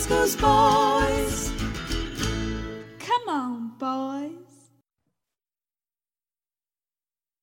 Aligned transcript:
Ooh, 0.00 0.36
boys. 0.36 1.52
Come 3.00 3.28
on, 3.28 3.72
boys. 3.78 4.32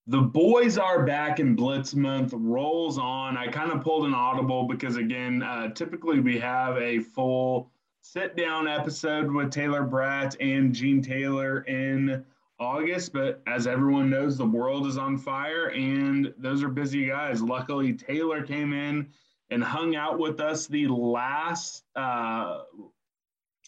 The 0.08 0.22
boys 0.22 0.78
are 0.78 1.06
back 1.06 1.40
and 1.40 1.58
Blitz 1.58 1.96
month 1.96 2.32
rolls 2.34 2.98
on. 2.98 3.36
I 3.36 3.48
kind 3.48 3.72
of 3.72 3.82
pulled 3.82 4.06
an 4.06 4.14
audible 4.14 4.68
because, 4.68 4.96
again, 4.96 5.44
uh, 5.44 5.72
typically 5.74 6.22
we 6.22 6.40
have 6.40 6.78
a 6.78 7.00
full 7.00 7.70
sit 8.02 8.38
down 8.38 8.70
episode 8.70 9.30
with 9.30 9.52
Taylor 9.52 9.84
Braet 9.84 10.38
and 10.40 10.74
Gene 10.74 11.02
Taylor 11.02 11.62
in 11.62 12.24
August. 12.60 13.12
But 13.12 13.42
as 13.48 13.68
everyone 13.68 14.10
knows, 14.10 14.38
the 14.38 14.46
world 14.46 14.88
is 14.88 14.98
on 14.98 15.18
fire 15.18 15.72
and 15.72 16.34
those 16.38 16.64
are 16.64 16.70
busy 16.70 17.08
guys. 17.08 17.42
Luckily, 17.42 17.92
Taylor 17.92 18.44
came 18.44 18.72
in 18.72 19.10
and 19.50 19.64
hung 19.64 19.96
out 19.96 20.20
with 20.20 20.40
us 20.40 20.68
the 20.68 20.88
last. 20.88 21.84
Uh, 21.96 22.60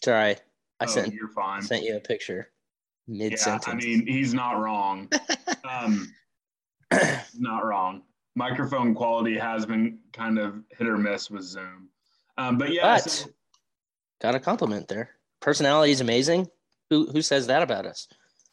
Sorry, 0.04 0.36
I 0.80 0.84
oh, 0.84 0.86
sent 0.86 1.12
you're 1.12 1.28
fine. 1.28 1.62
sent 1.62 1.84
you 1.84 1.96
a 1.96 2.00
picture 2.00 2.50
mid 3.06 3.32
Yeah, 3.32 3.38
sentence. 3.38 3.66
I 3.68 3.74
mean, 3.74 4.06
he's 4.06 4.32
not 4.34 4.52
wrong. 4.60 5.08
um, 5.68 6.12
not 7.36 7.64
wrong. 7.64 8.02
Microphone 8.36 8.94
quality 8.94 9.36
has 9.36 9.66
been 9.66 9.98
kind 10.12 10.38
of 10.38 10.62
hit 10.76 10.86
or 10.86 10.96
miss 10.96 11.30
with 11.30 11.42
Zoom. 11.42 11.88
Um, 12.36 12.56
but 12.58 12.72
yeah, 12.72 12.82
but 12.82 13.10
so- 13.10 13.30
got 14.22 14.34
a 14.34 14.40
compliment 14.40 14.86
there. 14.88 15.10
Personality 15.40 15.92
is 15.92 16.00
amazing. 16.00 16.48
Who 16.90 17.06
who 17.10 17.22
says 17.22 17.48
that 17.48 17.62
about 17.62 17.86
us? 17.86 18.08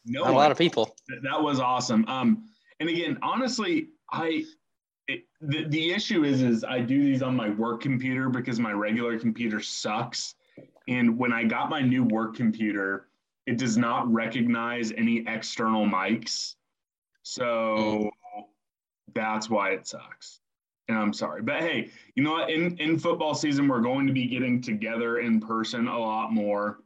no 0.05 0.23
Not 0.23 0.33
a 0.33 0.35
lot 0.35 0.51
of 0.51 0.57
people. 0.57 0.95
That 1.23 1.41
was 1.41 1.59
awesome. 1.59 2.05
Um, 2.07 2.45
and 2.79 2.89
again, 2.89 3.17
honestly, 3.21 3.89
I 4.11 4.43
the, 5.07 5.65
the 5.67 5.91
issue 5.91 6.23
is 6.23 6.41
is 6.41 6.63
I 6.63 6.79
do 6.79 7.03
these 7.03 7.21
on 7.21 7.35
my 7.35 7.49
work 7.49 7.81
computer 7.81 8.29
because 8.29 8.59
my 8.59 8.71
regular 8.71 9.19
computer 9.19 9.59
sucks. 9.59 10.35
And 10.87 11.17
when 11.17 11.33
I 11.33 11.43
got 11.43 11.69
my 11.69 11.81
new 11.81 12.03
work 12.03 12.35
computer, 12.35 13.07
it 13.45 13.57
does 13.57 13.77
not 13.77 14.11
recognize 14.11 14.91
any 14.91 15.23
external 15.27 15.85
mics. 15.85 16.55
So 17.23 18.09
that's 19.13 19.49
why 19.49 19.71
it 19.71 19.87
sucks. 19.87 20.41
And 20.87 20.97
I'm 20.97 21.13
sorry. 21.13 21.41
But 21.41 21.61
hey, 21.61 21.89
you 22.15 22.23
know 22.23 22.31
what? 22.31 22.49
In 22.49 22.77
in 22.77 22.99
football 22.99 23.33
season, 23.33 23.67
we're 23.67 23.81
going 23.81 24.07
to 24.07 24.13
be 24.13 24.27
getting 24.27 24.61
together 24.61 25.19
in 25.19 25.39
person 25.39 25.87
a 25.87 25.97
lot 25.97 26.31
more. 26.31 26.79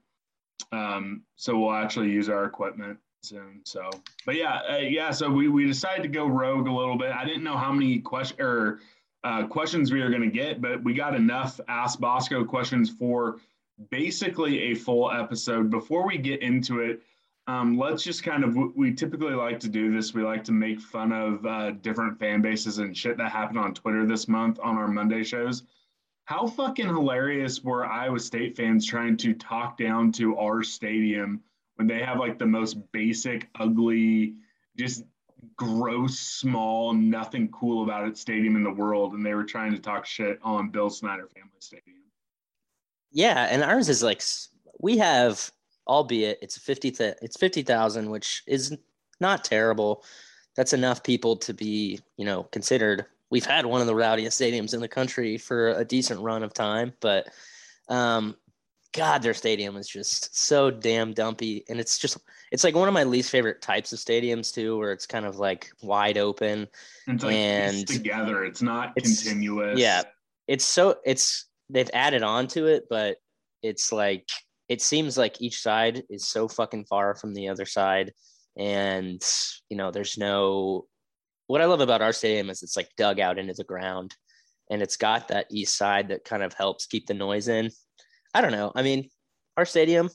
Um, 0.72 1.23
so 1.36 1.58
we'll 1.58 1.73
actually 1.73 2.09
use 2.09 2.30
our 2.30 2.45
equipment 2.45 3.00
soon. 3.22 3.62
So, 3.64 3.89
but 4.25 4.36
yeah, 4.36 4.62
uh, 4.70 4.78
yeah. 4.78 5.12
So 5.12 5.30
we, 5.30 5.50
we 5.50 5.66
decided 5.66 6.03
to 6.03 6.09
go 6.09 6.25
rogue 6.25 6.67
a 6.67 6.72
little 6.72 6.98
bit. 6.98 7.12
I 7.12 7.26
didn't 7.26 7.44
know 7.44 7.58
how 7.58 7.72
many 7.72 8.00
question 8.00 8.42
or 8.42 8.80
uh, 9.23 9.48
questions 9.48 9.92
we 9.92 10.02
were 10.02 10.09
going 10.09 10.22
to 10.22 10.30
get, 10.30 10.61
but 10.61 10.84
we 10.84 10.94
got 10.94 11.16
enough 11.16 11.59
Ask 11.67 12.00
Bosco 12.00 12.44
questions 12.44 12.89
for 12.89 13.39
basically 13.92 14.72
a 14.72 14.76
full 14.76 15.11
episode. 15.11 15.70
Before 15.70 16.06
we 16.08 16.17
get 16.17 16.42
into 16.42 16.80
it, 16.80 17.02
um, 17.48 17.78
let's 17.78 18.03
just 18.03 18.23
kind 18.23 18.44
of 18.44 18.56
we 18.76 18.94
typically 18.94 19.33
like 19.33 19.60
to 19.61 19.70
do 19.70 19.93
this. 19.93 20.14
We 20.14 20.23
like 20.23 20.43
to 20.45 20.52
make 20.52 20.80
fun 20.80 21.11
of 21.11 21.45
uh, 21.45 21.72
different 21.72 22.20
fan 22.20 22.42
bases 22.42 22.77
and 22.77 22.95
shit 22.95 23.17
that 23.17 23.32
happened 23.32 23.60
on 23.60 23.73
Twitter 23.73 24.05
this 24.05 24.27
month 24.27 24.60
on 24.61 24.77
our 24.77 24.88
Monday 24.88 25.23
shows. 25.23 25.64
How 26.26 26.45
fucking 26.45 26.86
hilarious 26.86 27.64
were 27.64 27.86
Iowa 27.86 28.20
State 28.20 28.55
fans 28.55 28.86
trying 28.86 29.17
to 29.17 29.33
talk 29.33 29.80
down 29.80 30.11
to 30.14 30.38
our 30.38 30.61
stadium 30.61 31.42
when 31.80 31.88
they 31.88 32.00
have 32.00 32.20
like 32.20 32.38
the 32.38 32.45
most 32.45 32.92
basic, 32.92 33.48
ugly, 33.58 34.36
just 34.78 35.06
gross, 35.56 36.20
small, 36.20 36.94
nothing 36.94 37.48
cool 37.54 37.84
about 37.86 38.06
it 38.06 38.17
stadium 38.17 38.58
in 38.58 38.66
the 38.66 38.72
world, 38.72 39.14
and 39.14 39.26
they 39.26 39.34
were 39.34 39.45
trying 39.45 39.72
to 39.72 39.80
talk 39.80 40.06
shit 40.06 40.40
on 40.44 40.70
Bill 40.72 40.90
Snyder 40.90 41.30
Family 41.34 41.50
Stadium. 41.60 41.95
Yeah, 43.14 43.48
and 43.50 43.64
ours 43.64 43.88
is 43.88 44.04
like 44.04 44.22
we 44.82 44.98
have, 44.98 45.50
albeit 45.88 46.40
it's 46.42 46.58
fifty. 46.58 46.92
Th- 46.92 47.16
it's 47.22 47.38
fifty 47.38 47.62
thousand, 47.62 48.10
which 48.10 48.44
is 48.46 48.78
not 49.22 49.46
terrible. 49.46 50.04
That's 50.58 50.73
enough 50.73 51.02
people 51.02 51.38
to 51.38 51.54
be, 51.54 52.02
you 52.17 52.26
know, 52.26 52.44
considered. 52.44 53.06
We've 53.30 53.46
had 53.46 53.66
one 53.66 53.80
of 53.80 53.88
the 53.88 53.96
rowdiest 53.96 54.42
stadiums 54.42 54.73
in 54.73 54.82
the 54.82 54.90
country 54.90 55.38
for 55.38 55.70
a 55.70 55.86
decent 55.86 56.20
run 56.20 56.44
of 56.44 56.54
time, 56.54 56.92
but 57.00 57.30
um, 57.88 58.36
God, 58.94 59.22
their 59.22 59.36
stadium 59.36 59.77
is 59.77 59.88
just 59.88 60.36
so 60.36 60.72
damn 60.72 61.14
dumpy, 61.14 61.64
and 61.70 61.80
it's 61.80 62.00
just 62.00 62.17
it's 62.52 62.64
like 62.64 62.76
one 62.76 62.88
of 62.88 62.94
my 62.94 63.04
least 63.04 63.30
favorite 63.30 63.61
types 63.61 63.94
of 63.94 64.00
stadiums 64.00 64.52
too, 64.54 64.77
where 64.77 64.92
it's 64.92 65.05
kind 65.05 65.26
of 65.26 65.38
like 65.38 65.70
wide 65.83 66.17
open. 66.17 66.67
And 67.08 67.16
it's 67.16 67.23
like 67.23 67.36
And 67.36 67.88
together. 67.88 68.44
It's 68.44 68.61
not 68.64 68.94
it's- 68.98 69.23
continuous. 69.23 69.80
yeah. 69.80 70.04
It's 70.48 70.66
so 70.66 70.95
it's 71.05 71.45
they've 71.70 71.89
added 71.94 72.23
on 72.23 72.48
to 72.48 72.66
it, 72.66 72.86
but 72.89 73.17
it's 73.61 73.92
like 73.92 74.28
it 74.67 74.82
seems 74.82 75.17
like 75.17 75.39
each 75.42 75.61
side 75.61 76.04
is 76.10 76.28
so 76.28 76.48
fucking 76.48 76.86
far 76.86 77.14
from 77.16 77.33
the 77.36 77.49
other 77.49 77.66
side, 77.66 78.11
and 78.58 79.22
you 79.70 79.78
know 79.78 79.92
there's 79.92 80.17
no. 80.17 80.88
What 81.45 81.61
I 81.61 81.66
love 81.66 81.82
about 81.82 82.02
our 82.02 82.14
stadium 82.14 82.49
is 82.49 82.61
it's 82.64 82.78
like 82.78 82.89
dug 82.98 83.20
out 83.20 83.38
into 83.39 83.54
the 83.54 83.64
ground, 83.64 84.16
and 84.72 84.82
it's 84.82 84.98
got 84.98 85.28
that 85.28 85.45
east 85.52 85.78
side 85.78 86.10
that 86.10 86.23
kind 86.26 86.42
of 86.44 86.54
helps 86.54 86.88
keep 86.88 87.05
the 87.05 87.14
noise 87.14 87.48
in. 87.48 87.70
I 88.34 88.42
don't 88.42 88.52
know. 88.52 88.72
I 88.76 88.82
mean, 88.82 89.10
our 89.58 89.66
stadium 89.66 90.10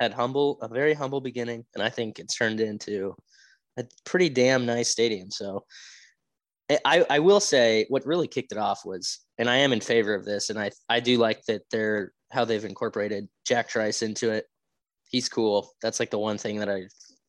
had 0.00 0.12
humble 0.12 0.58
a 0.62 0.68
very 0.68 0.94
humble 0.94 1.20
beginning, 1.20 1.64
and 1.74 1.82
I 1.82 1.88
think 1.88 2.18
it's 2.18 2.36
turned 2.36 2.60
into 2.60 3.14
a 3.76 3.84
pretty 4.04 4.28
damn 4.28 4.66
nice 4.66 4.90
stadium. 4.90 5.30
So 5.30 5.64
I, 6.84 7.04
I 7.08 7.18
will 7.20 7.40
say 7.40 7.86
what 7.88 8.06
really 8.06 8.28
kicked 8.28 8.52
it 8.52 8.58
off 8.58 8.84
was, 8.84 9.20
and 9.38 9.48
I 9.48 9.56
am 9.56 9.72
in 9.72 9.80
favor 9.80 10.14
of 10.14 10.24
this, 10.24 10.50
and 10.50 10.58
I 10.58 10.70
I 10.88 11.00
do 11.00 11.16
like 11.16 11.42
that 11.46 11.62
they're 11.70 12.12
how 12.30 12.44
they've 12.44 12.64
incorporated 12.64 13.28
Jack 13.46 13.68
Trice 13.68 14.02
into 14.02 14.30
it. 14.30 14.44
He's 15.10 15.28
cool. 15.28 15.72
That's 15.82 15.98
like 15.98 16.10
the 16.10 16.18
one 16.18 16.36
thing 16.36 16.58
that 16.58 16.68
I 16.68 16.84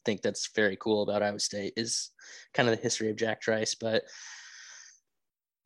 think 0.05 0.21
that's 0.21 0.49
very 0.55 0.77
cool 0.79 1.03
about 1.03 1.23
Iowa 1.23 1.39
State 1.39 1.73
is 1.77 2.11
kind 2.53 2.67
of 2.67 2.75
the 2.75 2.81
history 2.81 3.09
of 3.09 3.15
Jack 3.15 3.41
Trice. 3.41 3.75
But 3.75 4.03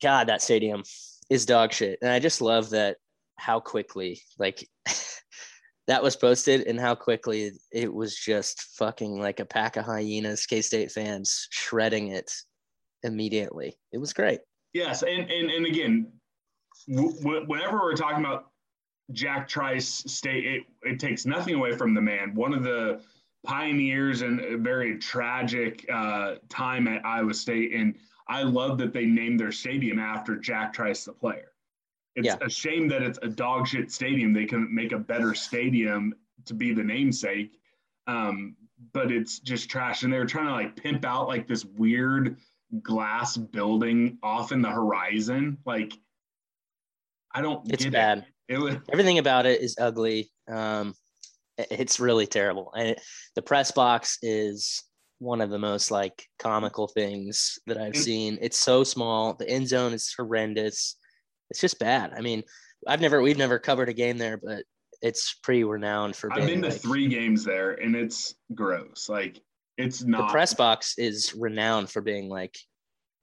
God, 0.02 0.28
that 0.28 0.44
stadium 0.44 0.84
is 1.30 1.48
dog 1.48 1.74
shit, 1.74 1.98
and 2.02 2.12
I 2.12 2.20
just 2.20 2.42
love 2.42 2.70
that 2.72 2.98
how 3.38 3.60
quickly 3.60 4.22
like 4.38 4.68
that 5.88 6.04
was 6.04 6.16
posted 6.16 6.62
and 6.68 6.80
how 6.80 6.96
quickly 6.96 7.52
it 7.72 7.94
was 7.94 8.16
just 8.16 8.62
fucking 8.78 9.20
like 9.20 9.40
a 9.40 9.46
pack 9.46 9.76
of 9.76 9.86
hyenas, 9.86 10.46
K 10.46 10.62
State 10.62 10.92
fans 10.92 11.48
shredding 11.52 12.10
it 12.10 12.32
immediately. 13.04 13.78
It 13.92 13.98
was 13.98 14.14
great. 14.14 14.40
Yes, 14.74 15.04
and 15.04 15.30
and, 15.30 15.52
and 15.52 15.66
again, 15.66 16.12
w- 16.90 17.46
whenever 17.46 17.80
we're 17.80 17.96
talking 17.96 18.24
about 18.24 18.48
Jack 19.12 19.48
Trice 19.48 20.04
State, 20.08 20.46
it, 20.46 20.64
it 20.84 21.00
takes 21.00 21.26
nothing 21.26 21.56
away 21.56 21.76
from 21.76 21.94
the 21.94 22.02
man. 22.02 22.34
One 22.34 22.54
of 22.54 22.64
the 22.64 23.02
pioneers 23.46 24.22
and 24.22 24.40
a 24.40 24.58
very 24.58 24.98
tragic 24.98 25.86
uh, 25.92 26.36
time 26.50 26.88
at 26.88 27.06
Iowa 27.06 27.34
State, 27.34 27.74
and 27.74 27.96
I 28.28 28.44
love 28.44 28.78
that 28.78 28.94
they 28.94 29.06
named 29.06 29.40
their 29.40 29.52
stadium 29.52 30.00
after 30.00 30.38
Jack 30.38 30.74
Trice, 30.74 31.04
the 31.04 31.12
player. 31.12 31.53
It's 32.16 32.28
Yeah. 32.28 32.38
a 32.42 32.50
shame 32.50 32.88
that 32.90 33.02
it's 33.02 33.20
a 33.22 33.28
dog 33.28 33.68
shit 33.68 33.92
stadium. 33.92 34.34
They 34.34 34.46
couldn't 34.46 34.74
make 34.74 34.92
a 34.92 35.00
better 35.00 35.34
stadium 35.34 36.14
to 36.46 36.54
be 36.54 36.74
the 36.74 36.84
namesake. 36.84 37.60
Um, 38.08 38.56
but 38.92 39.12
it's 39.12 39.40
just 39.40 39.70
trash. 39.70 40.04
And 40.04 40.12
they 40.12 40.18
were 40.20 40.26
trying 40.26 40.48
to 40.48 40.52
like 40.52 40.76
pimp 40.76 41.06
out 41.06 41.28
like 41.28 41.48
this 41.48 41.64
weird 41.66 42.38
glass 42.82 43.38
building 43.38 44.18
off 44.22 44.52
in 44.52 44.62
the 44.62 44.70
horizon. 44.70 45.58
Like, 45.66 45.94
I 47.34 47.42
don't 47.42 47.72
It's 47.72 47.84
get 47.84 47.94
bad. 47.94 48.18
it. 48.20 48.56
It 48.56 48.58
was 48.60 48.76
Everything 48.92 49.20
about 49.20 49.46
it 49.46 49.62
is 49.62 49.76
ugly. 49.80 50.32
Um, 50.52 50.94
it's 51.58 52.00
really 52.00 52.28
terrible. 52.28 52.72
And 52.76 52.90
it, 52.90 53.02
the 53.36 53.42
press 53.42 53.72
box 53.72 54.18
is 54.22 54.84
one 55.20 55.40
of 55.40 55.50
the 55.50 55.60
most 55.60 55.90
like 55.92 56.28
comical 56.40 56.88
things 56.88 57.58
that 57.68 57.78
I've 57.78 57.96
seen. 57.96 58.38
It's 58.42 58.60
so 58.60 58.84
small. 58.84 59.36
The 59.36 59.48
end 59.50 59.68
zone 59.70 59.94
is 59.94 60.14
horrendous. 60.16 60.98
It's 61.50 61.62
just 61.62 61.80
bad. 61.80 62.14
I 62.16 62.22
mean, 62.22 62.44
I've 62.88 63.02
never, 63.02 63.22
we've 63.22 63.38
never 63.38 63.60
covered 63.60 63.90
a 63.90 63.94
game 63.94 64.18
there, 64.18 64.38
but 64.38 64.64
it's 65.02 65.34
pretty 65.44 65.64
renowned 65.64 66.16
for 66.16 66.32
I've 66.32 66.38
being 66.46 66.62
been 66.62 66.62
to 66.64 66.70
like- 66.70 66.82
three 66.82 67.08
games 67.08 67.44
there 67.44 67.72
and 67.74 67.96
it's 67.96 68.36
gross. 68.56 69.08
Like 69.10 69.42
it's 69.78 70.04
not. 70.04 70.28
the 70.28 70.32
press 70.32 70.54
box 70.54 70.96
is 70.98 71.34
renowned 71.36 71.90
for 71.90 72.02
being 72.02 72.30
like 72.30 72.56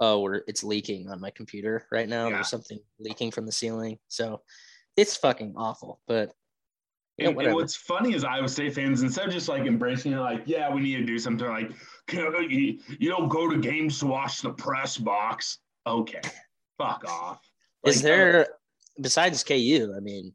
oh 0.01 0.21
we're 0.21 0.43
it's 0.49 0.65
leaking 0.65 1.09
on 1.09 1.21
my 1.21 1.31
computer 1.31 1.87
right 1.93 2.09
now 2.09 2.27
Yeah. 2.27 2.35
there's 2.37 2.49
something 2.51 2.79
leaking 2.99 3.31
from 3.31 3.47
the 3.47 3.53
ceiling 3.53 3.99
so 4.09 4.41
it's 4.97 5.17
fucking 5.17 5.55
awful. 5.57 6.01
But 6.07 6.33
yeah, 7.17 7.29
And, 7.29 7.41
and 7.41 7.55
what's 7.55 7.77
funny 7.77 8.15
is 8.15 8.25
Iowa 8.25 8.49
State 8.49 8.75
fans, 8.75 9.03
instead 9.03 9.27
of 9.27 9.33
just 9.33 9.49
like 9.49 9.67
embracing 9.67 10.13
it, 10.13 10.19
like, 10.19 10.43
yeah, 10.47 10.73
we 10.73 10.81
need 10.81 10.97
to 10.97 11.05
do 11.05 11.19
something, 11.19 11.47
like, 11.49 11.71
you, 12.13 12.79
you 12.99 13.09
don't 13.09 13.29
go 13.29 13.49
to 13.49 13.59
games 13.59 13.99
to 14.01 14.07
watch 14.07 14.41
the 14.43 14.51
press 14.51 14.97
box. 14.99 15.59
Okay, 15.87 16.21
fuck 16.79 17.05
off. 17.09 17.41
Is 17.87 17.97
Like, 17.97 18.03
there 18.05 18.47
besides 19.00 19.43
KU? 19.44 19.93
I 19.97 20.00
mean, 20.00 20.35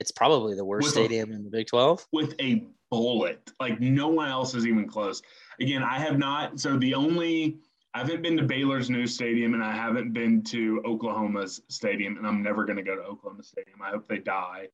it's 0.00 0.10
probably 0.10 0.54
the 0.54 0.64
worst 0.64 0.86
With 0.86 0.96
a- 0.96 1.04
stadium 1.06 1.32
in 1.32 1.44
the 1.44 1.50
Big 1.50 1.66
Twelve. 1.66 2.06
with 2.12 2.34
a 2.40 2.64
bullet. 2.90 3.50
Like 3.60 3.80
no 3.80 4.08
one 4.08 4.28
else 4.28 4.54
is 4.54 4.66
even 4.66 4.86
close. 4.86 5.22
Again, 5.60 5.82
I 5.82 5.98
have 5.98 6.18
not. 6.18 6.60
So 6.60 6.76
the 6.76 6.94
only 6.94 7.58
I 7.94 7.98
haven't 7.98 8.22
been 8.22 8.36
to 8.38 8.42
Baylor's 8.42 8.88
new 8.90 9.06
stadium, 9.06 9.54
and 9.54 9.62
I 9.62 9.72
haven't 9.72 10.12
been 10.12 10.42
to 10.44 10.82
Oklahoma's 10.86 11.60
stadium, 11.68 12.16
and 12.16 12.26
I'm 12.26 12.42
never 12.42 12.64
going 12.64 12.76
to 12.78 12.82
go 12.82 12.96
to 12.96 13.02
Oklahoma 13.02 13.42
Stadium. 13.42 13.80
I 13.82 13.90
hope 13.90 14.08
they 14.08 14.18
die. 14.18 14.68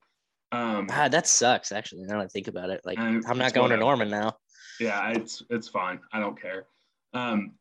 Um, 0.52 0.86
that 0.86 1.26
sucks. 1.26 1.72
Actually, 1.72 2.02
now 2.04 2.18
that 2.18 2.24
I 2.24 2.26
think 2.28 2.48
about 2.48 2.70
it, 2.70 2.80
like 2.84 2.98
I'm 2.98 3.20
not 3.38 3.52
going 3.54 3.70
to. 3.70 3.76
Norman 3.76 4.08
now. 4.08 4.36
yeah, 4.80 5.10
it's 5.10 5.42
it's 5.50 5.68
fine. 5.68 6.00
I 6.12 6.20
don't 6.20 6.40
care. 6.40 6.66
Um, 7.12 7.52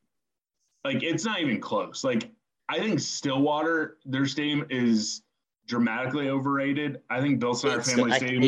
like 0.86 1.04
it's 1.04 1.26
not 1.26 1.42
even 1.42 1.60
close. 1.60 2.04
Like 2.04 2.30
I 2.70 2.80
think 2.80 3.00
Stillwater, 3.00 3.98
their 4.06 4.26
stadium 4.26 4.66
is 4.70 5.22
dramatically 5.68 6.30
overrated. 6.30 7.02
I 7.10 7.22
think 7.22 7.40
Bill 7.40 7.54
Snyder 7.54 7.80
It's- 7.80 7.94
Family 7.94 8.12
I 8.12 8.18
Stadium 8.18 8.42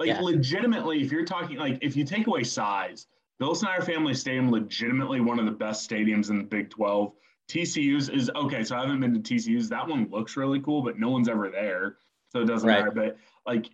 like 0.00 0.08
Yeah. 0.08 0.20
legitimately 0.20 1.02
if 1.02 1.12
you're 1.12 1.24
talking 1.24 1.56
like 1.56 1.78
if 1.80 1.96
you 1.96 2.04
take 2.04 2.26
away 2.26 2.42
size 2.42 3.06
bill 3.38 3.54
snyder 3.54 3.80
family 3.80 4.12
stadium 4.12 4.50
legitimately 4.50 5.20
one 5.20 5.38
of 5.38 5.44
the 5.44 5.52
best 5.52 5.88
stadiums 5.88 6.30
in 6.30 6.38
the 6.38 6.42
big 6.42 6.68
12 6.68 7.12
tcu's 7.48 8.08
is 8.08 8.28
okay 8.34 8.64
so 8.64 8.76
i 8.76 8.80
haven't 8.80 8.98
been 9.00 9.14
to 9.14 9.20
tcu's 9.20 9.68
that 9.68 9.86
one 9.86 10.08
looks 10.10 10.36
really 10.36 10.58
cool 10.60 10.82
but 10.82 10.98
no 10.98 11.10
one's 11.10 11.28
ever 11.28 11.48
there 11.48 11.98
so 12.30 12.40
it 12.40 12.46
doesn't 12.46 12.68
Right. 12.68 12.80
matter 12.80 12.90
but 12.90 13.16
like 13.46 13.70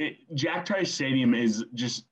it, 0.00 0.16
jack 0.34 0.64
trice 0.66 0.92
stadium 0.92 1.34
is 1.34 1.64
just 1.74 2.06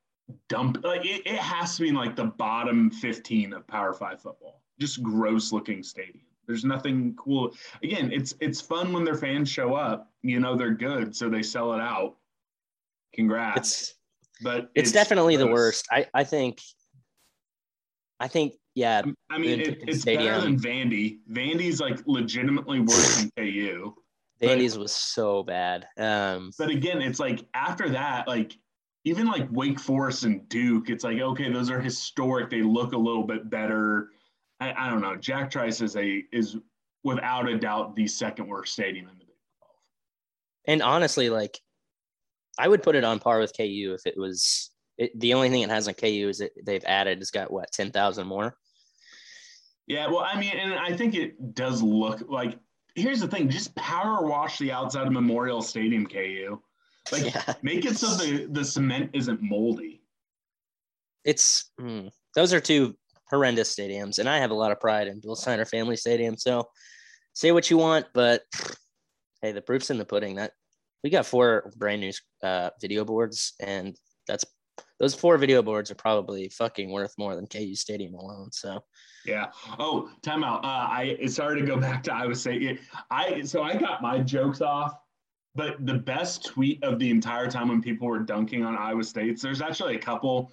dump 0.49 0.85
like 0.85 1.05
it, 1.05 1.27
it 1.27 1.37
has 1.39 1.75
to 1.77 1.83
be 1.83 1.89
in 1.89 1.97
like 1.97 2.15
the 2.15 2.27
bottom 2.27 2.91
15 2.93 3.53
of 3.55 3.67
power 3.67 3.93
five 3.93 4.23
football 4.23 4.62
just 4.81 5.03
gross 5.03 5.53
looking 5.53 5.83
stadium 5.83 6.25
there's 6.47 6.65
nothing 6.65 7.15
cool 7.17 7.55
again 7.83 8.11
it's 8.13 8.35
it's 8.41 8.61
fun 8.61 8.93
when 8.93 9.05
their 9.05 9.15
fans 9.15 9.49
show 9.49 9.75
up 9.75 10.11
you 10.23 10.41
know 10.41 10.57
they're 10.57 10.75
good 10.75 11.15
so 11.15 11.29
they 11.29 11.43
sell 11.43 11.73
it 11.73 11.81
out 11.81 12.17
congrats 13.15 13.81
It's 13.81 13.95
but 14.43 14.71
it's, 14.75 14.93
definitely 14.93 15.37
the 15.37 15.47
worst. 15.47 15.87
I 15.91 16.07
I 16.13 16.25
think. 16.25 16.61
I 18.21 18.29
think 18.29 18.55
yeah. 18.75 19.03
i 19.31 19.39
mean 19.39 19.61
it, 19.61 19.83
it's 19.87 20.05
better 20.05 20.19
Stadium. 20.19 20.41
than 20.41 20.59
vandy 20.59 21.19
vandy's 21.31 21.81
like 21.81 21.99
legitimately 22.07 22.81
worse 22.81 23.17
than 23.17 23.31
ku 23.37 23.95
Vandy's 24.41 24.77
was 24.77 24.91
so 24.91 25.45
bad. 25.45 25.87
Um, 25.97 26.51
but 26.59 26.69
again 26.69 27.01
it's 27.01 27.21
like 27.21 27.45
after 27.55 27.89
that 27.91 28.27
like 28.27 28.57
even 29.05 29.27
like 29.27 29.47
wake 29.51 29.79
forest 29.79 30.25
and 30.25 30.49
duke 30.49 30.89
it's 30.89 31.05
like 31.05 31.21
okay 31.21 31.53
those 31.53 31.71
are 31.71 31.81
historic 31.81 32.49
they 32.49 32.63
look 32.63 32.93
a 32.93 32.97
little 32.97 33.25
bit 33.25 33.51
better 33.51 34.11
i, 34.63 34.87
I 34.87 34.91
don't 34.91 35.01
know 35.01 35.17
jack 35.17 35.51
trice 35.51 35.81
is 35.81 35.97
a 35.97 36.23
is 36.33 36.57
without 37.05 37.49
a 37.49 37.59
doubt 37.59 37.97
the 37.97 38.07
second 38.07 38.47
worst 38.47 38.73
stadium 38.73 39.09
in 39.09 39.19
the 39.19 39.25
big 39.25 39.37
12 39.59 39.73
and 40.67 40.83
honestly, 40.83 41.31
like, 41.31 41.59
I 42.59 42.69
would 42.69 42.83
put 42.83 42.95
it 42.95 43.05
on 43.05 43.19
par 43.19 43.39
with 43.41 43.57
KU 43.57 43.95
if 43.95 44.07
it 44.07 44.15
was. 44.17 44.71
It, 44.99 45.19
the 45.19 45.35
only 45.35 45.49
thing 45.49 45.63
it 45.63 45.71
has 45.71 45.89
on 45.89 45.95
KU 45.95 46.29
is 46.29 46.39
that 46.39 46.53
they've 46.65 46.85
added. 46.85 47.21
It's 47.21 47.31
got 47.31 47.51
what 47.51 47.73
ten 47.73 47.91
thousand 47.91 48.27
more. 48.27 48.57
Yeah, 49.87 50.07
well, 50.09 50.21
I 50.21 50.39
mean, 50.39 50.53
and 50.57 50.75
I 50.75 50.95
think 50.95 51.15
it 51.15 51.55
does 51.55 51.83
look 51.83 52.23
like. 52.29 52.59
Here's 52.95 53.21
the 53.21 53.29
thing: 53.29 53.49
just 53.49 53.75
power 53.75 54.27
wash 54.27 54.59
the 54.59 54.71
outside 54.71 55.07
of 55.07 55.13
Memorial 55.13 55.63
Stadium, 55.63 56.07
KU. 56.07 56.61
Like, 57.11 57.25
Yeah. 57.35 57.55
make 57.63 57.87
it 57.87 57.97
so 57.97 58.15
the 58.15 58.47
the 58.51 58.65
cement 58.65 59.11
isn't 59.15 59.41
moldy. 59.43 60.03
It's 61.25 61.71
mm, 61.81 62.11
those 62.35 62.53
are 62.53 62.61
two 62.61 62.97
horrendous 63.33 63.75
stadiums, 63.75 64.19
and 64.19 64.29
I 64.29 64.39
have 64.39 64.51
a 64.51 64.55
lot 64.55 64.73
of 64.73 64.81
pride 64.81 65.09
in 65.09 65.21
Bill 65.21 65.35
Snyder 65.35 65.65
Family 65.65 65.97
Stadium. 65.97 66.37
So, 66.37 66.69
say 67.33 67.51
what 67.51 67.71
you 67.71 67.79
want, 67.79 68.07
but 68.13 68.43
hey, 69.41 69.53
the 69.53 69.63
proof's 69.63 69.91
in 69.91 69.99
the 69.99 70.05
pudding. 70.05 70.37
That 70.37 70.53
we 71.03 71.11
got 71.11 71.27
four 71.27 71.73
brand 71.77 72.03
new 72.03 72.13
uh, 72.43 72.71
video 72.81 73.05
boards, 73.05 73.55
and 73.61 73.97
that's 74.29 74.45
those 75.01 75.15
four 75.15 75.37
video 75.37 75.63
boards 75.63 75.91
are 75.91 75.97
probably 75.97 76.49
fucking 76.51 76.91
worth 76.91 77.15
more 77.19 77.35
than 77.35 77.47
KU 77.47 77.75
Stadium 77.75 78.15
alone. 78.15 78.53
So, 78.53 78.85
Yeah. 79.25 79.47
Oh, 79.79 80.11
timeout. 80.23 80.65
Uh, 80.65 80.67
I 80.67 81.27
sorry 81.27 81.61
to 81.61 81.67
go 81.67 81.77
back 81.77 82.03
to 82.05 82.15
Iowa 82.15 82.35
State. 82.35 82.81
I 83.11 83.43
so 83.43 83.63
I 83.63 83.77
got 83.77 84.03
my 84.03 84.19
jokes 84.19 84.61
off, 84.61 84.95
but 85.55 85.85
the 85.87 85.95
best 85.95 86.45
tweet 86.45 86.85
of 86.85 86.99
the 86.99 87.11
entire 87.11 87.51
time 87.51 87.69
when 87.69 87.83
people 87.83 88.07
were 88.09 88.21
dunking 88.21 88.65
on 88.65 88.77
Iowa 88.77 89.05
State's, 89.05 89.43
there's 89.43 89.63
actually 89.63 89.97
a 89.97 90.01
couple. 90.01 90.53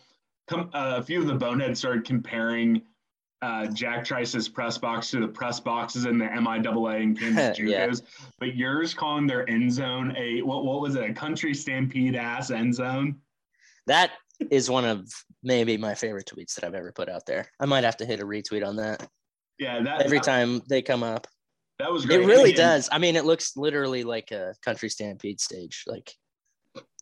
Come, 0.49 0.69
uh, 0.73 0.95
a 0.97 1.03
few 1.03 1.19
of 1.21 1.27
the 1.27 1.35
boneheads 1.35 1.77
started 1.79 2.03
comparing 2.05 2.81
uh, 3.43 3.67
Jack 3.67 4.03
Trice's 4.03 4.49
press 4.49 4.77
box 4.79 5.11
to 5.11 5.19
the 5.19 5.27
press 5.27 5.59
boxes 5.59 6.05
in 6.05 6.17
the 6.17 6.25
MIAA 6.25 7.03
and 7.03 7.17
Kansas 7.19 7.59
Yeah. 7.63 7.91
But 8.39 8.55
yours 8.55 8.93
calling 8.95 9.27
their 9.27 9.47
end 9.47 9.71
zone 9.71 10.13
a 10.17 10.41
what? 10.41 10.65
What 10.65 10.81
was 10.81 10.95
it? 10.95 11.07
A 11.09 11.13
country 11.13 11.53
stampede 11.53 12.15
ass 12.15 12.49
end 12.49 12.73
zone. 12.73 13.15
that 13.85 14.11
is 14.49 14.69
one 14.71 14.85
of 14.85 15.07
maybe 15.43 15.77
my 15.77 15.93
favorite 15.93 16.25
tweets 16.33 16.55
that 16.55 16.63
I've 16.63 16.73
ever 16.73 16.91
put 16.91 17.09
out 17.09 17.25
there. 17.27 17.47
I 17.59 17.65
might 17.65 17.83
have 17.83 17.97
to 17.97 18.05
hit 18.05 18.19
a 18.21 18.25
retweet 18.25 18.65
on 18.65 18.75
that 18.77 19.07
Yeah, 19.59 19.81
that 19.83 20.01
every 20.01 20.17
that, 20.17 20.23
time 20.25 20.61
they 20.67 20.81
come 20.81 21.03
up. 21.03 21.27
that 21.77 21.91
was 21.91 22.05
great. 22.05 22.21
It 22.21 22.25
really 22.25 22.51
Again, 22.53 22.65
does. 22.69 22.89
I 22.91 22.97
mean, 22.97 23.15
it 23.15 23.25
looks 23.25 23.55
literally 23.55 24.03
like 24.03 24.31
a 24.31 24.55
country 24.65 24.89
stampede 24.89 25.39
stage. 25.39 25.83
Like 25.85 26.11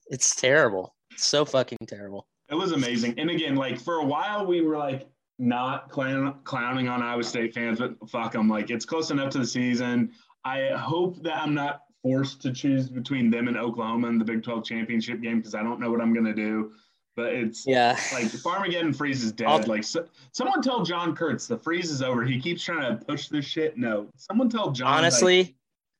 it's 0.07 0.35
terrible. 0.35 0.93
It's 1.11 1.25
so 1.25 1.45
fucking 1.45 1.77
terrible. 1.87 2.27
It 2.49 2.55
was 2.55 2.71
amazing. 2.71 3.15
And 3.19 3.29
again, 3.29 3.55
like 3.55 3.79
for 3.79 3.95
a 3.95 4.05
while, 4.05 4.45
we 4.45 4.61
were 4.61 4.77
like 4.77 5.07
not 5.39 5.89
clown- 5.89 6.39
clowning 6.43 6.87
on 6.87 7.01
Iowa 7.01 7.23
State 7.23 7.53
fans, 7.53 7.79
but 7.79 7.95
fuck 8.09 8.31
them. 8.33 8.47
Like 8.49 8.69
it's 8.69 8.85
close 8.85 9.11
enough 9.11 9.29
to 9.31 9.39
the 9.39 9.45
season. 9.47 10.11
I 10.45 10.69
hope 10.69 11.21
that 11.23 11.37
I'm 11.41 11.53
not 11.53 11.81
forced 12.01 12.41
to 12.43 12.53
choose 12.53 12.89
between 12.89 13.29
them 13.29 13.47
and 13.49 13.57
Oklahoma 13.57 14.07
in 14.07 14.17
the 14.17 14.23
Big 14.25 14.43
12 14.43 14.63
championship 14.63 15.21
game 15.21 15.37
because 15.39 15.55
I 15.55 15.61
don't 15.63 15.79
know 15.79 15.91
what 15.91 15.99
I'm 15.99 16.13
going 16.13 16.25
to 16.25 16.33
do. 16.33 16.71
But 17.17 17.33
it's 17.33 17.65
Yeah. 17.67 17.97
like 18.13 18.25
Farmageddon 18.27 18.95
freeze 18.95 19.23
is 19.23 19.31
dead. 19.31 19.47
I'll- 19.47 19.63
like 19.67 19.83
so, 19.83 20.05
someone 20.31 20.61
tell 20.61 20.83
John 20.85 21.15
Kurtz 21.15 21.47
the 21.47 21.57
freeze 21.57 21.91
is 21.91 22.01
over. 22.01 22.23
He 22.23 22.39
keeps 22.39 22.63
trying 22.63 22.97
to 22.97 23.03
push 23.05 23.27
this 23.27 23.43
shit. 23.43 23.75
No, 23.77 24.07
someone 24.15 24.49
tell 24.49 24.71
John. 24.71 24.91
like, 24.91 24.97
honestly, 24.99 25.57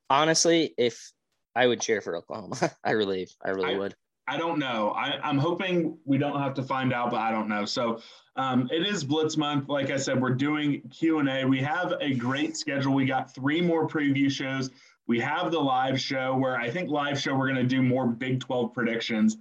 honestly, 0.10 0.74
if 0.78 1.12
I 1.56 1.68
would 1.68 1.82
cheer 1.82 2.02
for 2.02 2.16
Oklahoma, 2.16 2.56
I 2.84 2.92
really, 2.92 3.28
I 3.44 3.50
really 3.50 3.76
I- 3.76 3.78
would. 3.80 3.96
I 4.28 4.38
don't 4.38 4.60
know. 4.60 4.92
I, 4.92 5.20
I'm 5.24 5.38
hoping 5.38 5.98
we 6.04 6.18
don't 6.18 6.40
have 6.40 6.54
to 6.56 6.64
find 6.64 6.92
out, 6.92 7.12
but 7.12 7.22
I 7.22 7.32
don't 7.32 7.48
know. 7.48 7.64
So 7.64 8.02
um, 8.36 8.70
it 8.72 8.86
is 8.86 9.04
Blitz 9.04 9.38
month. 9.38 9.70
Like 9.70 9.90
I 9.90 9.98
said, 9.98 10.22
we're 10.22 10.32
doing 10.32 10.82
Q 10.90 11.20
and 11.20 11.30
A. 11.30 11.46
We 11.46 11.60
have 11.60 11.94
a 12.02 12.14
great 12.14 12.58
schedule. 12.58 12.94
We 12.94 13.06
got 13.06 13.34
three 13.34 13.62
more 13.62 13.88
preview 13.88 14.30
shows. 14.30 14.70
We 15.08 15.22
have 15.22 15.52
the 15.52 15.60
live 15.60 16.00
show 16.00 16.36
where 16.36 16.58
I 16.58 16.70
think 16.70 16.90
live 16.90 17.20
show 17.20 17.34
we're 17.34 17.48
going 17.48 17.56
to 17.56 17.64
do 17.64 17.82
more 17.82 18.06
Big 18.06 18.42
12 18.42 18.74
predictions. 18.74 19.38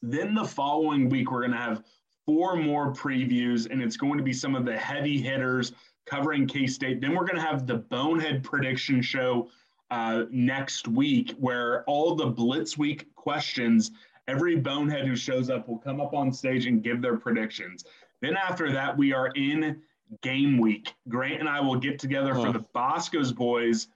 Then 0.00 0.34
the 0.34 0.46
following 0.46 1.10
week 1.10 1.30
we're 1.30 1.40
going 1.40 1.52
to 1.52 1.58
have 1.58 1.84
four 2.24 2.56
more 2.56 2.94
previews, 2.94 3.70
and 3.70 3.82
it's 3.82 3.98
going 3.98 4.16
to 4.16 4.24
be 4.24 4.32
some 4.32 4.54
of 4.54 4.64
the 4.64 4.76
heavy 4.76 5.20
hitters 5.20 5.72
covering 6.06 6.46
K 6.46 6.66
State. 6.66 7.02
Then 7.02 7.14
we're 7.14 7.26
going 7.26 7.36
to 7.36 7.42
have 7.42 7.66
the 7.66 7.76
Bonehead 7.76 8.42
prediction 8.42 9.02
show 9.02 9.50
uh, 9.90 10.24
next 10.30 10.88
week, 10.88 11.34
where 11.38 11.84
all 11.84 12.14
the 12.14 12.26
Blitz 12.26 12.78
Week 12.78 13.14
questions, 13.14 13.90
every 14.28 14.56
bonehead 14.56 15.06
who 15.06 15.16
shows 15.16 15.50
up 15.50 15.68
will 15.68 15.78
come 15.78 16.00
up 16.00 16.14
on 16.14 16.32
stage 16.32 16.66
and 16.66 16.82
give 16.82 17.02
their 17.02 17.16
predictions. 17.16 17.84
Then 18.20 18.36
after 18.36 18.70
that, 18.72 18.96
we 18.96 19.12
are 19.12 19.28
in 19.34 19.80
game 20.22 20.58
week. 20.58 20.92
Grant 21.08 21.40
and 21.40 21.48
I 21.48 21.60
will 21.60 21.76
get 21.76 21.98
together 21.98 22.34
for 22.34 22.52
the 22.52 22.64
Bosco's 22.74 23.32
Boys 23.32 23.88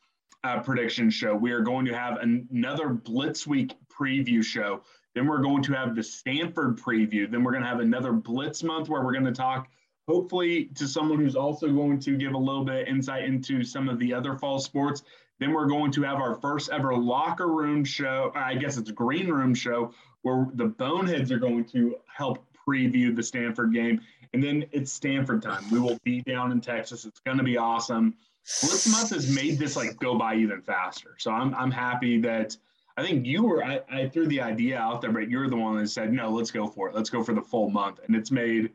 uh, 0.45 0.61
prediction 0.61 1.11
show. 1.11 1.35
We 1.35 1.53
are 1.53 1.61
going 1.61 1.87
to 1.87 1.95
have 1.97 2.19
an- 2.19 2.49
another 2.53 2.89
Blitz 2.91 3.47
Week 3.47 3.75
preview 3.89 4.45
show. 4.45 4.83
Then 5.15 5.27
we're 5.27 5.43
going 5.43 5.63
to 5.65 5.73
have 5.73 5.95
the 5.95 6.03
Stanford 6.03 6.79
preview. 6.79 7.31
Then 7.31 7.45
we're 7.45 7.53
going 7.53 7.63
to 7.63 7.69
have 7.69 7.81
another 7.81 8.13
Blitz 8.13 8.63
month 8.63 8.89
where 8.89 9.03
we're 9.03 9.13
going 9.13 9.25
to 9.25 9.33
talk, 9.33 9.69
hopefully, 10.09 10.67
to 10.75 10.87
someone 10.89 11.19
who's 11.19 11.37
also 11.37 11.69
going 11.69 11.99
to 12.01 12.17
give 12.17 12.35
a 12.35 12.39
little 12.39 12.65
bit 12.65 12.83
of 12.83 12.89
insight 12.89 13.25
into 13.25 13.65
some 13.65 13.89
of 13.89 13.99
the 13.99 14.13
other 14.13 14.37
fall 14.37 14.59
sports. 14.59 15.03
Then 15.41 15.53
we're 15.53 15.67
going 15.67 15.91
to 15.93 16.03
have 16.03 16.19
our 16.19 16.37
first 16.37 16.71
ever 16.71 16.95
locker 16.97 17.49
room 17.49 17.85
show. 17.85 18.33
I 18.35 18.55
guess 18.55 18.77
it's 18.77 18.91
green 18.91 19.29
room 19.29 19.55
show 19.55 19.93
where 20.23 20.47
the 20.55 20.67
boneheads 20.67 21.33
are 21.33 21.39
going 21.39 21.65
to 21.67 21.97
help 22.07 22.45
preview 22.67 23.15
the 23.15 23.23
Stanford 23.23 23.73
game. 23.73 24.01
And 24.33 24.43
then 24.43 24.67
it's 24.73 24.93
Stanford 24.93 25.43
time. 25.43 25.71
We 25.71 25.79
will 25.79 25.99
be 26.03 26.21
down 26.23 26.51
in 26.53 26.61
Texas. 26.61 27.05
It's 27.05 27.21
going 27.21 27.39
to 27.39 27.45
be 27.45 27.57
awesome. 27.57 28.15
Blitz 28.61 28.87
month 28.91 29.11
has 29.11 29.35
made 29.35 29.59
this 29.59 29.75
like 29.77 29.99
go 29.99 30.17
by 30.17 30.35
even 30.37 30.61
faster. 30.61 31.15
So 31.19 31.31
I'm 31.31 31.55
I'm 31.55 31.71
happy 31.71 32.21
that 32.23 32.57
I 32.97 33.03
think 33.03 33.27
you 33.27 33.45
were 33.45 33.65
I, 33.65 33.81
I 33.91 34.09
threw 34.09 34.27
the 34.27 34.43
idea 34.43 34.79
out 34.79 35.01
there, 35.01 35.13
but 35.13 35.31
you're 35.31 35.49
the 35.49 35.57
one 35.57 35.79
that 35.79 35.89
said 35.89 36.13
no, 36.13 36.31
let's 36.31 36.51
go 36.51 36.67
for 36.67 36.89
it. 36.89 36.95
Let's 36.95 37.11
go 37.11 37.23
for 37.23 37.33
the 37.33 37.41
full 37.41 37.71
month, 37.71 38.01
and 38.07 38.15
it's 38.15 38.31
made 38.31 38.71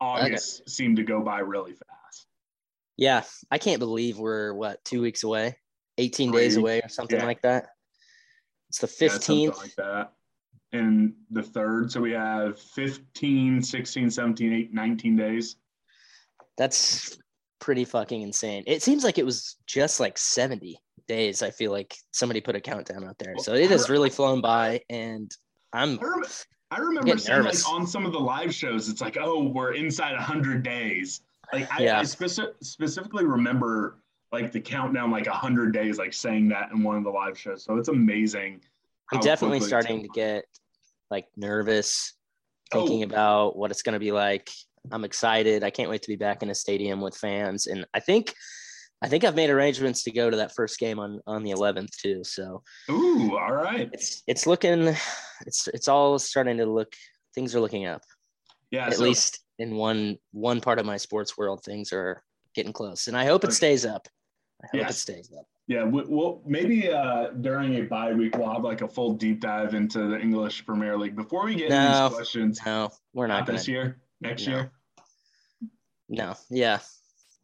August 0.00 0.68
seem 0.68 0.96
to 0.96 1.04
go 1.04 1.20
by 1.20 1.38
really 1.38 1.72
fast. 1.72 2.26
Yeah, 2.96 3.22
I 3.50 3.58
can't 3.58 3.78
believe 3.78 4.18
we're 4.18 4.52
what 4.52 4.84
two 4.84 5.00
weeks 5.00 5.22
away, 5.22 5.56
eighteen 5.98 6.32
days 6.32 6.56
away, 6.56 6.80
or 6.82 6.88
something 6.88 7.18
Yeah. 7.18 7.26
like 7.26 7.42
that. 7.42 7.68
It's 8.68 8.78
the 8.78 8.86
Yeah, 9.04 9.10
15th. 9.10 9.56
like 9.58 9.74
that. 9.76 10.12
And 10.72 11.14
the 11.30 11.42
third, 11.42 11.92
so 11.92 12.00
we 12.00 12.12
have 12.12 12.58
15, 12.58 13.60
16, 13.62 14.10
17, 14.10 14.52
8, 14.54 14.72
19 14.72 15.16
days. 15.16 15.56
That's 16.56 17.18
pretty 17.60 17.84
fucking 17.84 18.22
insane. 18.22 18.64
It 18.66 18.82
seems 18.82 19.04
like 19.04 19.18
it 19.18 19.26
was 19.26 19.56
just 19.66 20.00
like 20.00 20.16
70 20.18 20.78
days. 21.08 21.42
I 21.42 21.50
feel 21.50 21.70
like 21.72 21.94
somebody 22.12 22.40
put 22.40 22.56
a 22.56 22.60
countdown 22.60 23.04
out 23.04 23.18
there. 23.18 23.34
So 23.38 23.54
it 23.54 23.70
has 23.70 23.90
really 23.90 24.10
flown 24.10 24.40
by 24.40 24.80
and 24.88 25.30
I'm 25.72 25.98
I 26.00 26.02
remember, 26.04 26.28
I 26.70 26.78
remember 26.78 27.02
getting 27.06 27.18
seeing 27.20 27.38
nervous. 27.38 27.64
like 27.66 27.74
on 27.74 27.86
some 27.86 28.06
of 28.06 28.12
the 28.12 28.20
live 28.20 28.54
shows, 28.54 28.88
it's 28.88 29.00
like, 29.00 29.16
oh, 29.20 29.44
we're 29.48 29.74
inside 29.74 30.12
100 30.14 30.62
days. 30.62 31.20
Like 31.52 31.70
I, 31.72 31.82
Yeah. 31.84 31.98
I 32.00 32.02
speci- 32.02 32.52
specifically 32.62 33.24
remember 33.26 34.01
like 34.32 34.50
the 34.50 34.60
countdown, 34.60 35.10
like 35.10 35.26
100 35.26 35.72
days, 35.72 35.98
like 35.98 36.12
saying 36.12 36.48
that 36.48 36.70
in 36.72 36.82
one 36.82 36.96
of 36.96 37.04
the 37.04 37.10
live 37.10 37.38
shows. 37.38 37.64
So 37.64 37.76
it's 37.76 37.88
amazing. 37.88 38.60
I'm 39.12 39.20
definitely 39.20 39.60
starting 39.60 40.02
to 40.02 40.08
get 40.08 40.44
like 41.10 41.26
nervous 41.36 42.14
Oh. 42.74 42.78
thinking 42.86 43.02
about 43.02 43.54
what 43.56 43.70
it's 43.70 43.82
going 43.82 43.92
to 43.92 43.98
be 43.98 44.12
like. 44.12 44.48
I'm 44.90 45.04
excited. 45.04 45.62
I 45.62 45.68
can't 45.68 45.90
wait 45.90 46.00
to 46.02 46.08
be 46.08 46.16
back 46.16 46.42
in 46.42 46.48
a 46.48 46.54
stadium 46.54 47.02
with 47.02 47.14
fans 47.14 47.66
and 47.66 47.84
I 47.92 48.00
think 48.00 48.34
I 49.04 49.08
think 49.08 49.24
I've 49.24 49.34
made 49.34 49.50
arrangements 49.50 50.04
to 50.04 50.12
go 50.12 50.30
to 50.30 50.36
that 50.38 50.54
first 50.54 50.78
game 50.78 50.98
on 50.98 51.20
on 51.26 51.42
the 51.42 51.50
11th 51.50 51.90
too. 52.02 52.24
So 52.24 52.62
Ooh, 52.90 53.36
all 53.36 53.52
right. 53.52 53.90
it's 53.92 54.22
it's 54.26 54.46
looking 54.46 54.96
it's 55.46 55.68
it's 55.68 55.86
all 55.88 56.18
starting 56.18 56.56
to 56.56 56.66
look 56.66 56.94
things 57.34 57.54
are 57.54 57.60
looking 57.60 57.84
up. 57.86 58.00
Yeah. 58.70 58.86
At 58.86 58.94
so- 58.94 59.02
least 59.04 59.40
in 59.58 59.76
one 59.76 60.16
one 60.30 60.62
part 60.62 60.78
of 60.78 60.86
my 60.86 60.96
sports 60.96 61.36
world 61.36 61.62
things 61.62 61.92
are 61.92 62.22
getting 62.54 62.72
close 62.72 63.06
and 63.06 63.16
I 63.16 63.26
hope 63.26 63.44
it 63.44 63.52
stays 63.52 63.84
up. 63.84 64.08
I 64.62 64.66
hope 64.68 64.74
it 64.74 64.78
Yes. 64.78 64.98
stays 64.98 65.32
up. 65.36 65.46
Yeah, 65.68 65.84
well, 65.84 66.42
maybe 66.44 66.90
uh, 66.90 67.28
during 67.40 67.74
a 67.76 67.82
bye 67.82 68.12
week 68.12 68.36
we'll 68.36 68.52
have 68.52 68.64
like 68.64 68.82
a 68.82 68.88
full 68.88 69.14
deep 69.14 69.40
dive 69.40 69.74
into 69.74 70.08
the 70.08 70.18
English 70.18 70.66
Premier 70.66 70.98
League. 70.98 71.14
Before 71.16 71.44
we 71.44 71.54
get 71.54 71.70
into 71.70 72.08
these 72.08 72.14
questions, 72.16 72.60
No, 72.66 72.90
we're 73.14 73.26
not 73.28 73.38
not 73.40 73.46
going 73.46 73.56
this 73.58 73.68
year, 73.68 74.00
next 74.20 74.46
No. 74.46 74.52
year. 74.54 74.72
No, 76.08 76.34
yeah. 76.50 76.80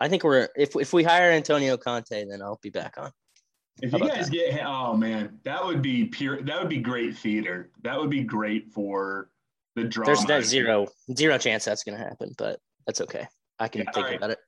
I 0.01 0.09
think 0.09 0.25
we're 0.25 0.49
if 0.57 0.77
if 0.77 0.93
we 0.93 1.03
hire 1.05 1.31
Antonio 1.31 1.77
Conte, 1.77 2.25
then 2.29 2.43
I'll 2.43 2.59
be 2.63 2.71
back 2.71 2.95
on. 2.99 3.11
If 3.81 3.93
How 3.93 3.99
you 3.99 4.09
guys 4.09 4.27
that? 4.29 4.33
get, 4.33 4.67
oh 4.67 4.97
man, 4.97 5.39
that 5.45 5.65
would 5.65 5.81
be 5.81 6.05
pure. 6.05 6.43
That 6.43 6.61
would 6.61 6.69
be 6.69 6.79
great 6.79 7.17
theater. 7.17 7.71
That 7.83 7.99
would 7.99 8.11
be 8.11 8.23
great 8.25 8.73
for 8.73 9.31
the 9.77 9.85
drama. 9.85 10.07
There's 10.15 10.27
no 10.29 10.41
zero 10.41 10.87
zero 11.17 11.39
chance 11.39 11.65
that's 11.65 11.85
gonna 11.85 11.99
happen, 11.99 12.35
but 12.37 12.61
that's 12.87 13.01
okay. 13.01 13.27
I 13.59 13.69
can 13.69 13.83
Yeah, 13.83 13.93
think 13.93 13.97
alright. 14.07 14.17
about 14.17 14.31
it. 14.31 14.39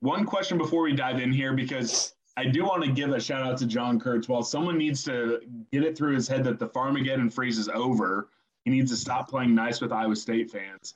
One 0.00 0.24
question 0.24 0.56
before 0.56 0.82
we 0.82 0.94
dive 0.94 1.20
in 1.20 1.30
here, 1.30 1.52
because 1.52 2.14
I 2.36 2.46
do 2.46 2.64
want 2.64 2.82
to 2.84 2.90
give 2.90 3.10
a 3.10 3.20
shout 3.20 3.42
out 3.42 3.58
to 3.58 3.66
John 3.66 4.00
Kurtz. 4.00 4.28
While 4.28 4.42
someone 4.42 4.78
needs 4.78 5.04
to 5.04 5.40
get 5.72 5.84
it 5.84 5.96
through 5.96 6.14
his 6.14 6.26
head 6.26 6.42
that 6.44 6.58
the 6.58 6.68
Farmageddon 6.68 7.30
freeze 7.30 7.58
is 7.58 7.68
over, 7.68 8.30
he 8.64 8.70
needs 8.70 8.90
to 8.92 8.96
stop 8.96 9.28
playing 9.28 9.54
nice 9.54 9.80
with 9.80 9.92
Iowa 9.92 10.16
State 10.16 10.50
fans. 10.50 10.94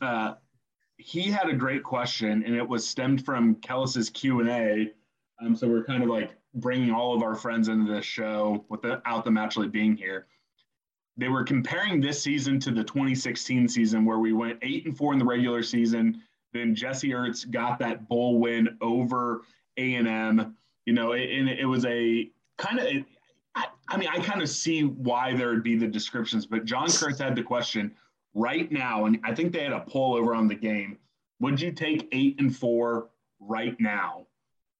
Uh, 0.00 0.34
he 0.96 1.22
had 1.30 1.48
a 1.48 1.54
great 1.54 1.84
question, 1.84 2.42
and 2.44 2.56
it 2.56 2.68
was 2.68 2.86
stemmed 2.86 3.24
from 3.24 3.54
Kellis's 3.56 4.10
Q 4.10 4.40
and 4.40 4.48
A. 4.48 4.90
Um, 5.40 5.54
so 5.54 5.68
we're 5.68 5.84
kind 5.84 6.02
of 6.02 6.08
like 6.08 6.32
bringing 6.54 6.90
all 6.90 7.14
of 7.14 7.22
our 7.22 7.36
friends 7.36 7.68
into 7.68 7.92
this 7.92 8.04
show 8.04 8.64
without 8.68 9.24
them 9.24 9.36
actually 9.36 9.68
being 9.68 9.96
here. 9.96 10.26
They 11.16 11.28
were 11.28 11.44
comparing 11.44 12.00
this 12.00 12.22
season 12.22 12.58
to 12.60 12.72
the 12.72 12.82
2016 12.82 13.68
season, 13.68 14.04
where 14.04 14.18
we 14.18 14.32
went 14.32 14.58
eight 14.62 14.86
and 14.86 14.96
four 14.96 15.12
in 15.12 15.18
the 15.18 15.24
regular 15.24 15.62
season. 15.62 16.22
Then 16.52 16.74
Jesse 16.74 17.10
Ertz 17.10 17.50
got 17.50 17.78
that 17.78 18.08
bowl 18.08 18.38
win 18.38 18.76
over 18.80 19.42
A 19.76 19.94
and 19.94 20.08
M. 20.08 20.56
You 20.86 20.92
know, 20.92 21.12
and 21.12 21.48
it, 21.48 21.60
it 21.60 21.66
was 21.66 21.84
a 21.84 22.30
kind 22.58 22.78
of. 22.78 23.04
I, 23.54 23.66
I 23.88 23.96
mean, 23.98 24.08
I 24.08 24.18
kind 24.18 24.40
of 24.40 24.48
see 24.48 24.84
why 24.84 25.34
there 25.34 25.48
would 25.48 25.62
be 25.62 25.76
the 25.76 25.86
descriptions, 25.86 26.46
but 26.46 26.64
John 26.64 26.90
Kurtz 26.90 27.18
had 27.18 27.36
the 27.36 27.42
question 27.42 27.94
right 28.34 28.70
now, 28.72 29.04
and 29.04 29.20
I 29.24 29.34
think 29.34 29.52
they 29.52 29.62
had 29.62 29.72
a 29.72 29.80
poll 29.80 30.14
over 30.14 30.34
on 30.34 30.48
the 30.48 30.54
game. 30.54 30.98
Would 31.40 31.60
you 31.60 31.72
take 31.72 32.08
eight 32.12 32.40
and 32.40 32.54
four 32.54 33.10
right 33.40 33.78
now? 33.78 34.26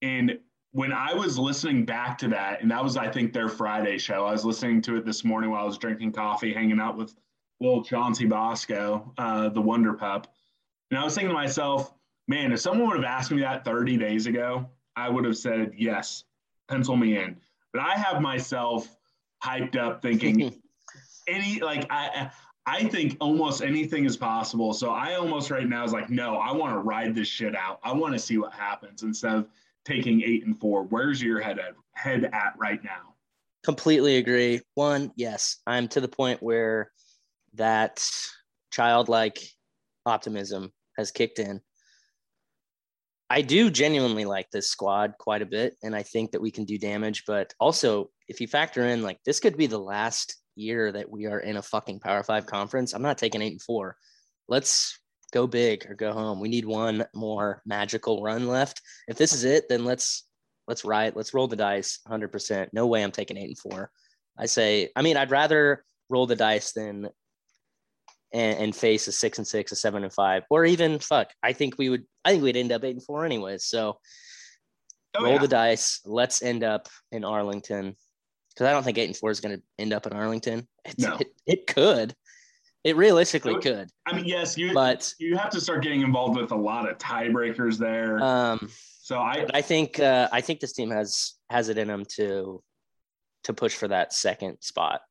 And 0.00 0.38
when 0.72 0.92
I 0.92 1.12
was 1.12 1.38
listening 1.38 1.84
back 1.84 2.16
to 2.18 2.28
that, 2.28 2.62
and 2.62 2.70
that 2.70 2.82
was, 2.82 2.96
I 2.96 3.10
think, 3.10 3.32
their 3.32 3.48
Friday 3.48 3.98
show, 3.98 4.24
I 4.24 4.32
was 4.32 4.44
listening 4.44 4.80
to 4.82 4.96
it 4.96 5.04
this 5.04 5.22
morning 5.22 5.50
while 5.50 5.62
I 5.62 5.66
was 5.66 5.76
drinking 5.76 6.12
coffee, 6.12 6.54
hanging 6.54 6.80
out 6.80 6.96
with 6.96 7.14
little 7.60 7.84
Chauncey 7.84 8.24
Bosco, 8.24 9.12
uh, 9.18 9.50
the 9.50 9.60
Wonder 9.60 9.92
Pup. 9.92 10.32
And 10.92 11.00
I 11.00 11.04
was 11.04 11.14
thinking 11.14 11.30
to 11.30 11.34
myself, 11.34 11.94
man, 12.28 12.52
if 12.52 12.60
someone 12.60 12.86
would 12.88 12.96
have 12.96 13.04
asked 13.06 13.30
me 13.30 13.40
that 13.40 13.64
30 13.64 13.96
days 13.96 14.26
ago, 14.26 14.68
I 14.94 15.08
would 15.08 15.24
have 15.24 15.38
said, 15.38 15.72
yes, 15.74 16.24
pencil 16.68 16.96
me 16.96 17.16
in. 17.16 17.38
But 17.72 17.80
I 17.80 17.96
have 17.96 18.20
myself 18.20 18.94
hyped 19.42 19.74
up 19.74 20.02
thinking 20.02 20.60
any, 21.26 21.60
like, 21.60 21.86
I, 21.88 22.30
I 22.66 22.84
think 22.84 23.16
almost 23.20 23.62
anything 23.62 24.04
is 24.04 24.18
possible. 24.18 24.74
So 24.74 24.90
I 24.90 25.14
almost 25.14 25.50
right 25.50 25.66
now 25.66 25.82
is 25.82 25.94
like, 25.94 26.10
no, 26.10 26.36
I 26.36 26.52
want 26.52 26.74
to 26.74 26.80
ride 26.80 27.14
this 27.14 27.26
shit 27.26 27.56
out. 27.56 27.80
I 27.82 27.92
want 27.92 28.12
to 28.12 28.18
see 28.18 28.36
what 28.36 28.52
happens 28.52 29.02
instead 29.02 29.34
of 29.34 29.48
taking 29.86 30.20
eight 30.22 30.44
and 30.44 30.60
four. 30.60 30.82
Where's 30.82 31.22
your 31.22 31.40
head 31.40 31.58
at, 31.58 31.72
head 31.92 32.24
at 32.34 32.52
right 32.58 32.84
now? 32.84 33.14
Completely 33.64 34.18
agree. 34.18 34.60
One, 34.74 35.10
yes, 35.16 35.56
I'm 35.66 35.88
to 35.88 36.02
the 36.02 36.08
point 36.08 36.42
where 36.42 36.92
that 37.54 38.06
childlike 38.70 39.38
optimism 40.04 40.70
has 40.96 41.10
kicked 41.10 41.38
in. 41.38 41.60
I 43.32 43.40
do 43.40 43.70
genuinely 43.70 44.26
like 44.26 44.50
this 44.50 44.68
squad 44.68 45.14
quite 45.18 45.40
a 45.40 45.46
bit, 45.46 45.76
and 45.82 45.96
I 45.96 46.02
think 46.02 46.32
that 46.32 46.42
we 46.42 46.50
can 46.50 46.66
do 46.66 46.76
damage. 46.76 47.24
But 47.26 47.54
also, 47.58 48.10
if 48.28 48.42
you 48.42 48.46
factor 48.46 48.86
in 48.86 49.02
like 49.02 49.20
this 49.24 49.40
could 49.40 49.56
be 49.56 49.66
the 49.66 49.78
last 49.78 50.36
year 50.54 50.92
that 50.92 51.10
we 51.10 51.24
are 51.24 51.40
in 51.40 51.56
a 51.56 51.62
fucking 51.62 52.00
Power 52.00 52.22
Five 52.22 52.44
conference, 52.44 52.92
I'm 52.92 53.00
not 53.00 53.16
taking 53.16 53.40
eight 53.40 53.52
and 53.52 53.62
four. 53.62 53.96
Let's 54.48 54.98
go 55.32 55.46
big 55.46 55.86
or 55.88 55.94
go 55.94 56.12
home. 56.12 56.40
We 56.40 56.50
need 56.50 56.66
one 56.66 57.06
more 57.14 57.62
magical 57.64 58.22
run 58.22 58.48
left. 58.48 58.82
If 59.08 59.16
this 59.16 59.32
is 59.32 59.44
it, 59.44 59.64
then 59.66 59.86
let's 59.86 60.26
let's 60.68 60.84
ride. 60.84 61.16
Let's 61.16 61.32
roll 61.32 61.48
the 61.48 61.56
dice. 61.56 62.00
100. 62.04 62.30
percent 62.30 62.70
No 62.74 62.86
way 62.86 63.02
I'm 63.02 63.12
taking 63.12 63.38
eight 63.38 63.48
and 63.48 63.58
four. 63.58 63.90
I 64.38 64.44
say. 64.44 64.90
I 64.94 65.00
mean, 65.00 65.16
I'd 65.16 65.30
rather 65.30 65.84
roll 66.10 66.26
the 66.26 66.36
dice 66.36 66.72
than 66.72 67.08
and, 68.32 68.58
and 68.58 68.76
face 68.76 69.06
a 69.08 69.12
six 69.12 69.38
and 69.38 69.46
six, 69.46 69.72
a 69.72 69.76
seven 69.76 70.02
and 70.04 70.12
five, 70.12 70.44
or 70.50 70.64
even 70.64 70.98
fuck. 70.98 71.28
I 71.42 71.52
think 71.52 71.78
we 71.78 71.88
would. 71.88 72.04
I 72.24 72.30
think 72.32 72.42
we'd 72.42 72.56
end 72.56 72.72
up 72.72 72.84
eight 72.84 72.96
and 72.96 73.04
four 73.04 73.24
anyways. 73.24 73.64
So 73.64 73.98
Oh, 75.14 75.24
roll 75.24 75.34
yeah. 75.34 75.38
the 75.40 75.48
dice. 75.48 76.00
Let's 76.06 76.40
end 76.42 76.64
up 76.64 76.88
in 77.10 77.22
Arlington 77.22 77.94
because 78.48 78.66
I 78.66 78.72
don't 78.72 78.82
think 78.82 78.96
eight 78.96 79.08
and 79.08 79.16
four 79.16 79.30
is 79.30 79.40
going 79.40 79.56
to 79.58 79.62
end 79.78 79.92
up 79.92 80.06
in 80.06 80.14
Arlington. 80.14 80.66
It's, 80.86 80.98
No. 80.98 81.16
it, 81.20 81.26
it 81.46 81.66
could. 81.66 82.14
It 82.82 82.96
realistically 82.96 83.54
It 83.54 83.60
could, 83.60 83.88
I 84.06 84.16
mean, 84.16 84.24
yes, 84.24 84.56
you 84.58 84.72
but 84.74 85.12
you 85.20 85.36
have 85.36 85.50
to 85.50 85.60
start 85.60 85.82
getting 85.84 86.00
involved 86.00 86.36
with 86.40 86.50
a 86.50 86.56
lot 86.56 86.90
of 86.90 86.98
tiebreakers 86.98 87.76
there. 87.78 88.20
um, 88.22 88.68
so 89.02 89.18
I, 89.18 89.46
I 89.54 89.60
think 89.62 90.00
uh, 90.00 90.28
I 90.32 90.40
think 90.40 90.58
this 90.60 90.72
team 90.72 90.90
has 90.90 91.34
has 91.50 91.68
it 91.68 91.76
in 91.78 91.86
them 91.88 92.04
to 92.16 92.60
to 93.44 93.52
push 93.54 93.74
for 93.74 93.86
that 93.88 94.12
second 94.12 94.56
spot. 94.62 95.02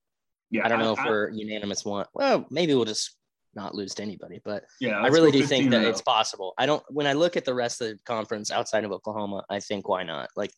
Yeah, 0.52 0.66
I 0.66 0.68
don't 0.68 0.80
know 0.80 0.94
if 0.94 1.00
I, 1.00 1.10
we're 1.10 1.30
unanimous 1.32 1.84
one. 1.86 2.06
Well, 2.14 2.46
maybe 2.50 2.74
we'll 2.76 2.86
just 2.86 3.16
not 3.56 3.74
lose 3.74 3.94
to 3.96 4.04
anybody, 4.04 4.42
but 4.44 4.64
yeah, 4.80 5.00
I 5.00 5.08
really 5.08 5.32
do 5.32 5.44
think 5.44 5.72
that 5.72 5.84
it's 5.84 6.02
possible. 6.02 6.54
I 6.58 6.66
don't 6.66 6.84
when 6.90 7.08
I 7.08 7.14
look 7.14 7.38
at 7.38 7.46
the 7.46 7.54
rest 7.54 7.82
of 7.82 7.88
the 7.88 8.00
conference 8.06 8.52
outside 8.52 8.84
of 8.84 8.92
Oklahoma, 8.92 9.44
I 9.50 9.60
think 9.60 9.88
why 9.88 10.04
not? 10.04 10.30
Like 10.36 10.52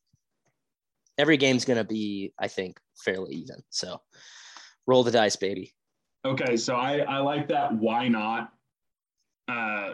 every 1.17 1.37
game's 1.37 1.65
gonna 1.65 1.83
be, 1.83 2.33
I 2.39 2.47
think, 2.47 2.79
fairly 3.03 3.35
even. 3.35 3.63
So 3.69 4.01
roll 4.87 5.03
the 5.03 5.11
dice, 5.11 5.35
baby. 5.35 5.73
Okay, 6.25 6.57
so 6.57 6.75
I 6.75 6.99
I 6.99 7.19
like 7.19 7.47
that. 7.49 7.73
Why 7.73 8.07
not? 8.07 8.51
Uh, 9.47 9.93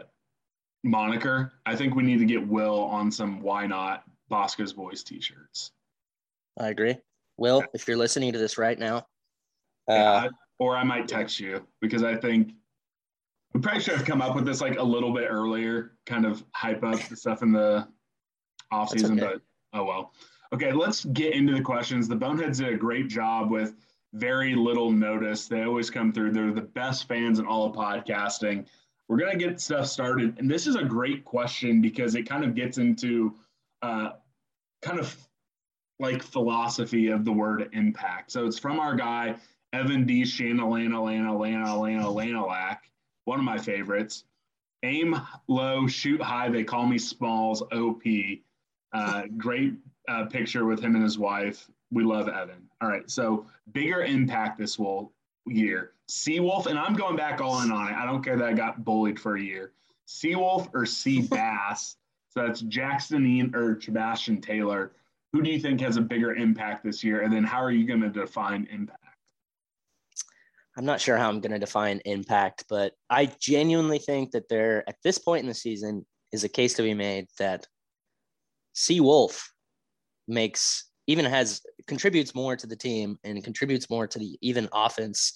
moniker. 0.84 1.52
I 1.66 1.76
think 1.76 1.96
we 1.96 2.04
need 2.04 2.20
to 2.20 2.26
get 2.26 2.46
Will 2.46 2.80
on 2.84 3.12
some 3.12 3.42
why 3.42 3.68
not 3.68 4.04
Bosco's 4.30 4.74
Boys 4.74 5.04
t-shirts. 5.04 5.72
I 6.58 6.70
agree. 6.70 6.98
Will, 7.38 7.64
if 7.74 7.88
you're 7.88 7.98
listening 7.98 8.34
to 8.34 8.40
this 8.40 8.58
right 8.58 8.78
now, 8.78 9.06
uh, 9.90 9.94
Yeah, 9.94 10.28
or 10.60 10.76
I 10.76 10.84
might 10.84 11.08
text 11.08 11.40
you 11.40 11.66
because 11.82 12.04
I 12.04 12.16
think 12.16 12.54
we 13.54 13.62
probably 13.62 13.82
should 13.82 13.96
have 13.96 14.06
come 14.06 14.22
up 14.22 14.36
with 14.36 14.46
this 14.46 14.62
like 14.62 14.78
a 14.78 14.84
little 14.84 15.14
bit 15.14 15.28
earlier, 15.30 15.94
kind 16.06 16.26
of 16.26 16.44
hype 16.54 16.84
up 16.84 17.00
the 17.08 17.16
stuff 17.16 17.42
in 17.42 17.52
the 17.52 17.88
off 18.72 18.90
season, 18.90 19.20
okay. 19.20 19.34
but 19.34 19.80
oh 19.80 19.84
well. 19.84 20.14
Okay, 20.52 20.72
let's 20.72 21.06
get 21.06 21.34
into 21.34 21.54
the 21.54 21.62
questions. 21.62 22.08
The 22.08 22.16
Boneheads 22.16 22.58
did 22.58 22.74
a 22.74 22.78
great 22.78 23.08
job 23.08 23.52
with 23.52 23.76
very 24.14 24.56
little 24.56 24.92
notice. 24.92 25.48
They 25.48 25.64
always 25.64 25.92
come 25.92 26.12
through. 26.12 26.32
They're 26.32 26.52
the 26.52 26.62
best 26.62 27.08
fans 27.08 27.38
in 27.38 27.46
all 27.46 27.66
of 27.66 27.76
podcasting. 27.76 28.66
We're 29.08 29.18
gonna 29.18 29.38
get 29.38 29.60
stuff 29.60 29.88
started, 29.88 30.38
and 30.40 30.50
this 30.50 30.68
is 30.68 30.76
a 30.76 30.84
great 30.84 31.26
question 31.26 31.82
because 31.82 32.16
it 32.16 32.28
kind 32.28 32.44
of 32.44 32.56
gets 32.56 32.78
into 32.78 33.36
uh, 33.82 34.12
kind 34.82 35.00
of 35.00 35.16
like 36.00 36.24
philosophy 36.24 37.10
of 37.10 37.26
the 37.26 37.32
word 37.32 37.70
impact. 37.74 38.32
So 38.32 38.46
it's 38.46 38.60
from 38.60 38.80
our 38.80 38.96
guy 38.96 39.36
Evan 39.74 40.06
D. 40.06 40.24
Shanalana 40.24 41.04
Lana 41.04 41.38
Lana 41.38 41.80
Lana 41.80 42.06
Lanalack, 42.06 42.78
one 43.26 43.40
of 43.40 43.46
my 43.46 43.58
favorites. 43.58 44.24
Aim 44.84 45.20
low, 45.48 45.88
shoot 45.88 46.22
high. 46.22 46.50
They 46.50 46.64
call 46.64 46.86
me 46.86 46.98
Smalls. 46.98 47.62
OP. 47.62 48.04
Uh, 48.94 49.24
great 49.38 49.74
uh, 50.08 50.26
picture 50.26 50.66
with 50.66 50.82
him 50.82 50.96
and 50.96 51.04
his 51.04 51.20
wife. 51.20 51.70
We 51.92 52.04
love 52.04 52.28
Evan. 52.28 52.70
All 52.82 52.90
right. 52.90 53.10
So 53.10 53.46
bigger 53.72 54.04
impact 54.04 54.58
this 54.58 54.80
will 54.80 55.12
year. 55.46 55.92
Seawolf, 56.10 56.66
and 56.66 56.80
I'm 56.80 56.96
going 56.96 57.16
back 57.16 57.42
all 57.42 57.62
in 57.62 57.72
on 57.72 57.90
it. 57.90 57.96
I 57.96 58.06
don't 58.06 58.24
care 58.24 58.38
that 58.38 58.48
I 58.48 58.54
got 58.54 58.84
bullied 58.84 59.20
for 59.20 59.36
a 59.36 59.42
year. 59.42 59.74
Seawolf 60.08 60.70
or 60.74 60.86
Sea 60.86 61.22
Bass. 61.30 61.98
so 62.30 62.46
that's 62.46 62.62
Jax 62.62 63.10
Dineen 63.10 63.54
or 63.56 63.76
Chabastin 63.76 64.42
Taylor. 64.42 64.94
Who 65.34 65.44
do 65.44 65.52
you 65.52 65.60
think 65.60 65.82
has 65.82 65.98
a 65.98 66.02
bigger 66.02 66.34
impact 66.34 66.84
this 66.84 67.04
year? 67.04 67.22
And 67.22 67.32
then 67.32 67.44
how 67.44 67.62
are 67.62 67.72
you 67.72 67.86
going 67.86 68.02
to 68.02 68.10
define 68.10 68.68
impact? 68.72 68.99
I'm 70.80 70.86
not 70.86 71.02
sure 71.02 71.18
how 71.18 71.28
I'm 71.28 71.42
going 71.42 71.52
to 71.52 71.60
define 71.60 72.00
impact, 72.06 72.64
but 72.70 72.94
I 73.10 73.26
genuinely 73.38 74.00
think 74.00 74.32
that 74.32 74.48
there, 74.48 74.88
at 74.88 74.96
this 75.04 75.18
point 75.18 75.42
in 75.42 75.50
the 75.50 75.54
season, 75.54 76.06
is 76.32 76.46
a 76.46 76.50
case 76.50 76.76
to 76.76 76.84
be 76.84 76.94
made 76.94 77.28
that 77.38 77.68
Sea 78.72 79.02
Wolf 79.02 79.52
makes 80.26 80.90
even 81.06 81.26
has 81.26 81.60
contributes 81.86 82.34
more 82.34 82.56
to 82.56 82.66
the 82.66 82.78
team 82.78 83.18
and 83.26 83.44
contributes 83.44 83.90
more 83.90 84.08
to 84.08 84.20
the 84.20 84.38
even 84.40 84.70
offense. 84.72 85.34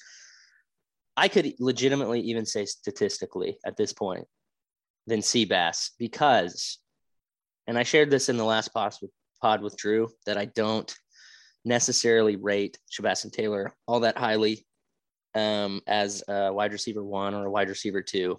I 1.18 1.28
could 1.28 1.56
legitimately 1.60 2.22
even 2.22 2.46
say 2.46 2.64
statistically 2.64 3.58
at 3.66 3.76
this 3.76 3.92
point 3.92 4.24
than 5.08 5.20
Seabass 5.20 5.90
because, 6.00 6.80
and 7.68 7.78
I 7.78 7.84
shared 7.84 8.10
this 8.10 8.30
in 8.30 8.38
the 8.38 8.46
last 8.46 8.70
pod 8.70 8.96
with, 9.02 9.12
pod 9.42 9.62
with 9.62 9.76
Drew 9.76 10.08
that 10.26 10.38
I 10.38 10.46
don't 10.46 10.96
necessarily 11.66 12.38
rate 12.38 12.80
Chabastin 12.90 13.34
Taylor 13.34 13.76
all 13.90 14.00
that 14.02 14.18
highly 14.18 14.66
um, 15.36 15.82
as 15.88 16.24
a 16.28 16.52
wide 16.54 16.72
receiver 16.72 17.04
one 17.04 17.34
or 17.34 17.46
a 17.46 17.52
wide 17.52 17.70
receiver 17.70 18.02
two, 18.02 18.38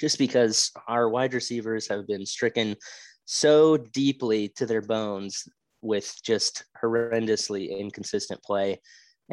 just 0.00 0.18
because 0.18 0.70
our 0.88 1.08
wide 1.08 1.34
receivers 1.34 1.88
have 1.88 2.06
been 2.06 2.26
stricken 2.26 2.76
so 3.24 3.76
deeply 3.76 4.48
to 4.56 4.66
their 4.66 4.82
bones 4.82 5.48
with 5.80 6.14
just 6.24 6.64
horrendously 6.82 7.78
inconsistent 7.78 8.42
play. 8.42 8.80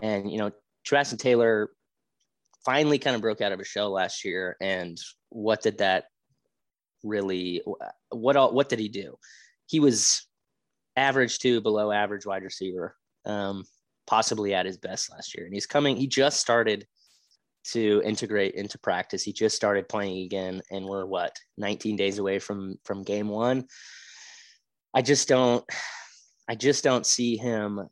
And, 0.01 0.31
you 0.31 0.37
know, 0.37 0.51
Chabastin 0.87 1.19
Taylor 1.19 1.69
finally 2.65 2.99
kind 2.99 3.15
of 3.15 3.21
broke 3.21 3.41
out 3.41 3.51
of 3.51 3.59
a 3.59 3.65
shell 3.65 3.91
last 3.91 4.23
year. 4.25 4.55
And 4.61 4.97
what 5.29 5.61
did 5.61 5.79
that 5.79 6.05
really, 7.03 7.61
what 8.09 8.35
all, 8.35 8.53
what 8.53 8.69
did 8.69 8.79
he 8.79 8.89
do? 8.89 9.15
He 9.65 9.79
was 9.79 10.27
average 10.95 11.39
to 11.39 11.61
below 11.61 11.91
average 11.91 12.25
wide 12.25 12.43
receiver. 12.43 12.95
Um, 13.25 13.63
possibly 14.09 14.55
at 14.55 14.65
his 14.65 14.77
best 14.77 15.11
last 15.11 15.37
year. 15.37 15.45
And 15.45 15.53
he's 15.53 15.67
coming, 15.67 15.95
he 15.95 16.07
just 16.07 16.39
started 16.39 16.87
to 17.65 18.01
integrate 18.03 18.55
into 18.55 18.79
practice. 18.79 19.21
He 19.21 19.31
just 19.31 19.55
started 19.55 19.87
playing 19.87 20.25
again, 20.25 20.61
and 20.71 20.85
we're 20.85 21.05
what 21.05 21.37
19 21.57 21.95
days 21.95 22.17
away 22.17 22.39
from 22.39 22.77
from 22.83 23.03
game 23.03 23.29
one. 23.29 23.67
I 24.93 25.03
just 25.03 25.27
don't, 25.27 25.63
I 26.47 26.55
just 26.55 26.83
don't 26.83 27.05
see 27.05 27.37
him 27.37 27.87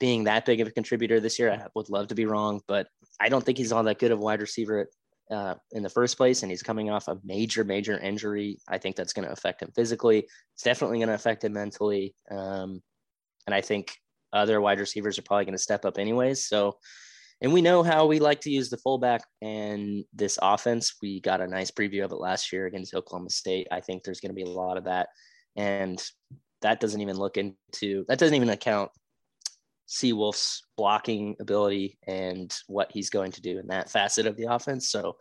being 0.00 0.24
that 0.24 0.46
big 0.46 0.62
of 0.62 0.68
a 0.68 0.70
contributor 0.70 1.20
this 1.20 1.38
year. 1.38 1.52
I 1.52 1.66
would 1.74 1.90
love 1.90 2.08
to 2.08 2.14
be 2.14 2.24
wrong, 2.24 2.62
but 2.66 2.86
I 3.20 3.28
don't 3.28 3.44
think 3.44 3.58
he's 3.58 3.72
all 3.72 3.82
that 3.82 3.98
good 3.98 4.12
of 4.12 4.20
a 4.20 4.22
wide 4.22 4.40
receiver 4.40 4.88
uh, 5.30 5.56
in 5.72 5.82
the 5.82 5.90
first 5.90 6.16
place. 6.16 6.42
And 6.42 6.50
he's 6.50 6.62
coming 6.62 6.88
off 6.88 7.08
a 7.08 7.18
major, 7.24 7.64
major 7.64 7.98
injury. 7.98 8.58
I 8.66 8.78
think 8.78 8.96
that's 8.96 9.12
going 9.12 9.26
to 9.26 9.32
affect 9.32 9.60
him 9.60 9.72
physically. 9.74 10.26
It's 10.54 10.62
definitely 10.62 10.98
going 10.98 11.08
to 11.08 11.14
affect 11.14 11.44
him 11.44 11.52
mentally. 11.52 12.14
Um, 12.30 12.80
and 13.46 13.54
I 13.54 13.60
think 13.60 13.98
other 14.32 14.60
wide 14.60 14.80
receivers 14.80 15.18
are 15.18 15.22
probably 15.22 15.44
going 15.44 15.56
to 15.56 15.62
step 15.62 15.84
up 15.84 15.98
anyways. 15.98 16.46
So, 16.46 16.76
and 17.40 17.52
we 17.52 17.62
know 17.62 17.82
how 17.82 18.06
we 18.06 18.18
like 18.18 18.40
to 18.42 18.50
use 18.50 18.68
the 18.68 18.76
fullback 18.78 19.22
and 19.40 20.04
this 20.12 20.38
offense. 20.42 20.94
We 21.00 21.20
got 21.20 21.40
a 21.40 21.46
nice 21.46 21.70
preview 21.70 22.04
of 22.04 22.12
it 22.12 22.16
last 22.16 22.52
year 22.52 22.66
against 22.66 22.94
Oklahoma 22.94 23.30
State. 23.30 23.68
I 23.70 23.80
think 23.80 24.02
there's 24.02 24.20
going 24.20 24.30
to 24.30 24.34
be 24.34 24.42
a 24.42 24.52
lot 24.52 24.76
of 24.76 24.84
that. 24.84 25.08
And 25.56 26.02
that 26.62 26.80
doesn't 26.80 27.00
even 27.00 27.16
look 27.16 27.36
into, 27.36 28.04
that 28.08 28.18
doesn't 28.18 28.34
even 28.34 28.50
account 28.50 28.90
Seawolf's 29.88 30.62
blocking 30.76 31.36
ability 31.40 31.96
and 32.06 32.54
what 32.66 32.90
he's 32.92 33.08
going 33.08 33.32
to 33.32 33.40
do 33.40 33.58
in 33.58 33.68
that 33.68 33.88
facet 33.88 34.26
of 34.26 34.36
the 34.36 34.52
offense. 34.52 34.90
So 34.90 35.16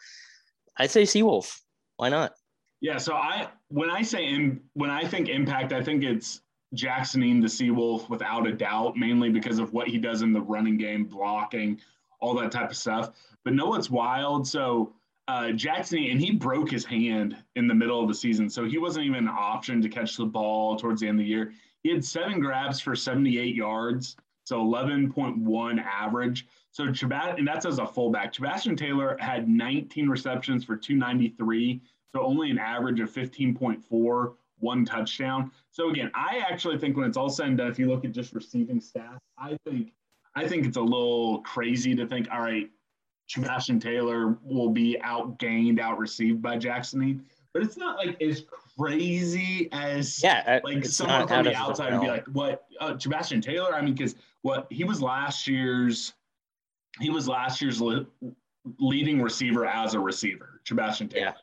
I'd 0.75 0.91
say 0.91 1.03
Seawolf. 1.03 1.55
Why 1.97 2.09
not? 2.09 2.33
Yeah. 2.81 2.97
So 2.97 3.13
I, 3.13 3.47
when 3.69 3.89
I 3.89 4.01
say, 4.01 4.25
in, 4.25 4.61
when 4.73 4.89
I 4.89 5.05
think 5.05 5.29
impact, 5.29 5.71
I 5.71 5.81
think 5.81 6.03
it's 6.03 6.41
Jax 6.73 7.13
Dineen 7.13 7.41
the 7.41 7.47
Seawolf 7.47 8.09
without 8.09 8.47
a 8.47 8.51
doubt, 8.51 8.97
mainly 8.97 9.29
because 9.29 9.59
of 9.59 9.73
what 9.73 9.87
he 9.87 9.97
does 9.97 10.21
in 10.21 10.33
the 10.33 10.41
running 10.41 10.77
game, 10.77 11.05
blocking, 11.05 11.79
all 12.19 12.33
that 12.35 12.51
type 12.51 12.69
of 12.69 12.77
stuff. 12.77 13.11
But 13.43 13.53
know 13.53 13.67
what's 13.67 13.89
wild? 13.89 14.47
So 14.47 14.93
uh, 15.27 15.51
Jackson, 15.51 16.03
and 16.03 16.19
he 16.19 16.31
broke 16.31 16.69
his 16.69 16.85
hand 16.85 17.37
in 17.55 17.67
the 17.67 17.73
middle 17.73 18.01
of 18.01 18.07
the 18.07 18.13
season, 18.13 18.49
so 18.49 18.65
he 18.65 18.77
wasn't 18.77 19.05
even 19.05 19.27
an 19.27 19.27
option 19.29 19.81
to 19.81 19.89
catch 19.89 20.17
the 20.17 20.25
ball 20.25 20.77
towards 20.77 21.01
the 21.01 21.07
end 21.07 21.19
of 21.19 21.25
the 21.25 21.29
year. 21.29 21.53
He 21.83 21.89
had 21.89 22.03
seven 22.03 22.39
grabs 22.39 22.79
for 22.79 22.95
78 22.95 23.55
yards, 23.55 24.17
so 24.43 24.63
11.1 24.63 25.83
average. 25.83 26.47
So 26.71 26.85
Chabat, 26.87 27.37
and 27.37 27.47
that's 27.47 27.65
as 27.65 27.79
a 27.79 27.85
fullback. 27.85 28.33
Chabastin 28.33 28.77
Taylor 28.77 29.17
had 29.19 29.49
19 29.49 30.09
receptions 30.09 30.63
for 30.63 30.75
293, 30.75 31.81
so 32.11 32.21
only 32.21 32.51
an 32.51 32.59
average 32.59 32.99
of 32.99 33.11
15.4 33.11 34.33
one 34.59 34.85
touchdown. 34.85 35.51
So 35.77 35.91
again, 35.91 36.09
I 36.15 36.39
actually 36.39 36.79
think 36.79 36.97
when 36.97 37.05
it's 37.05 37.17
all 37.17 37.29
said 37.29 37.49
and 37.49 37.57
done, 37.59 37.67
if 37.67 37.77
you 37.77 37.87
look 37.87 38.03
at 38.03 38.11
just 38.11 38.33
receiving 38.33 38.79
stats, 38.79 39.19
I 39.37 39.55
think 39.63 39.91
I 40.35 40.47
think 40.47 40.65
it's 40.65 40.77
a 40.77 40.81
little 40.81 41.41
crazy 41.41 41.93
to 41.93 42.07
think, 42.07 42.27
all 42.31 42.41
right, 42.41 42.67
Chabastin 43.29 43.79
Taylor 43.79 44.39
will 44.41 44.71
be 44.71 44.97
outgained, 45.05 45.79
outreceived 45.79 46.41
by 46.41 46.57
Jackson. 46.57 47.23
But 47.53 47.61
it's 47.61 47.77
not 47.77 47.95
like 47.95 48.19
as 48.19 48.43
crazy 48.75 49.69
as 49.71 50.23
yeah, 50.23 50.59
like 50.63 50.83
someone 50.83 51.27
from 51.27 51.43
the 51.43 51.53
outside 51.53 51.93
would 51.93 52.01
be 52.01 52.07
like, 52.07 52.25
what 52.29 52.65
uh, 52.79 52.93
Chabastin 52.93 53.43
Taylor? 53.43 53.75
I 53.75 53.83
mean, 53.83 53.93
because 53.93 54.15
what 54.41 54.65
he 54.71 54.83
was 54.83 54.99
last 54.99 55.47
year's 55.47 56.15
he 56.99 57.11
was 57.11 57.27
last 57.27 57.61
year's 57.61 57.83
leading 58.79 59.21
receiver 59.21 59.67
as 59.67 59.93
a 59.93 59.99
receiver, 59.99 60.59
Chabastin 60.65 61.07
Taylor. 61.11 61.27
Yeah. 61.27 61.33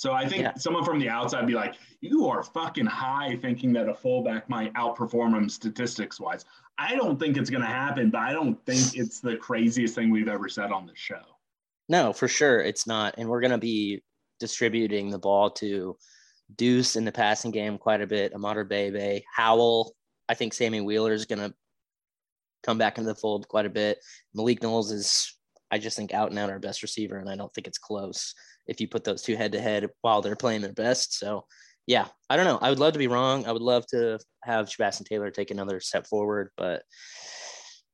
So 0.00 0.14
I 0.14 0.26
think 0.26 0.44
yeah. 0.44 0.54
someone 0.54 0.82
from 0.82 0.98
the 0.98 1.10
outside 1.10 1.46
be 1.46 1.52
like, 1.52 1.74
you 2.00 2.26
are 2.26 2.42
fucking 2.42 2.86
high 2.86 3.36
thinking 3.42 3.70
that 3.74 3.86
a 3.86 3.92
fullback 3.92 4.48
might 4.48 4.72
outperform 4.72 5.36
him 5.36 5.46
statistics 5.46 6.18
wise. 6.18 6.46
I 6.78 6.96
don't 6.96 7.20
think 7.20 7.36
it's 7.36 7.50
going 7.50 7.60
to 7.60 7.68
happen, 7.68 8.08
but 8.08 8.22
I 8.22 8.32
don't 8.32 8.58
think 8.64 8.80
it's 8.96 9.20
the 9.20 9.36
craziest 9.36 9.94
thing 9.94 10.08
we've 10.08 10.26
ever 10.26 10.48
said 10.48 10.72
on 10.72 10.86
the 10.86 10.94
show. 10.94 11.20
No, 11.90 12.14
for 12.14 12.28
sure. 12.28 12.62
It's 12.62 12.86
not. 12.86 13.16
And 13.18 13.28
we're 13.28 13.42
going 13.42 13.50
to 13.50 13.58
be 13.58 14.02
distributing 14.38 15.10
the 15.10 15.18
ball 15.18 15.50
to 15.50 15.98
Deuce 16.56 16.96
in 16.96 17.04
the 17.04 17.12
passing 17.12 17.50
game 17.50 17.76
quite 17.76 18.00
a 18.00 18.06
bit, 18.06 18.32
Imatorbhebhe, 18.32 18.68
Bebe, 18.94 19.24
Howell. 19.36 19.94
I 20.30 20.32
think 20.32 20.54
Sammy 20.54 20.80
Wheeler 20.80 21.12
is 21.12 21.26
going 21.26 21.40
to 21.40 21.54
come 22.62 22.78
back 22.78 22.96
into 22.96 23.08
the 23.08 23.20
fold 23.20 23.48
quite 23.48 23.66
a 23.66 23.70
bit. 23.70 23.98
Malik 24.32 24.62
Knowles 24.62 24.92
is, 24.92 25.36
I 25.70 25.76
just 25.76 25.98
think, 25.98 26.14
out 26.14 26.30
and 26.30 26.38
out 26.38 26.48
our 26.48 26.58
best 26.58 26.80
receiver, 26.80 27.18
and 27.18 27.28
I 27.28 27.36
don't 27.36 27.52
think 27.52 27.66
it's 27.66 27.76
close 27.76 28.34
if 28.70 28.80
you 28.80 28.88
put 28.88 29.04
those 29.04 29.22
two 29.22 29.36
head 29.36 29.52
to 29.52 29.60
head 29.60 29.88
while 30.00 30.22
they're 30.22 30.36
playing 30.36 30.62
their 30.62 30.72
best. 30.72 31.18
So, 31.18 31.44
yeah, 31.86 32.06
I 32.30 32.36
don't 32.36 32.46
know. 32.46 32.58
I 32.62 32.70
would 32.70 32.78
love 32.78 32.92
to 32.92 32.98
be 33.00 33.08
wrong. 33.08 33.44
I 33.44 33.52
would 33.52 33.60
love 33.60 33.84
to 33.88 34.18
have 34.44 34.68
Chabastin 34.68 35.04
Taylor 35.04 35.30
take 35.30 35.50
another 35.50 35.80
step 35.80 36.06
forward, 36.06 36.50
but 36.56 36.84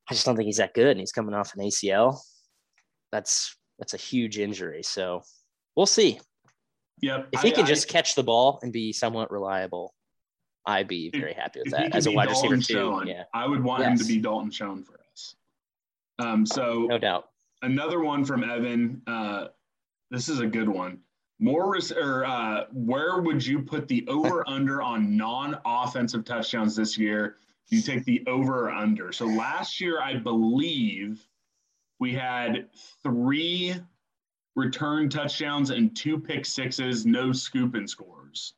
I 0.09 0.15
just 0.15 0.27
don't 0.27 0.37
think 0.37 0.47
he's 0.47 0.59
that 0.59 0.75
good. 0.75 0.89
And 0.89 1.01
he's 1.01 1.13
coming 1.13 1.35
off 1.35 1.55
an 1.55 1.65
ACL. 1.65 2.19
That's 3.11 3.57
that's 3.79 3.95
a 3.95 3.97
huge 3.97 4.39
injury. 4.39 4.83
So 4.83 5.23
we'll 5.77 5.87
see. 5.87 6.21
Yep. 7.01 7.29
If 7.33 7.41
he 7.41 7.49
I, 7.49 7.53
can 7.53 7.65
I, 7.65 7.69
just 7.69 7.89
catch 7.89 8.15
the 8.15 8.23
ball 8.23 8.59
and 8.63 8.73
be 8.73 8.93
somewhat 8.93 9.33
reliable, 9.33 9.95
I'd 10.67 10.89
be 10.89 11.11
very 11.11 11.33
happy 11.33 11.61
with 11.65 11.73
that 11.73 11.95
as 11.95 12.07
a 12.07 12.11
wide 12.11 12.29
Dalton 12.29 12.51
receiver 12.51 12.81
too. 12.81 13.03
Yeah. 13.07 13.25
I 13.33 13.47
would 13.47 13.65
want 13.65 13.83
yes. 13.83 13.93
him 13.93 13.99
to 13.99 14.05
be 14.05 14.21
Dalton 14.21 14.51
Schoen 14.51 14.85
for 14.85 15.01
us. 15.13 15.37
Um, 16.19 16.45
so 16.45 16.87
no 16.89 16.99
doubt. 16.99 17.29
Another 17.63 18.01
one 18.01 18.25
from 18.27 18.45
Evan. 18.45 19.01
Uh, 19.07 19.49
this 20.11 20.29
is 20.29 20.41
a 20.41 20.47
good 20.47 20.69
one. 20.69 20.99
More 21.39 21.77
or 21.97 22.25
uh, 22.25 22.65
where 22.73 23.21
would 23.21 23.45
you 23.45 23.61
put 23.61 23.89
the 23.89 24.07
over 24.09 24.43
under 24.49 24.83
on 24.83 25.17
non 25.17 25.59
offensive 25.65 26.25
touchdowns 26.25 26.77
this 26.77 26.97
year? 26.97 27.37
You 27.69 27.83
take 27.83 28.05
the 28.05 28.23
over 28.27 28.67
or 28.67 28.71
under. 28.71 29.13
So 29.13 29.27
last 29.27 29.81
year, 29.81 30.01
I 30.01 30.17
believe 30.17 31.27
we 31.99 32.15
had 32.15 32.69
three 33.03 33.75
return 34.55 35.09
touchdowns 35.09 35.71
and 35.71 35.95
two 35.95 36.19
pick 36.19 36.47
sixes, 36.47 37.05
no 37.05 37.33
scoop 37.33 37.75
and 37.75 37.89
scores. 37.89 38.55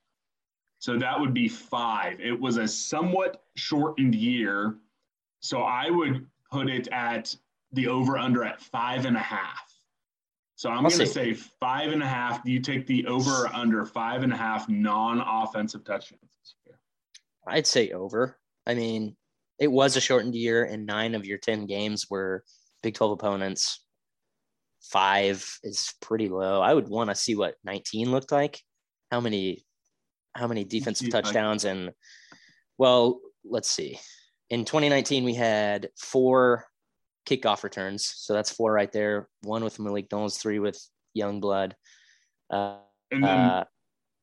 So 0.78 0.96
that 0.98 1.18
would 1.18 1.34
be 1.34 1.48
five. 1.48 2.20
It 2.20 2.38
was 2.38 2.56
a 2.56 2.68
somewhat 2.68 3.42
shortened 3.56 4.14
year. 4.14 4.76
So 5.40 5.62
I 5.62 5.90
would 5.90 6.26
put 6.50 6.70
it 6.70 6.88
at 6.92 7.34
the 7.72 7.88
over 7.88 8.16
under 8.16 8.44
at 8.44 8.60
five 8.60 9.04
and 9.04 9.16
a 9.16 9.20
half. 9.20 9.67
So 10.58 10.70
I'm 10.70 10.82
going 10.82 10.90
to 10.90 11.06
say 11.06 11.34
five 11.34 11.92
and 11.92 12.02
a 12.02 12.08
half. 12.08 12.42
Do 12.42 12.50
you 12.50 12.58
take 12.58 12.84
the 12.88 13.06
over 13.06 13.30
or 13.30 13.54
under 13.54 13.84
five 13.84 14.24
and 14.24 14.32
a 14.32 14.36
half 14.36 14.68
non-offensive 14.68 15.84
touchdowns 15.84 16.20
this 16.20 16.56
year? 16.66 16.80
I'd 17.46 17.64
say 17.64 17.90
over. 17.92 18.36
I 18.66 18.74
mean, 18.74 19.14
it 19.60 19.70
was 19.70 19.96
a 19.96 20.00
shortened 20.00 20.34
year, 20.34 20.64
and 20.64 20.84
nine 20.84 21.14
of 21.14 21.24
your 21.24 21.38
ten 21.38 21.66
games 21.66 22.10
were 22.10 22.42
Big 22.82 22.94
12 22.94 23.12
opponents. 23.12 23.84
Five 24.82 25.48
is 25.62 25.94
pretty 26.00 26.28
low. 26.28 26.60
I 26.60 26.74
would 26.74 26.88
want 26.88 27.10
to 27.10 27.14
see 27.14 27.36
what 27.36 27.54
19 27.62 28.10
looked 28.10 28.32
like. 28.32 28.60
How 29.12 29.20
many, 29.20 29.64
how 30.34 30.48
many 30.48 30.64
defensive 30.64 31.08
touchdowns 31.10 31.66
and, 31.66 31.92
well, 32.78 33.20
let's 33.44 33.70
see. 33.70 34.00
in 34.50 34.64
2019 34.64 35.22
we 35.22 35.34
had 35.34 35.90
four 35.96 36.64
kickoff 37.28 37.62
returns, 37.62 38.04
so 38.16 38.32
that's 38.32 38.50
four 38.50 38.72
right 38.72 38.90
there. 38.92 39.28
One 39.42 39.62
with 39.64 39.78
Malik 39.78 40.10
Knowles, 40.10 40.38
three 40.38 40.58
with 40.58 40.80
Youngblood, 41.16 41.72
uh, 42.50 42.76
And 43.10 43.24
then 43.24 43.38
uh, 43.38 43.64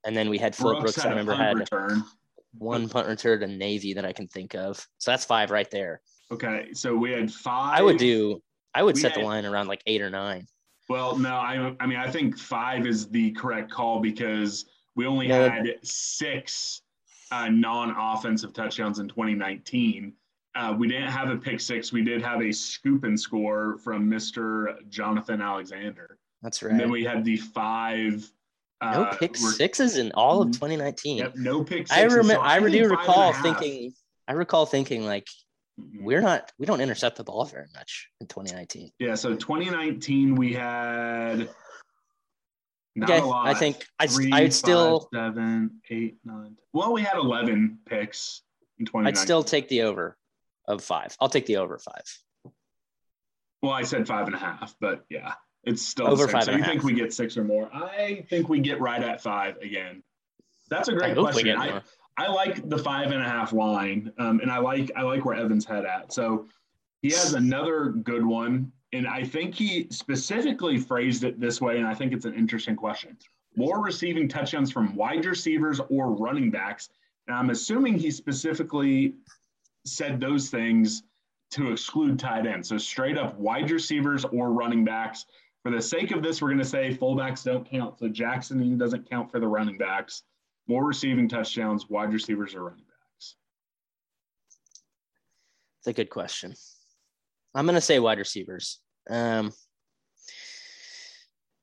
and 0.05 0.15
then 0.15 0.29
we 0.29 0.37
had 0.37 0.55
Phillip 0.55 0.79
Brooks, 0.81 0.95
Brooks. 0.95 1.05
I 1.05 1.09
remember 1.09 1.35
had 1.35 1.57
return. 1.59 2.03
one 2.57 2.87
punt 2.89 3.07
return 3.07 3.39
to 3.41 3.47
Navy 3.47 3.93
that 3.93 4.05
I 4.05 4.13
can 4.13 4.27
think 4.27 4.55
of. 4.55 4.77
So 4.97 5.11
that's 5.11 5.25
five 5.25 5.51
right 5.51 5.69
there. 5.71 6.01
Okay, 6.31 6.69
so 6.73 6.95
we 6.95 7.11
had 7.11 7.31
five. 7.31 7.77
I 7.77 7.81
would 7.81 7.97
do. 7.97 8.41
I 8.73 8.83
would 8.83 8.95
We 8.95 9.01
set 9.01 9.13
the 9.13 9.21
line 9.21 9.45
around 9.45 9.67
like 9.67 9.81
eight 9.85 10.01
or 10.01 10.09
nine. 10.09 10.47
Well, 10.89 11.17
no, 11.17 11.29
I, 11.35 11.73
I 11.79 11.87
mean, 11.87 11.97
I 11.97 12.09
think 12.11 12.37
five 12.37 12.85
is 12.85 13.07
the 13.09 13.31
correct 13.31 13.71
call 13.71 13.99
because 13.99 14.65
we 14.95 15.05
only 15.07 15.27
No. 15.27 15.49
had 15.49 15.67
six 15.83 16.81
uh, 17.31 17.47
non-offensive 17.49 18.53
touchdowns 18.53 18.99
in 18.99 19.07
2019. 19.07 20.13
Uh, 20.55 20.73
we 20.77 20.87
didn't 20.87 21.09
have 21.09 21.29
a 21.29 21.35
pick 21.35 21.59
six. 21.59 21.91
We 21.91 22.01
did 22.03 22.21
have 22.21 22.41
a 22.41 22.51
scoop 22.51 23.03
and 23.03 23.19
score 23.19 23.77
from 23.79 24.09
Mr. 24.09 24.75
Jonathan 24.89 25.41
Alexander. 25.41 26.17
That's 26.41 26.63
right. 26.63 26.71
And 26.71 26.79
then 26.79 26.89
we 26.91 27.03
had 27.03 27.25
the 27.25 27.37
five. 27.37 28.29
No 28.81 29.03
uh, 29.03 29.15
pick 29.17 29.35
sixes 29.35 29.97
in 29.97 30.11
all 30.13 30.41
of 30.41 30.51
2019. 30.51 31.17
Yep, 31.17 31.35
no 31.35 31.63
pick 31.63 31.91
I 31.91 32.01
sixes. 32.01 32.17
remember. 32.17 32.33
So 32.35 32.41
I, 32.41 32.59
think 32.59 32.71
do 32.71 32.77
five 32.77 32.83
and 32.83 32.91
a 32.91 32.97
recall 32.97 33.33
thinking. 33.33 33.93
I 34.27 34.33
recall 34.33 34.65
thinking 34.65 35.05
like 35.05 35.27
Mhm. 35.79 36.03
we're 36.03 36.21
not. 36.21 36.51
We 36.57 36.65
don't 36.65 36.79
intercept 36.79 37.17
the 37.17 37.23
ball 37.25 37.43
very 37.45 37.67
much 37.73 38.09
in 38.21 38.27
2019. 38.27 38.91
Yeah, 38.99 39.15
so 39.15 39.35
2019 39.35 40.35
we 40.35 40.53
had 40.53 41.49
not 42.95 43.09
Okay, 43.09 43.19
a 43.19 43.25
lot. 43.25 43.47
I 43.47 43.53
think 43.53 43.85
I 43.99 44.07
Three, 44.07 44.27
I'd 44.31 44.45
five, 44.45 44.53
still 44.53 45.09
seven, 45.13 45.81
eight, 45.89 46.17
nine. 46.23 46.55
Well, 46.71 46.93
we 46.93 47.01
had 47.01 47.17
11 47.17 47.79
picks 47.85 48.43
in 48.79 48.85
2019. 48.85 49.07
I'd 49.07 49.21
still 49.21 49.43
take 49.43 49.67
the 49.67 49.81
over 49.81 50.17
of 50.67 50.83
five. 50.83 51.15
I'll 51.19 51.29
take 51.29 51.45
the 51.45 51.57
over 51.57 51.77
five. 51.77 52.03
Well, 53.61 53.73
I 53.73 53.83
said 53.83 54.07
five 54.07 54.27
and 54.27 54.35
a 54.35 54.39
half, 54.39 54.75
but 54.79 55.05
yeah, 55.09 55.33
it's 55.63 55.81
still 55.81 56.07
Over 56.07 56.23
same. 56.25 56.31
five 56.33 56.43
So 56.43 56.51
you 56.51 56.63
think 56.63 56.75
half. 56.81 56.83
we 56.83 56.93
get 56.93 57.13
six 57.13 57.37
or 57.37 57.43
more? 57.43 57.69
I 57.73 58.25
think 58.29 58.49
we 58.49 58.59
get 58.59 58.79
right 58.79 59.01
at 59.01 59.21
five 59.21 59.57
again. 59.57 60.03
That's 60.69 60.87
a 60.87 60.93
great 60.93 61.15
we 61.15 61.23
question. 61.23 61.57
I. 61.57 61.81
I 62.17 62.27
like 62.27 62.69
the 62.69 62.77
five 62.77 63.11
and 63.11 63.21
a 63.21 63.25
half 63.27 63.51
line, 63.51 64.09
um, 64.19 64.39
and 64.39 64.49
I 64.49 64.57
like 64.59 64.89
I 64.95 65.01
like 65.01 65.25
where 65.25 65.35
Evans 65.35 65.65
head 65.65 65.83
at. 65.83 66.13
So 66.13 66.47
he 67.01 67.09
has 67.09 67.33
another 67.33 67.89
good 67.89 68.25
one, 68.25 68.71
and 68.93 69.05
I 69.05 69.25
think 69.25 69.53
he 69.53 69.87
specifically 69.89 70.77
phrased 70.77 71.25
it 71.25 71.41
this 71.41 71.59
way, 71.59 71.77
and 71.77 71.85
I 71.85 71.93
think 71.93 72.13
it's 72.13 72.23
an 72.23 72.33
interesting 72.33 72.77
question. 72.77 73.17
More 73.57 73.83
receiving 73.83 74.29
touchdowns 74.29 74.71
from 74.71 74.95
wide 74.95 75.25
receivers 75.25 75.81
or 75.89 76.11
running 76.11 76.51
backs, 76.51 76.87
and 77.27 77.35
I'm 77.35 77.49
assuming 77.49 77.97
he 77.97 78.11
specifically 78.11 79.15
said 79.85 80.19
those 80.19 80.49
things 80.49 81.03
to 81.51 81.71
exclude 81.71 82.19
tight 82.19 82.45
ends. 82.45 82.69
So 82.69 82.77
straight 82.77 83.17
up 83.17 83.37
wide 83.37 83.71
receivers 83.71 84.25
or 84.25 84.51
running 84.51 84.83
backs. 84.83 85.25
For 85.63 85.71
the 85.71 85.81
sake 85.81 86.11
of 86.11 86.21
this, 86.21 86.41
we're 86.41 86.49
going 86.49 86.59
to 86.59 86.65
say 86.65 86.95
fullbacks 86.95 87.43
don't 87.43 87.69
count. 87.69 87.99
So 87.99 88.07
Jackson 88.07 88.77
doesn't 88.77 89.09
count 89.09 89.31
for 89.31 89.39
the 89.39 89.47
running 89.47 89.77
backs 89.77 90.23
more 90.67 90.83
receiving 90.83 91.27
touchdowns, 91.27 91.89
wide 91.89 92.13
receivers 92.13 92.55
or 92.55 92.63
running 92.63 92.85
backs? 92.85 93.35
It's 95.79 95.87
a 95.87 95.93
good 95.93 96.09
question. 96.09 96.53
I'm 97.53 97.65
gonna 97.65 97.81
say 97.81 97.99
wide 97.99 98.17
receivers. 98.17 98.79
Um, 99.09 99.51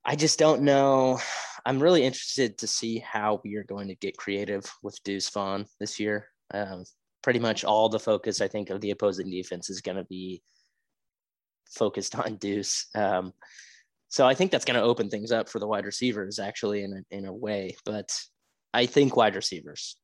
I 0.05 0.17
just 0.17 0.39
don't 0.39 0.63
know. 0.63 1.21
I'm 1.65 1.81
really 1.81 2.03
interested 2.03 2.59
to 2.59 2.67
see 2.67 2.99
how 2.99 3.41
we 3.45 3.55
are 3.57 3.65
going 3.65 3.87
to 3.89 3.95
get 3.95 4.17
creative 4.17 4.65
with 4.83 5.01
Deuce 5.05 5.31
Vaughn 5.31 5.67
this 5.79 6.01
year. 6.01 6.27
Um, 6.53 6.85
pretty 7.23 7.39
much 7.39 7.65
all 7.65 7.89
the 7.89 8.01
focus, 8.01 8.41
I 8.41 8.49
think, 8.49 8.71
of 8.71 8.81
the 8.81 8.91
opposing 8.91 9.31
defense 9.31 9.71
is 9.71 9.81
going 9.81 9.97
to 9.97 10.05
be 10.05 10.43
focused 11.71 12.15
on 12.19 12.37
Deuce. 12.37 12.87
Um, 12.95 13.33
so 14.09 14.27
I 14.27 14.35
think 14.35 14.51
that's 14.51 14.65
going 14.65 14.79
to 14.79 14.85
open 14.85 15.09
things 15.09 15.33
up 15.33 15.49
for 15.49 15.59
the 15.59 15.67
wide 15.67 15.87
receivers, 15.87 16.39
actually, 16.39 16.83
in 16.83 16.93
a, 16.93 17.17
in 17.17 17.25
a 17.25 17.33
way. 17.33 17.77
But 17.87 18.13
I 18.75 18.87
think 18.87 19.17
wide 19.17 19.37
receivers. 19.37 19.97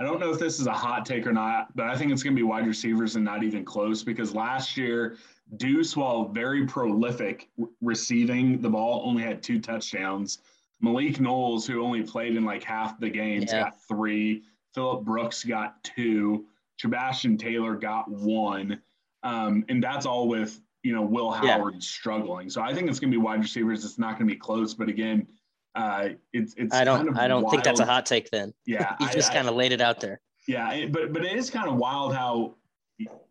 I 0.00 0.04
don't 0.04 0.18
know 0.20 0.32
if 0.32 0.38
this 0.40 0.58
is 0.58 0.66
a 0.66 0.72
hot 0.72 1.06
take 1.06 1.26
or 1.26 1.32
not, 1.32 1.74
but 1.76 1.86
I 1.86 1.96
think 1.96 2.12
it's 2.12 2.22
going 2.22 2.34
to 2.34 2.38
be 2.38 2.42
wide 2.42 2.66
receivers 2.66 3.16
and 3.16 3.24
not 3.24 3.44
even 3.44 3.64
close 3.64 4.02
because 4.02 4.34
last 4.34 4.76
year, 4.76 5.16
Deuce, 5.56 5.96
while 5.96 6.28
very 6.28 6.66
prolific 6.66 7.48
receiving 7.80 8.60
the 8.60 8.68
ball, 8.68 9.02
only 9.06 9.22
had 9.22 9.42
two 9.42 9.60
touchdowns. 9.60 10.38
Malik 10.80 11.20
Knowles, 11.20 11.66
who 11.66 11.82
only 11.82 12.02
played 12.02 12.36
in 12.36 12.44
like 12.44 12.62
half 12.62 12.98
the 13.00 13.08
games, 13.08 13.52
Yeah. 13.52 13.64
got 13.64 13.82
three. 13.88 14.42
Phillip 14.78 15.04
Brooks 15.04 15.42
got 15.42 15.82
two. 15.82 16.46
Chabastin 16.80 17.36
Taylor 17.36 17.74
got 17.74 18.08
one. 18.08 18.80
Um, 19.24 19.64
and 19.68 19.82
that's 19.82 20.06
all 20.06 20.28
with, 20.28 20.60
you 20.84 20.94
know, 20.94 21.02
Will 21.02 21.36
Yeah. 21.42 21.54
Howard 21.58 21.82
struggling. 21.82 22.48
So 22.48 22.62
I 22.62 22.72
think 22.72 22.88
it's 22.88 23.00
going 23.00 23.10
to 23.10 23.18
be 23.18 23.20
wide 23.20 23.40
receivers. 23.40 23.84
It's 23.84 23.98
not 23.98 24.16
going 24.16 24.28
to 24.28 24.32
be 24.32 24.38
close. 24.38 24.74
But 24.74 24.88
again, 24.88 25.26
uh, 25.74 26.10
it's, 26.32 26.54
it's 26.56 26.72
I 26.72 26.84
don't. 26.84 26.98
kind 26.98 27.08
of 27.08 27.16
I 27.18 27.26
don't 27.26 27.50
think 27.50 27.64
that's 27.64 27.80
a 27.80 27.84
hot 27.84 28.06
take. 28.06 28.30
Then 28.30 28.54
Yeah. 28.66 28.94
you 29.00 29.08
just 29.10 29.32
kind 29.32 29.48
of 29.48 29.56
laid 29.56 29.72
it 29.72 29.80
out 29.80 29.98
there. 30.00 30.20
yeah, 30.46 30.72
it, 30.72 30.92
but 30.92 31.12
but 31.12 31.24
it 31.24 31.36
is 31.36 31.50
kind 31.50 31.68
of 31.68 31.74
wild 31.74 32.14
how 32.14 32.54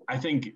I 0.09 0.17
think 0.17 0.49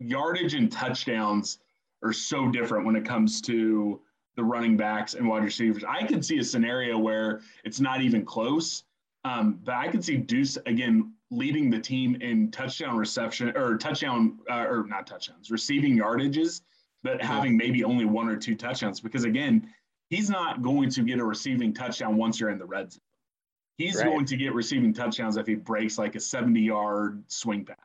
yardage 0.00 0.54
and 0.54 0.72
touchdowns 0.72 1.58
are 2.02 2.12
so 2.12 2.48
different 2.48 2.84
when 2.84 2.96
it 2.96 3.04
comes 3.04 3.40
to 3.42 4.00
the 4.34 4.42
running 4.42 4.76
backs 4.76 5.14
and 5.14 5.28
wide 5.28 5.44
receivers. 5.44 5.84
I 5.88 6.04
could 6.04 6.24
see 6.24 6.38
a 6.38 6.44
scenario 6.44 6.98
where 6.98 7.42
it's 7.62 7.78
not 7.78 8.00
even 8.00 8.24
close, 8.24 8.82
um, 9.24 9.60
but 9.64 9.74
I 9.74 9.88
could 9.88 10.04
see 10.04 10.16
Deuce 10.16 10.56
again 10.66 11.12
leading 11.30 11.70
the 11.70 11.78
team 11.78 12.16
in 12.20 12.50
touchdown 12.50 12.96
reception 12.96 13.56
or 13.56 13.76
touchdown 13.76 14.38
uh, 14.50 14.64
or 14.66 14.86
not 14.88 15.06
touchdowns, 15.06 15.50
receiving 15.50 15.96
yardages, 15.98 16.62
but 17.02 17.22
having 17.22 17.56
maybe 17.56 17.84
only 17.84 18.04
one 18.04 18.28
or 18.28 18.36
two 18.36 18.54
touchdowns 18.54 19.00
because 19.00 19.24
again, 19.24 19.68
he's 20.08 20.28
not 20.28 20.62
going 20.62 20.90
to 20.90 21.02
get 21.02 21.18
a 21.18 21.24
receiving 21.24 21.72
touchdown 21.72 22.16
once 22.16 22.40
you're 22.40 22.50
in 22.50 22.58
the 22.58 22.64
red 22.66 22.92
zone. 22.92 23.00
He's 23.78 23.96
Right. 23.96 24.06
going 24.06 24.26
to 24.26 24.36
get 24.36 24.52
receiving 24.52 24.92
touchdowns 24.92 25.36
if 25.36 25.46
he 25.46 25.54
breaks 25.54 25.96
like 25.98 26.14
a 26.16 26.20
70 26.20 26.60
yard 26.60 27.22
swing 27.28 27.64
pass. 27.64 27.76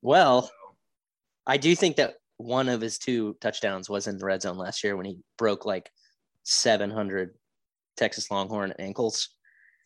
Well, 0.00 0.50
I 1.46 1.56
do 1.56 1.74
think 1.74 1.96
that 1.96 2.14
one 2.36 2.68
of 2.68 2.80
his 2.80 2.98
two 2.98 3.36
touchdowns 3.40 3.90
was 3.90 4.06
in 4.06 4.18
the 4.18 4.24
red 4.24 4.42
zone 4.42 4.56
last 4.56 4.82
year 4.84 4.96
when 4.96 5.06
he 5.06 5.18
broke 5.36 5.66
like 5.66 5.90
700 6.44 7.34
Texas 7.96 8.30
Longhorn 8.30 8.72
ankles. 8.78 9.30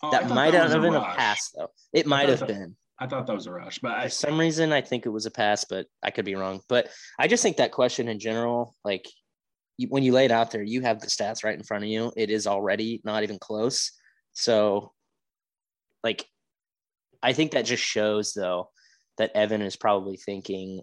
Oh, 0.02 0.10
that 0.10 0.28
might 0.28 0.52
that 0.52 0.70
have 0.70 0.82
been 0.82 0.94
a 0.94 1.00
pass, 1.00 1.50
though. 1.56 1.68
It 1.92 2.06
might 2.06 2.28
have 2.28 2.40
that- 2.40 2.48
been. 2.48 2.76
I 3.00 3.06
thought 3.06 3.28
that 3.28 3.34
was 3.34 3.46
a 3.46 3.52
rush, 3.52 3.78
but 3.78 3.92
I, 3.92 4.04
For 4.04 4.10
some 4.10 4.40
reason, 4.40 4.72
I 4.72 4.80
think 4.80 5.06
it 5.06 5.10
was 5.10 5.24
a 5.24 5.30
pass, 5.30 5.64
but 5.64 5.86
I 6.02 6.10
could 6.10 6.24
be 6.24 6.34
wrong. 6.34 6.60
But 6.68 6.88
I 7.16 7.28
just 7.28 7.44
think 7.44 7.58
that 7.58 7.70
question 7.70 8.08
in 8.08 8.18
general, 8.18 8.74
like 8.84 9.08
you, 9.76 9.86
when 9.88 10.02
you 10.02 10.12
lay 10.12 10.24
it 10.24 10.32
out 10.32 10.50
there, 10.50 10.64
you 10.64 10.82
have 10.82 10.98
the 11.00 11.06
stats 11.06 11.44
right 11.44 11.56
in 11.56 11.62
front 11.62 11.84
of 11.84 11.90
you. 11.90 12.12
It 12.16 12.28
is 12.28 12.48
already 12.48 13.00
not 13.04 13.22
even 13.22 13.38
close. 13.38 13.92
So, 14.32 14.92
like, 16.02 16.26
I 17.22 17.32
think 17.32 17.52
that 17.52 17.66
just 17.66 17.84
shows, 17.84 18.32
though, 18.32 18.70
that 19.16 19.30
Evan 19.36 19.62
is 19.62 19.76
probably 19.76 20.16
thinking. 20.16 20.80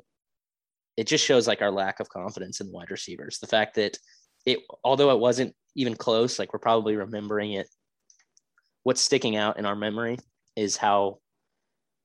It 0.96 1.08
just 1.08 1.26
shows 1.26 1.48
like 1.50 1.62
our 1.62 1.72
lack 1.72 2.00
of 2.00 2.08
confidence 2.08 2.62
in 2.62 2.72
wide 2.72 2.92
receivers. 2.92 3.40
The 3.40 3.48
fact 3.48 3.76
that 3.76 3.98
it, 4.46 4.60
although 4.86 5.12
it 5.12 5.20
wasn't 5.20 5.54
even 5.76 5.96
close, 5.96 6.40
like 6.40 6.54
we're 6.54 6.60
probably 6.60 6.96
remembering 6.96 7.52
it. 7.52 7.68
What's 8.86 9.02
sticking 9.02 9.36
out 9.36 9.58
in 9.58 9.66
our 9.66 9.76
memory 9.76 10.20
is 10.56 10.78
how 10.78 11.18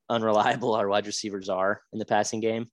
unreliable 0.09 0.73
our 0.73 0.87
wide 0.89 1.05
receivers 1.05 1.47
are 1.47 1.83
in 1.93 1.99
the 1.99 2.05
passing 2.05 2.39
game. 2.41 2.69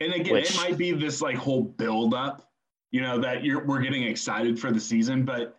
and 0.00 0.12
again, 0.12 0.34
which- 0.34 0.50
it 0.50 0.56
might 0.56 0.76
be 0.76 0.92
this 0.92 1.22
like 1.22 1.36
whole 1.36 1.62
build 1.62 2.12
up, 2.12 2.50
you 2.90 3.00
know, 3.00 3.18
that 3.18 3.42
you're 3.42 3.64
we're 3.64 3.80
getting 3.80 4.02
excited 4.02 4.60
for 4.60 4.70
the 4.70 4.78
season, 4.78 5.24
but 5.24 5.58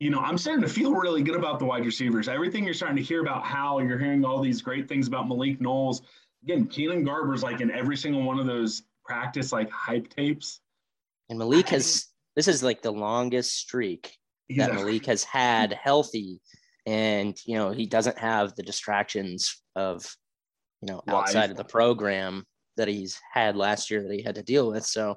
you 0.00 0.08
know, 0.08 0.20
I'm 0.20 0.38
starting 0.38 0.62
to 0.62 0.68
feel 0.68 0.94
really 0.94 1.22
good 1.22 1.34
about 1.36 1.58
the 1.58 1.66
wide 1.66 1.84
receivers. 1.84 2.26
Everything 2.26 2.64
you're 2.64 2.72
starting 2.72 2.96
to 2.96 3.02
hear 3.02 3.20
about 3.20 3.44
Hal, 3.44 3.82
you're 3.82 3.98
hearing 3.98 4.24
all 4.24 4.40
these 4.40 4.62
great 4.62 4.88
things 4.88 5.06
about 5.08 5.28
Malik 5.28 5.60
Knowles. 5.60 6.00
Again, 6.44 6.66
Keenan 6.68 7.04
Garber's 7.04 7.42
like 7.42 7.60
in 7.60 7.70
every 7.70 7.96
single 7.98 8.22
one 8.22 8.38
of 8.38 8.46
those 8.46 8.84
practice 9.04 9.52
like 9.52 9.68
hype 9.70 10.08
tapes. 10.08 10.60
And 11.28 11.38
Malik 11.38 11.68
has 11.68 12.06
this 12.34 12.48
is 12.48 12.62
like 12.62 12.80
the 12.80 12.92
longest 12.92 13.54
streak 13.54 14.16
that 14.56 14.70
a- 14.70 14.74
Malik 14.74 15.04
has 15.04 15.22
had 15.24 15.74
healthy. 15.74 16.40
And 16.88 17.36
you 17.44 17.56
know, 17.56 17.70
he 17.70 17.84
doesn't 17.86 18.18
have 18.18 18.54
the 18.54 18.62
distractions 18.62 19.62
of 19.76 20.10
you 20.80 20.88
know 20.90 21.02
outside 21.06 21.40
Life. 21.40 21.50
of 21.50 21.56
the 21.58 21.64
program 21.64 22.44
that 22.76 22.88
he's 22.88 23.20
had 23.32 23.56
last 23.56 23.90
year 23.90 24.02
that 24.02 24.14
he 24.14 24.22
had 24.22 24.36
to 24.36 24.42
deal 24.42 24.70
with. 24.70 24.84
So 24.86 25.16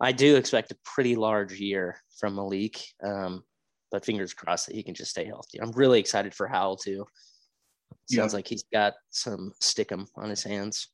I 0.00 0.12
do 0.12 0.36
expect 0.36 0.70
a 0.70 0.76
pretty 0.84 1.16
large 1.16 1.52
year 1.58 1.96
from 2.18 2.36
Malik. 2.36 2.80
Um, 3.02 3.42
but 3.90 4.04
fingers 4.04 4.34
crossed 4.34 4.66
that 4.66 4.76
he 4.76 4.82
can 4.82 4.94
just 4.94 5.10
stay 5.10 5.24
healthy. 5.24 5.60
I'm 5.60 5.72
really 5.72 5.98
excited 6.00 6.34
for 6.34 6.46
Howell 6.46 6.76
too. 6.76 7.06
Sounds 8.10 8.32
Yep. 8.32 8.38
like 8.38 8.48
he's 8.48 8.64
got 8.72 8.94
some 9.10 9.52
stickum 9.62 10.06
on 10.16 10.28
his 10.30 10.42
hands. 10.42 10.88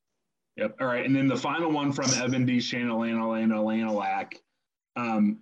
Yep. 0.56 0.76
All 0.80 0.86
right. 0.86 1.04
And 1.04 1.14
then 1.16 1.26
the 1.26 1.36
final 1.36 1.70
one 1.72 1.92
from 1.92 2.10
Evan 2.22 2.46
D. 2.46 2.60
Shane 2.60 2.88
Elena 2.90 3.22
Elena 3.24 3.56
Elena 3.56 4.28
Um, 4.96 5.40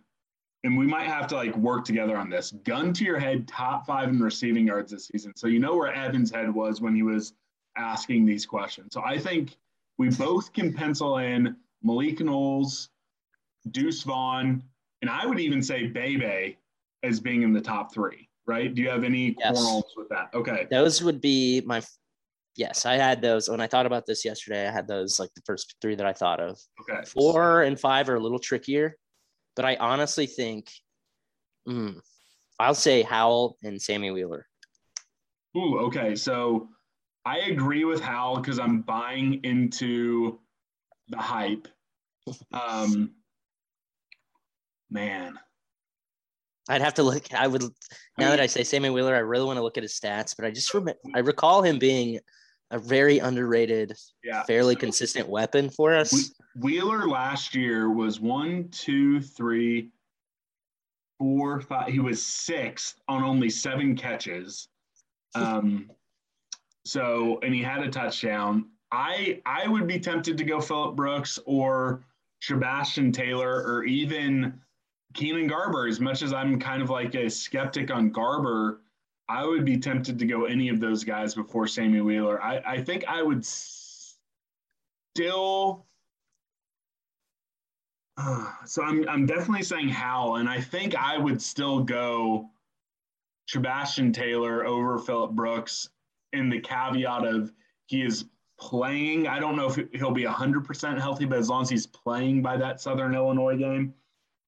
and 0.64 0.77
we 0.77 0.87
might 0.87 1.07
have 1.07 1.27
to 1.29 1.37
like 1.37 1.57
work 1.57 1.85
together 1.85 2.16
on 2.16 2.29
this. 2.29 2.53
Gun 2.64 2.92
to 2.94 3.05
your 3.05 3.18
head, 3.18 3.47
top 3.47 3.87
five 3.87 4.09
in 4.09 4.21
receiving 4.21 4.66
yards 4.66 4.90
this 4.92 5.07
season. 5.07 5.33
So 5.37 5.47
you 5.47 5.59
know 5.61 5.77
where 5.77 5.92
Evan's 5.92 6.31
head 6.33 6.53
was 6.53 6.81
when 6.81 6.94
he 6.94 7.03
was 7.03 7.35
asking 7.77 8.27
these 8.27 8.44
questions. 8.44 8.88
So 8.92 9.03
I 9.05 9.18
think 9.18 9.57
we 9.99 10.11
both 10.11 10.53
can 10.53 10.73
pencil 10.73 11.18
in 11.18 11.57
Malik 11.83 12.21
Knowles, 12.21 12.90
Deuce 13.71 14.03
Vaughn, 14.03 14.62
and 15.03 15.11
I 15.11 15.27
would 15.27 15.38
even 15.38 15.62
say 15.62 15.87
Bebe 15.87 16.57
as 17.05 17.21
being 17.21 17.42
in 17.42 17.53
the 17.53 17.61
top 17.61 17.94
three, 17.94 18.29
right? 18.47 18.75
Do 18.75 18.83
you 18.83 18.88
have 18.90 19.05
any 19.05 19.37
Yes. 19.38 19.61
quarrels 19.61 19.94
with 19.97 20.09
that? 20.09 20.31
Okay. 20.35 20.66
Those 20.71 21.03
would 21.03 21.21
be 21.21 21.61
my. 21.62 21.83
Yes, 22.57 22.85
I 22.85 22.94
had 22.94 23.23
those 23.23 23.49
when 23.49 23.61
I 23.61 23.68
thought 23.68 23.87
about 23.87 24.05
this 24.05 24.25
yesterday. 24.25 24.66
I 24.66 24.73
had 24.73 24.88
those 24.88 25.21
like 25.21 25.33
the 25.35 25.42
first 25.47 25.77
three 25.81 25.94
that 25.94 26.07
I 26.07 26.12
thought 26.12 26.40
of. 26.40 26.59
Okay. 26.81 27.05
Four 27.05 27.62
and 27.62 27.79
five 27.79 28.09
are 28.09 28.16
a 28.16 28.21
little 28.21 28.40
trickier, 28.40 28.97
but 29.59 29.64
I 29.64 29.75
honestly 29.81 30.27
think 30.27 30.71
mm, 31.68 31.99
I'll 32.61 32.77
say 32.77 33.03
Howell 33.03 33.59
and 33.64 33.83
Sammy 33.83 34.12
Wheeler. 34.12 34.47
Ooh, 35.57 35.81
okay. 35.81 36.14
So 36.14 36.68
I 37.25 37.38
agree 37.38 37.85
with 37.85 38.01
Hal 38.01 38.37
because 38.37 38.61
I'm 38.61 38.83
buying 38.83 39.40
into 39.42 40.38
the 41.09 41.16
hype. 41.16 41.66
Um, 42.53 43.14
man, 44.92 45.37
I'd 46.68 46.81
have 46.81 46.94
to 46.94 47.03
look. 47.03 47.35
I 47.35 47.49
would 47.49 47.64
now 48.16 48.31
that 48.31 48.38
I 48.38 48.47
say 48.47 48.62
Sammy 48.62 48.90
Wheeler, 48.90 49.16
I 49.16 49.21
really 49.21 49.47
want 49.47 49.57
to 49.57 49.62
look 49.62 49.77
at 49.77 49.83
his 49.83 49.99
stats, 49.99 50.37
but 50.37 50.47
I 50.47 50.53
just 50.53 50.73
rem- 50.73 50.94
I 51.16 51.18
recall 51.18 51.62
him 51.62 51.81
being 51.81 52.21
a 52.70 52.78
very 52.78 53.18
underrated, 53.18 53.94
yeah. 54.22 54.42
fairly 54.44 54.74
So 54.74 54.81
consistent 54.81 55.28
weapon 55.28 55.70
for 55.70 55.94
us. 55.94 56.33
Wheeler 56.57 57.09
last 57.09 57.54
year 57.54 57.90
was 57.90 58.20
one, 58.20 58.68
two, 58.68 59.20
three, 59.20 59.90
four, 61.18 61.61
five. 61.61 61.88
He 61.88 62.00
was 62.00 62.24
sixth 62.24 63.00
on 63.09 63.22
only 63.22 63.50
seven 63.50 63.96
catches. 63.96 64.68
Um, 65.35 65.90
so 66.85 67.38
and 67.42 67.54
he 67.54 67.62
had 67.62 67.83
a 67.83 67.90
touchdown. 67.90 68.66
I 68.92 69.40
I 69.44 69.68
would 69.68 69.87
be 69.87 69.98
tempted 69.98 70.38
to 70.38 70.44
go 70.44 70.61
Phillip 70.61 70.96
Brooks 70.96 71.38
or 71.44 72.04
Chabastin 72.42 73.12
Taylor 73.12 73.62
or 73.62 73.85
even 73.85 74.61
Keenan 75.14 75.46
Garber. 75.46 75.87
As 75.87 76.00
much 76.00 76.22
as 76.22 76.33
I'm 76.33 76.59
kind 76.59 76.83
of 76.83 76.90
like 76.90 77.14
a 77.14 77.28
skeptic 77.28 77.90
on 77.90 78.11
Garber, 78.11 78.81
I 79.29 79.45
would 79.45 79.64
be 79.64 79.79
tempted 79.79 80.19
to 80.19 80.27
go 80.27 80.45
any 80.45 80.69
of 80.71 80.81
those 80.81 81.05
guys 81.05 81.35
before 81.35 81.67
Sammy 81.67 82.01
Wheeler. 82.01 82.43
I, 82.43 82.62
I 82.67 82.83
think 82.83 83.05
I 83.07 83.23
would 83.23 83.45
still. 85.17 85.87
Uh, 88.17 88.51
so 88.67 88.83
I'm 88.83 89.09
I'm 89.09 89.27
definitely 89.27 89.64
saying 89.64 89.91
Hal, 89.91 90.37
and 90.37 90.49
I 90.49 90.61
think 90.61 90.95
I 90.97 91.19
would 91.19 91.43
still 91.43 91.81
go 91.81 92.49
Chabastin 93.49 94.12
Taylor 94.12 94.67
over 94.67 94.99
Phillip 94.99 95.33
Brooks 95.33 95.88
in 96.33 96.49
the 96.49 96.61
caveat 96.61 97.27
of 97.27 97.53
he 97.87 98.03
is 98.03 98.27
playing. 98.61 99.27
I 99.27 99.38
don't 99.38 99.57
know 99.57 99.67
if 99.67 99.79
he'll 99.93 100.11
be 100.11 100.25
100% 100.25 101.01
healthy, 101.01 101.25
but 101.25 101.38
as 101.38 101.49
long 101.49 101.62
as 101.62 101.71
he's 101.71 101.87
playing 101.87 102.43
by 102.43 102.57
that 102.57 102.81
Southern 102.81 103.14
Illinois 103.14 103.57
game, 103.57 103.95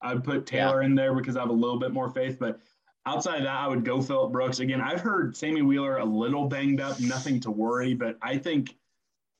I'd 0.02 0.24
put 0.24 0.46
Taylor 0.46 0.82
in 0.82 0.94
there 0.94 1.14
because 1.14 1.36
I 1.36 1.40
have 1.40 1.50
a 1.50 1.54
little 1.54 1.78
bit 1.78 1.92
more 1.92 2.10
faith. 2.10 2.38
But 2.38 2.60
outside 3.06 3.38
of 3.38 3.42
that, 3.44 3.54
I 3.56 3.66
would 3.68 3.84
go 3.84 4.00
Phillip 4.02 4.32
Brooks. 4.32 4.60
Again, 4.60 4.80
I've 4.80 5.00
heard 5.00 5.36
Sammy 5.36 5.62
Wheeler 5.62 5.98
a 5.98 6.04
little 6.04 6.46
banged 6.48 6.80
up, 6.80 7.00
nothing 7.00 7.40
to 7.40 7.50
worry, 7.50 7.94
but 7.94 8.16
I 8.22 8.36
think 8.38 8.76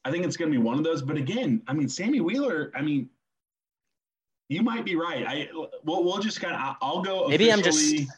I 0.04 0.10
think 0.10 0.24
it's 0.24 0.36
going 0.36 0.50
to 0.50 0.58
be 0.58 0.62
one 0.62 0.78
of 0.78 0.84
those. 0.84 1.02
But 1.02 1.16
again, 1.18 1.62
I 1.66 1.74
mean, 1.74 1.88
Sammy 1.88 2.20
Wheeler, 2.20 2.72
I 2.74 2.80
mean, 2.80 3.10
you 4.48 4.62
might 4.62 4.84
be 4.84 4.96
right. 4.96 5.24
I 5.26 5.48
we'll, 5.84 6.04
we'll 6.04 6.18
just 6.18 6.40
kind 6.40 6.54
of 6.54 6.76
I'll 6.80 7.02
go. 7.02 7.28
Maybe 7.28 7.52
I'm 7.52 7.62
just- 7.62 7.78
officially- 7.82 8.08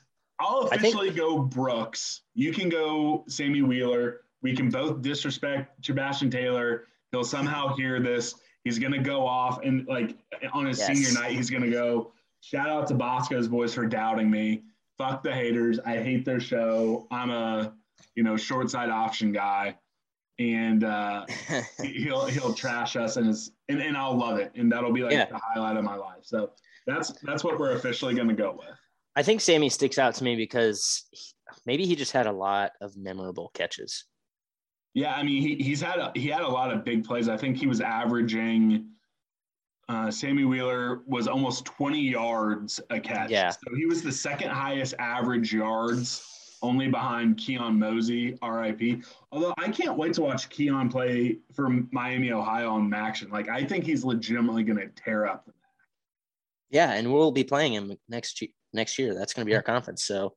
I'll 0.40 0.66
I 0.72 0.76
think- 0.76 0.94
officially 0.94 1.10
go 1.10 1.38
Brooks. 1.38 2.22
You 2.34 2.52
can 2.52 2.68
go 2.68 3.24
Sammy 3.28 3.62
Wheeler. 3.62 4.22
We 4.42 4.56
can 4.56 4.70
both 4.70 5.00
disrespect 5.02 5.80
Chabastin 5.82 6.30
Taylor. 6.32 6.86
He'll 7.12 7.22
somehow 7.24 7.76
hear 7.76 8.00
this. 8.00 8.34
He's 8.64 8.78
gonna 8.78 9.02
go 9.02 9.26
off 9.26 9.60
and 9.62 9.86
like 9.86 10.16
on 10.52 10.66
his 10.66 10.78
Yes. 10.78 10.86
senior 10.88 11.12
night, 11.20 11.32
he's 11.32 11.50
gonna 11.50 11.70
go. 11.70 12.12
Shout 12.40 12.68
out 12.68 12.86
to 12.88 12.94
Bosco's 12.94 13.46
boys 13.46 13.74
for 13.74 13.86
doubting 13.86 14.30
me. 14.30 14.62
Fuck 14.98 15.22
the 15.22 15.32
haters. 15.32 15.78
I 15.84 15.96
hate 15.98 16.24
their 16.24 16.40
show. 16.40 17.06
I'm 17.10 17.30
a 17.30 17.74
you 18.14 18.22
know 18.22 18.36
short 18.36 18.70
side 18.70 18.90
option 18.90 19.32
guy, 19.32 19.76
and 20.38 20.84
uh, 20.84 21.26
he'll 21.82 22.26
he'll 22.26 22.54
trash 22.54 22.96
us 22.96 23.16
and 23.16 23.26
his 23.26 23.52
and, 23.68 23.80
and 23.80 23.96
I'll 23.96 24.16
love 24.16 24.38
it 24.38 24.52
and 24.54 24.70
that'll 24.70 24.92
be 24.92 25.02
like 25.02 25.12
Yeah. 25.12 25.26
the 25.26 25.38
highlight 25.38 25.76
of 25.76 25.84
my 25.84 25.96
life. 25.96 26.22
So 26.22 26.50
that's 26.86 27.12
that's 27.22 27.42
what 27.44 27.58
we're 27.58 27.72
officially 27.72 28.14
gonna 28.14 28.34
go 28.34 28.52
with. 28.58 28.78
I 29.16 29.22
think 29.22 29.40
Sammy 29.40 29.68
sticks 29.68 29.98
out 29.98 30.14
to 30.16 30.24
me 30.24 30.36
because 30.36 31.04
he- 31.10 31.32
maybe 31.66 31.84
he 31.86 31.96
just 31.96 32.12
had 32.12 32.26
a 32.26 32.32
lot 32.32 32.72
of 32.80 32.96
memorable 32.96 33.50
catches. 33.54 34.04
Yeah, 34.94 35.14
I 35.14 35.22
mean 35.22 35.40
he 35.42 35.54
he's 35.56 35.80
had 35.80 35.98
a, 35.98 36.12
he 36.14 36.28
had 36.28 36.42
a 36.42 36.48
lot 36.48 36.72
of 36.72 36.84
big 36.84 37.04
plays. 37.04 37.28
I 37.28 37.36
think 37.36 37.56
he 37.56 37.66
was 37.66 37.80
averaging. 37.80 38.88
Uh, 39.88 40.10
Sammy 40.10 40.44
Wheeler 40.44 41.02
was 41.06 41.26
almost 41.28 41.64
20 41.64 42.00
yards 42.00 42.80
a 42.90 43.00
catch. 43.00 43.30
Yeah. 43.30 43.50
So 43.50 43.74
he 43.76 43.86
was 43.86 44.02
the 44.02 44.12
second 44.12 44.50
highest 44.50 44.94
average 44.98 45.52
yards, 45.52 46.56
only 46.62 46.88
behind 46.88 47.36
Keon 47.36 47.78
Mosey, 47.78 48.38
RIP. 48.42 49.02
Although 49.32 49.52
I 49.58 49.68
can't 49.70 49.96
wait 49.98 50.14
to 50.14 50.22
watch 50.22 50.48
Keon 50.48 50.88
play 50.88 51.38
for 51.52 51.68
Miami, 51.90 52.32
Ohio 52.32 52.70
on 52.70 52.92
action. 52.94 53.30
Like 53.30 53.48
I 53.48 53.64
think 53.64 53.84
he's 53.84 54.04
legitimately 54.04 54.62
going 54.62 54.78
to 54.78 54.88
tear 54.88 55.26
up. 55.26 55.44
the 55.46 55.52
Yeah, 56.70 56.92
and 56.92 57.12
we'll 57.12 57.32
be 57.32 57.44
playing 57.44 57.74
him 57.74 57.92
next 58.08 58.40
year. 58.40 58.50
Next 58.74 58.98
year, 58.98 59.12
that's 59.12 59.34
going 59.34 59.44
to 59.44 59.50
be 59.50 59.54
our 59.54 59.62
conference, 59.62 60.02
so 60.04 60.32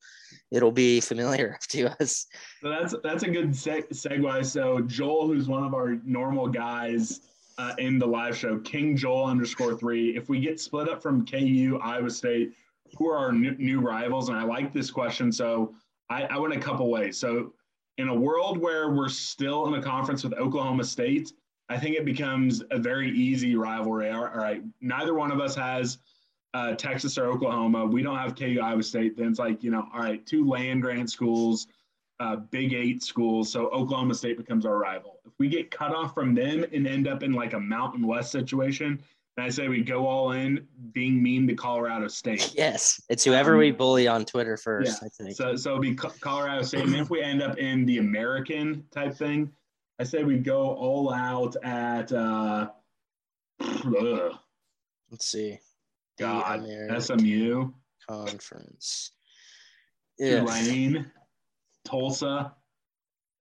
it'll 0.52 0.70
be 0.70 1.00
familiar 1.00 1.58
to 1.70 1.88
us. 2.02 2.26
So 2.62 2.70
that's 2.70 2.94
that's 3.02 3.24
a 3.24 3.30
good 3.30 3.52
seg- 3.52 3.88
segue. 3.94 4.46
So 4.46 4.82
Joel, 4.82 5.28
who's 5.28 5.48
one 5.48 5.64
of 5.64 5.74
our 5.74 5.96
normal 6.04 6.50
guys 6.50 7.22
uh, 7.58 7.74
in 7.78 7.98
the 7.98 8.06
live 8.06 8.38
show, 8.38 8.60
King 8.60 8.96
Joel 8.96 9.26
underscore 9.26 9.76
three. 9.76 10.16
If 10.16 10.30
we 10.30 10.40
get 10.40 10.60
split 10.60 10.90
up 10.90 11.02
from 11.02 11.26
KU, 11.26 11.80
Iowa 11.82 12.10
State, 12.10 12.54
who 12.98 13.10
are 13.10 13.18
our 13.18 13.32
new, 13.32 13.56
new 13.58 13.80
rivals? 13.80 14.30
And 14.30 14.38
I 14.38 14.44
like 14.44 14.74
this 14.74 14.92
question. 14.92 15.32
So 15.32 15.74
I, 16.10 16.24
I 16.24 16.38
went 16.38 16.54
a 16.54 16.60
couple 16.60 16.90
ways. 16.90 17.18
So 17.18 17.54
in 17.98 18.10
a 18.10 18.16
world 18.16 18.58
where 18.58 18.90
we're 18.90 19.10
still 19.10 19.68
in 19.68 19.74
a 19.76 19.82
conference 19.82 20.24
with 20.24 20.34
Oklahoma 20.34 20.84
State, 20.84 21.32
I 21.70 21.78
think 21.78 21.96
it 21.96 22.06
becomes 22.06 22.62
a 22.72 22.78
very 22.78 23.10
easy 23.12 23.56
rivalry. 23.56 24.12
All 24.12 24.26
right, 24.26 24.62
neither 24.82 25.14
one 25.14 25.32
of 25.32 25.40
us 25.40 25.56
has 25.56 25.98
uh, 26.54 26.76
Texas 26.76 27.18
or 27.18 27.26
Oklahoma. 27.26 27.86
We 27.86 28.04
don't 28.04 28.18
have 28.18 28.36
KU 28.36 28.60
Iowa 28.62 28.84
State. 28.84 29.18
Then 29.18 29.30
it's 29.30 29.40
like 29.40 29.64
you 29.64 29.72
know, 29.72 29.88
all 29.94 30.02
right, 30.02 30.24
two 30.26 30.48
land 30.48 30.84
grant 30.84 31.10
schools 31.10 31.68
uh, 32.20 32.38
Big 32.38 32.74
Eight 32.74 33.04
schools. 33.04 33.52
So 33.52 33.68
Oklahoma 33.70 34.14
State 34.14 34.38
becomes 34.38 34.66
our 34.66 34.78
rival. 34.78 35.20
If 35.26 35.34
we 35.38 35.48
get 35.48 35.72
cut 35.72 35.94
off 35.94 36.14
from 36.14 36.34
them 36.34 36.66
and 36.72 36.88
end 36.88 37.08
up 37.08 37.24
in 37.24 37.34
like 37.34 37.54
a 37.54 37.60
Mountain 37.60 38.06
West 38.06 38.32
situation, 38.32 39.02
then 39.36 39.46
I 39.46 39.50
say 39.50 39.68
we 39.68 39.82
go 39.82 40.08
all 40.08 40.32
in, 40.32 40.66
being 40.94 41.22
mean 41.22 41.46
to 41.48 41.56
Colorado 41.56 42.08
State. 42.08 42.54
Yes, 42.56 43.02
it's 43.10 43.24
whoever 43.24 43.58
we 43.58 43.72
bully 43.72 44.08
on 44.08 44.24
Twitter 44.24 44.56
first. 44.56 45.04
I 45.04 45.10
think. 45.10 45.36
So 45.36 45.56
so 45.56 45.72
it'll 45.72 45.82
be 45.82 45.96
Colorado 45.96 46.62
State. 46.62 46.86
And 46.86 46.96
if 46.96 47.10
we 47.10 47.22
end 47.22 47.42
up 47.42 47.58
in 47.58 47.86
the 47.86 47.98
American 47.98 48.86
type 48.92 49.14
thing, 49.14 49.52
I 50.00 50.04
say 50.04 50.24
we 50.24 50.38
go 50.38 50.70
all 50.70 51.14
out 51.14 51.56
at 51.64 52.12
uh, 52.14 52.70
ugh, 53.62 54.40
Let's 55.12 55.28
see. 55.28 55.60
God 56.18 56.66
SMU, 57.00 57.72
Conference. 58.10 59.12
Yeah. 60.18 60.40
Tulane, 60.42 61.12
Tulsa. 61.86 62.54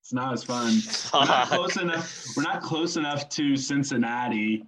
It's 0.02 0.12
not 0.12 0.34
as 0.34 0.44
fun. 0.44 0.80
We're 1.14 1.24
not 1.26 1.46
close 1.48 1.76
enough. 1.78 2.24
We're 2.36 2.42
not 2.42 2.62
close 2.62 2.96
enough 2.96 3.28
to 3.30 3.56
Cincinnati. 3.56 4.64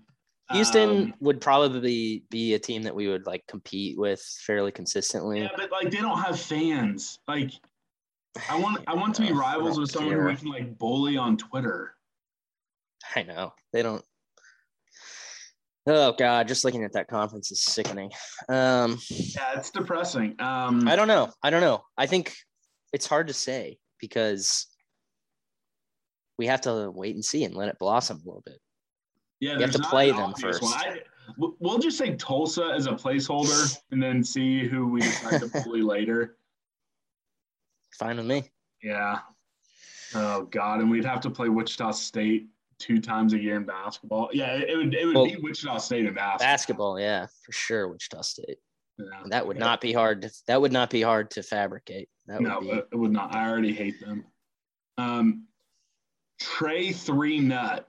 Houston 0.53 0.89
Um, 0.91 1.15
would 1.21 1.41
probably 1.41 2.25
be 2.31 2.55
a 2.55 2.59
team 2.59 2.83
that 2.85 2.95
we 2.95 3.09
would 3.09 3.27
like 3.27 3.45
compete 3.47 3.99
with 3.99 4.21
fairly 4.47 4.73
consistently. 4.73 5.43
yeah, 5.43 5.49
but 5.57 5.71
like 5.71 5.91
they 5.91 6.01
don't 6.01 6.19
have 6.21 6.41
fans. 6.41 7.19
Like 7.29 7.51
I 8.49 8.59
want, 8.59 8.83
I 8.87 8.95
want 8.95 9.15
to 9.17 9.23
be 9.23 9.33
rivals 9.33 9.79
with 9.79 9.91
someone 9.91 10.13
who 10.15 10.21
care. 10.21 10.29
we 10.29 10.37
can 10.37 10.49
like 10.49 10.79
bully 10.79 11.17
on 11.17 11.37
Twitter. 11.37 11.95
I 13.15 13.25
know 13.25 13.53
they 13.73 13.83
don't. 13.83 14.05
Oh 15.89 16.13
god, 16.19 16.49
just 16.49 16.65
looking 16.65 16.83
at 16.85 16.95
that 16.95 17.09
conference 17.09 17.51
is 17.53 17.61
sickening. 17.63 18.11
Um, 18.49 18.99
Yeah, 19.09 19.57
it's 19.59 19.71
depressing. 19.71 20.35
Um, 20.41 20.89
I 20.89 20.97
don't 20.97 21.07
know. 21.09 21.31
I 21.43 21.51
don't 21.51 21.61
know. 21.61 21.83
I 21.97 22.07
think 22.07 22.35
it's 22.97 23.07
hard 23.07 23.27
to 23.27 23.35
say 23.35 23.79
because 24.01 24.69
we 26.39 26.47
have 26.47 26.63
to 26.63 26.91
wait 26.91 27.15
and 27.15 27.23
see 27.25 27.45
and 27.45 27.55
let 27.55 27.69
it 27.69 27.79
blossom 27.79 28.17
a 28.17 28.27
little 28.27 28.43
bit. 28.47 28.59
yeah, 29.39 29.57
we 29.57 29.63
have 29.63 29.73
to 29.73 29.79
play 29.81 30.11
them 30.11 30.33
first. 30.33 30.63
I, 30.65 31.01
we'll- 31.37 31.79
just 31.79 31.99
say 31.99 32.17
Tulsa 32.17 32.73
as 32.75 32.87
a 32.87 32.93
placeholder, 32.93 33.77
and 33.91 34.03
then 34.03 34.25
see 34.25 34.67
who 34.67 34.89
we 34.89 35.01
decide 35.03 35.43
to 35.43 35.49
bully 35.65 35.83
later. 35.83 36.39
Fine 37.99 38.17
with 38.17 38.25
me. 38.27 38.51
Yeah. 38.83 39.19
Oh 40.15 40.45
God, 40.45 40.81
and 40.81 40.91
we'd 40.91 41.05
have 41.05 41.21
to 41.21 41.31
play 41.31 41.51
Wichita 41.51 41.91
State 41.91 42.49
two 42.79 42.99
times 42.99 43.35
a 43.35 43.39
year 43.39 43.57
in 43.57 43.65
basketball. 43.67 44.31
Yeah, 44.33 44.55
it, 44.55 44.71
it 44.71 44.77
would. 44.77 44.95
It 44.95 45.05
would 45.05 45.17
Well, 45.17 45.27
be 45.27 45.37
Wichita 45.37 45.77
State 45.79 46.07
in 46.07 46.15
basketball. 46.15 46.39
Basketball, 46.47 47.01
yeah, 47.01 47.27
for 47.45 47.53
sure. 47.53 47.89
Wichita 47.89 48.23
State. 48.23 48.57
Yeah. 48.99 49.05
That 49.27 49.47
would 49.47 49.59
not 49.59 49.81
be 49.81 49.93
hard. 49.93 50.23
To, 50.23 50.31
that 50.47 50.61
would 50.61 50.73
not 50.73 50.91
be 50.91 51.03
hard 51.03 51.31
to 51.33 51.43
fabricate. 51.43 52.09
That 52.27 52.41
would 52.41 52.49
no, 52.49 52.61
be. 52.61 52.69
it 52.71 52.95
would 52.95 53.13
not. 53.13 53.35
I 53.35 53.49
already 53.49 53.73
hate 53.73 54.01
them. 54.01 54.25
Um, 54.97 55.47
Trey 56.41 56.93
Three 56.93 57.39
Nut. 57.41 57.89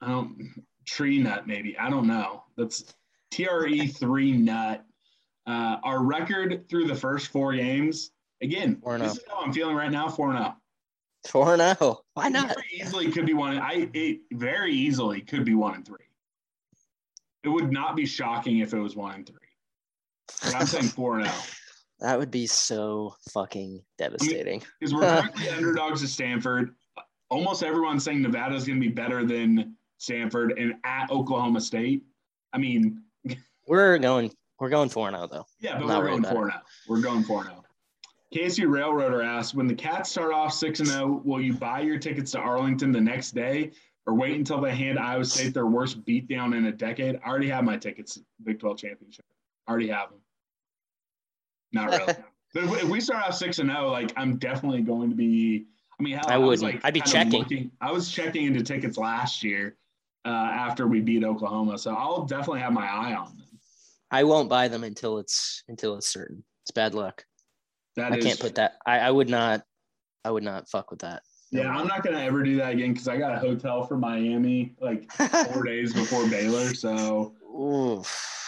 I 0.00 0.08
don't 0.08 0.64
tree 0.86 1.18
nut 1.18 1.46
maybe. 1.46 1.76
I 1.78 1.90
don't 1.90 2.06
know. 2.06 2.44
That's 2.56 2.94
TRE 3.30 3.86
Three 3.86 4.32
Nut. 4.32 4.84
Uh, 5.46 5.76
our 5.82 6.02
record 6.02 6.68
through 6.68 6.86
the 6.86 6.94
first 6.94 7.28
four 7.28 7.52
games. 7.54 8.10
Again, 8.42 8.80
Four 8.82 8.98
this 8.98 9.12
oh. 9.12 9.14
is 9.14 9.20
how 9.28 9.40
I'm 9.42 9.52
feeling 9.52 9.76
right 9.76 9.90
now. 9.90 10.08
Four 10.08 10.30
and 10.30 10.38
zero. 10.38 10.56
Four 11.28 11.52
and 11.54 11.76
oh. 11.80 12.00
Why 12.14 12.28
not? 12.28 12.48
Very 12.48 12.80
easily 12.80 13.10
could 13.10 13.26
be 13.26 13.34
one. 13.34 13.58
I 13.58 13.88
it 13.92 14.20
very 14.32 14.72
easily 14.72 15.20
could 15.20 15.44
be 15.44 15.54
one 15.54 15.76
and 15.76 15.86
three. 15.86 15.98
It 17.42 17.48
would 17.48 17.70
not 17.70 17.94
be 17.96 18.06
shocking 18.06 18.58
if 18.58 18.72
it 18.72 18.78
was 18.78 18.96
one 18.96 19.14
and 19.16 19.26
three. 19.26 19.36
I'm 20.42 20.66
saying 20.66 20.84
four 20.84 21.18
and 21.18 21.26
zero 21.26 21.36
oh. 21.36 21.46
That 22.00 22.18
would 22.18 22.30
be 22.30 22.46
so 22.46 23.14
fucking 23.32 23.80
devastating. 23.98 24.62
because 24.78 24.92
we're 24.92 25.00
currently 25.20 25.48
underdogs 25.48 26.00
to 26.02 26.08
Stanford. 26.08 26.74
Almost 27.30 27.62
everyone's 27.62 28.04
saying 28.04 28.20
Nevada's 28.20 28.66
going 28.66 28.80
to 28.80 28.86
be 28.86 28.92
better 28.92 29.24
than 29.24 29.76
Stanford 29.98 30.58
and 30.58 30.74
at 30.84 31.10
Oklahoma 31.10 31.60
State. 31.60 32.02
I 32.52 32.58
mean, 32.58 33.02
We're 33.66 33.98
going. 33.98 34.30
We're 34.60 34.68
going 34.68 34.88
four 34.88 35.08
and 35.08 35.16
zero 35.16 35.28
though. 35.30 35.46
yeah, 35.60 35.78
but 35.78 35.86
Not 35.86 36.02
we're 36.02 36.10
going 36.10 36.24
four 36.24 36.46
now. 36.46 36.54
Oh. 36.56 36.68
We're 36.88 37.00
going 37.00 37.24
four 37.24 37.44
now. 37.44 37.64
KSU 38.34 38.70
Railroader 38.70 39.22
asks, 39.22 39.54
when 39.54 39.66
the 39.66 39.74
Cats 39.74 40.10
start 40.10 40.32
off 40.32 40.52
six 40.52 40.80
and 40.80 40.88
zero, 40.88 41.20
will 41.24 41.40
you 41.40 41.54
buy 41.54 41.80
your 41.80 41.98
tickets 41.98 42.32
to 42.32 42.38
Arlington 42.38 42.92
the 42.92 43.00
next 43.00 43.32
day, 43.32 43.72
or 44.06 44.14
wait 44.14 44.36
until 44.36 44.60
they 44.60 44.74
hand 44.74 44.98
Iowa 44.98 45.24
State 45.24 45.54
their 45.54 45.66
worst 45.66 46.04
beatdown 46.04 46.56
in 46.56 46.66
a 46.66 46.72
decade? 46.72 47.16
I 47.24 47.28
already 47.28 47.48
have 47.48 47.64
my 47.64 47.76
tickets, 47.76 48.20
Big 48.42 48.60
Twelve 48.60 48.78
championship. 48.78 49.24
I 49.66 49.70
already 49.70 49.88
have 49.88 50.10
them. 50.10 50.20
Not 51.72 51.90
really. 51.90 52.14
but 52.54 52.64
if, 52.82 52.84
we 52.84 53.00
start 53.00 53.24
off 53.24 53.34
six 53.34 53.58
and 53.58 53.70
zero, 53.70 53.90
like 53.90 54.12
I'm 54.16 54.36
definitely 54.36 54.82
going 54.82 55.10
to 55.10 55.16
be. 55.16 55.66
I 55.98 56.02
mean, 56.02 56.16
hell, 56.16 56.24
I 56.28 56.38
was, 56.38 56.60
wouldn't. 56.62 56.82
like 56.82 56.84
I'd 56.84 56.94
be 56.94 57.00
checking. 57.00 57.40
looking- 57.40 57.70
I 57.80 57.92
was 57.92 58.10
checking 58.10 58.46
into 58.46 58.62
tickets 58.62 58.98
last 58.98 59.42
year 59.42 59.76
uh, 60.24 60.28
after 60.28 60.86
we 60.86 61.00
beat 61.00 61.24
Oklahoma, 61.24 61.78
so 61.78 61.94
I'll 61.94 62.24
definitely 62.24 62.60
have 62.60 62.72
my 62.72 62.86
eye 62.86 63.14
on 63.14 63.36
them. 63.36 63.46
I 64.10 64.24
won't 64.24 64.48
buy 64.48 64.68
them 64.68 64.84
until 64.84 65.18
it's 65.18 65.62
until 65.68 65.96
it's 65.96 66.08
certain. 66.08 66.44
It's 66.64 66.70
bad 66.70 66.94
luck. 66.94 67.24
That 67.96 68.12
I 68.12 68.16
is- 68.16 68.24
can't 68.24 68.40
put 68.40 68.56
that. 68.56 68.74
I, 68.86 68.98
I 69.00 69.10
would 69.10 69.28
not. 69.28 69.62
I 70.24 70.30
would 70.30 70.42
not 70.42 70.68
fuck 70.68 70.90
with 70.90 71.00
that. 71.00 71.22
Yeah, 71.50 71.68
I'm 71.68 71.86
not 71.86 72.02
gonna 72.02 72.18
ever 72.20 72.42
do 72.42 72.56
that 72.56 72.72
again 72.72 72.92
because 72.92 73.06
I 73.06 73.16
got 73.16 73.32
a 73.32 73.38
hotel 73.38 73.84
for 73.86 73.96
Miami 73.96 74.74
like 74.80 75.10
four 75.52 75.62
days 75.62 75.92
before 75.92 76.26
Baylor. 76.28 76.74
So 76.74 77.34
Oof. 77.56 78.43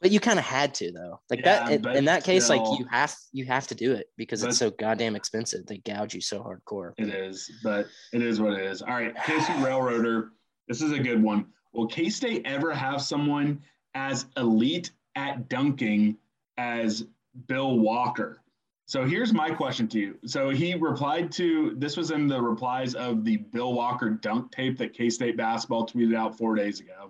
But 0.00 0.10
you 0.10 0.20
kind 0.20 0.38
of 0.38 0.44
had 0.44 0.74
to 0.76 0.92
though. 0.92 1.20
Like 1.28 1.40
Yeah, 1.44 1.76
that. 1.76 1.96
In 1.96 2.06
that 2.06 2.24
case, 2.24 2.48
like 2.48 2.62
you 2.78 2.86
have 2.90 3.14
you 3.32 3.44
have 3.46 3.66
to 3.68 3.74
do 3.74 3.92
it 3.92 4.06
because 4.16 4.42
it's 4.42 4.58
so 4.58 4.70
goddamn 4.70 5.14
expensive. 5.14 5.66
They 5.66 5.78
gouge 5.78 6.14
you 6.14 6.20
so 6.20 6.42
hardcore. 6.42 6.92
it 6.96 7.08
is, 7.08 7.50
but 7.62 7.86
it 8.12 8.22
is 8.22 8.40
what 8.40 8.54
it 8.54 8.64
is. 8.64 8.80
All 8.82 8.94
right, 8.94 9.14
KC 9.14 9.62
Railroader. 9.62 10.30
This 10.68 10.80
is 10.80 10.92
a 10.92 10.98
good 10.98 11.22
one. 11.22 11.46
Will 11.72 11.86
K 11.86 12.08
State 12.08 12.42
ever 12.46 12.72
have 12.72 13.02
someone 13.02 13.60
as 13.94 14.26
elite 14.36 14.92
at 15.16 15.48
dunking 15.48 16.16
as 16.56 17.04
Bill 17.46 17.78
Walker? 17.78 18.42
So 18.86 19.04
here's 19.04 19.32
my 19.32 19.50
question 19.50 19.86
to 19.88 20.00
you. 20.00 20.18
So 20.26 20.50
he 20.50 20.74
replied 20.74 21.30
to 21.32 21.74
this 21.76 21.96
was 21.96 22.10
in 22.10 22.26
the 22.26 22.40
replies 22.40 22.94
of 22.94 23.24
the 23.24 23.36
Bill 23.36 23.72
Walker 23.72 24.10
dunk 24.10 24.50
tape 24.50 24.78
that 24.78 24.94
K 24.94 25.10
State 25.10 25.36
basketball 25.36 25.86
tweeted 25.86 26.16
out 26.16 26.36
four 26.36 26.56
days 26.56 26.80
ago. 26.80 27.08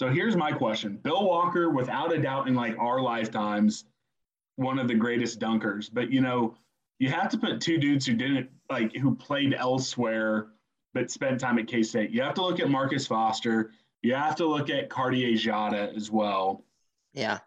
So 0.00 0.08
here's 0.08 0.34
my 0.34 0.50
question. 0.50 0.96
Bill 1.02 1.26
Walker, 1.26 1.68
without 1.68 2.10
a 2.10 2.18
doubt, 2.18 2.48
in 2.48 2.54
like 2.54 2.74
our 2.78 3.02
lifetimes, 3.02 3.84
one 4.56 4.78
of 4.78 4.88
the 4.88 4.94
greatest 4.94 5.38
dunkers. 5.38 5.90
But 5.92 6.10
you 6.10 6.22
know, 6.22 6.54
you 6.98 7.10
have 7.10 7.28
to 7.32 7.36
put 7.36 7.60
two 7.60 7.76
dudes 7.76 8.06
who 8.06 8.14
didn't 8.14 8.48
like 8.70 8.96
who 8.96 9.14
played 9.14 9.52
elsewhere 9.52 10.52
but 10.94 11.10
spent 11.10 11.38
time 11.38 11.58
at 11.58 11.66
K 11.66 11.82
State. 11.82 12.12
You 12.12 12.22
have 12.22 12.32
to 12.36 12.40
look 12.40 12.60
at 12.60 12.70
Marcus 12.70 13.06
Foster. 13.06 13.72
You 14.00 14.14
have 14.14 14.36
to 14.36 14.46
look 14.46 14.70
at 14.70 14.88
Cartier 14.88 15.36
Diarra 15.36 15.94
as 15.94 16.10
well. 16.10 16.64
Yeah. 17.12 17.40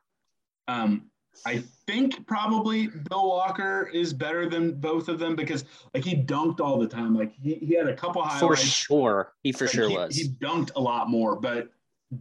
Um, 0.67 1.09
I 1.47 1.63
think 1.87 2.27
probably 2.27 2.85
Bill 2.85 3.29
Walker 3.29 3.89
is 3.91 4.13
better 4.13 4.47
than 4.47 4.75
both 4.75 5.07
of 5.07 5.17
them 5.17 5.35
because 5.35 5.65
like 5.95 6.03
he 6.03 6.15
dunked 6.17 6.59
all 6.59 6.77
the 6.77 6.87
time. 6.87 7.15
Like 7.15 7.33
he, 7.33 7.55
he 7.55 7.73
had 7.73 7.87
a 7.87 7.95
couple 7.95 8.21
highlights. 8.21 8.41
For 8.41 8.55
sure. 8.55 9.33
He 9.41 9.51
for 9.51 9.63
Like, 9.65 9.73
sure 9.73 9.89
he, 9.89 9.97
was. 9.97 10.15
He 10.15 10.27
dunked 10.29 10.69
a 10.75 10.79
lot 10.79 11.09
more, 11.09 11.35
but 11.35 11.71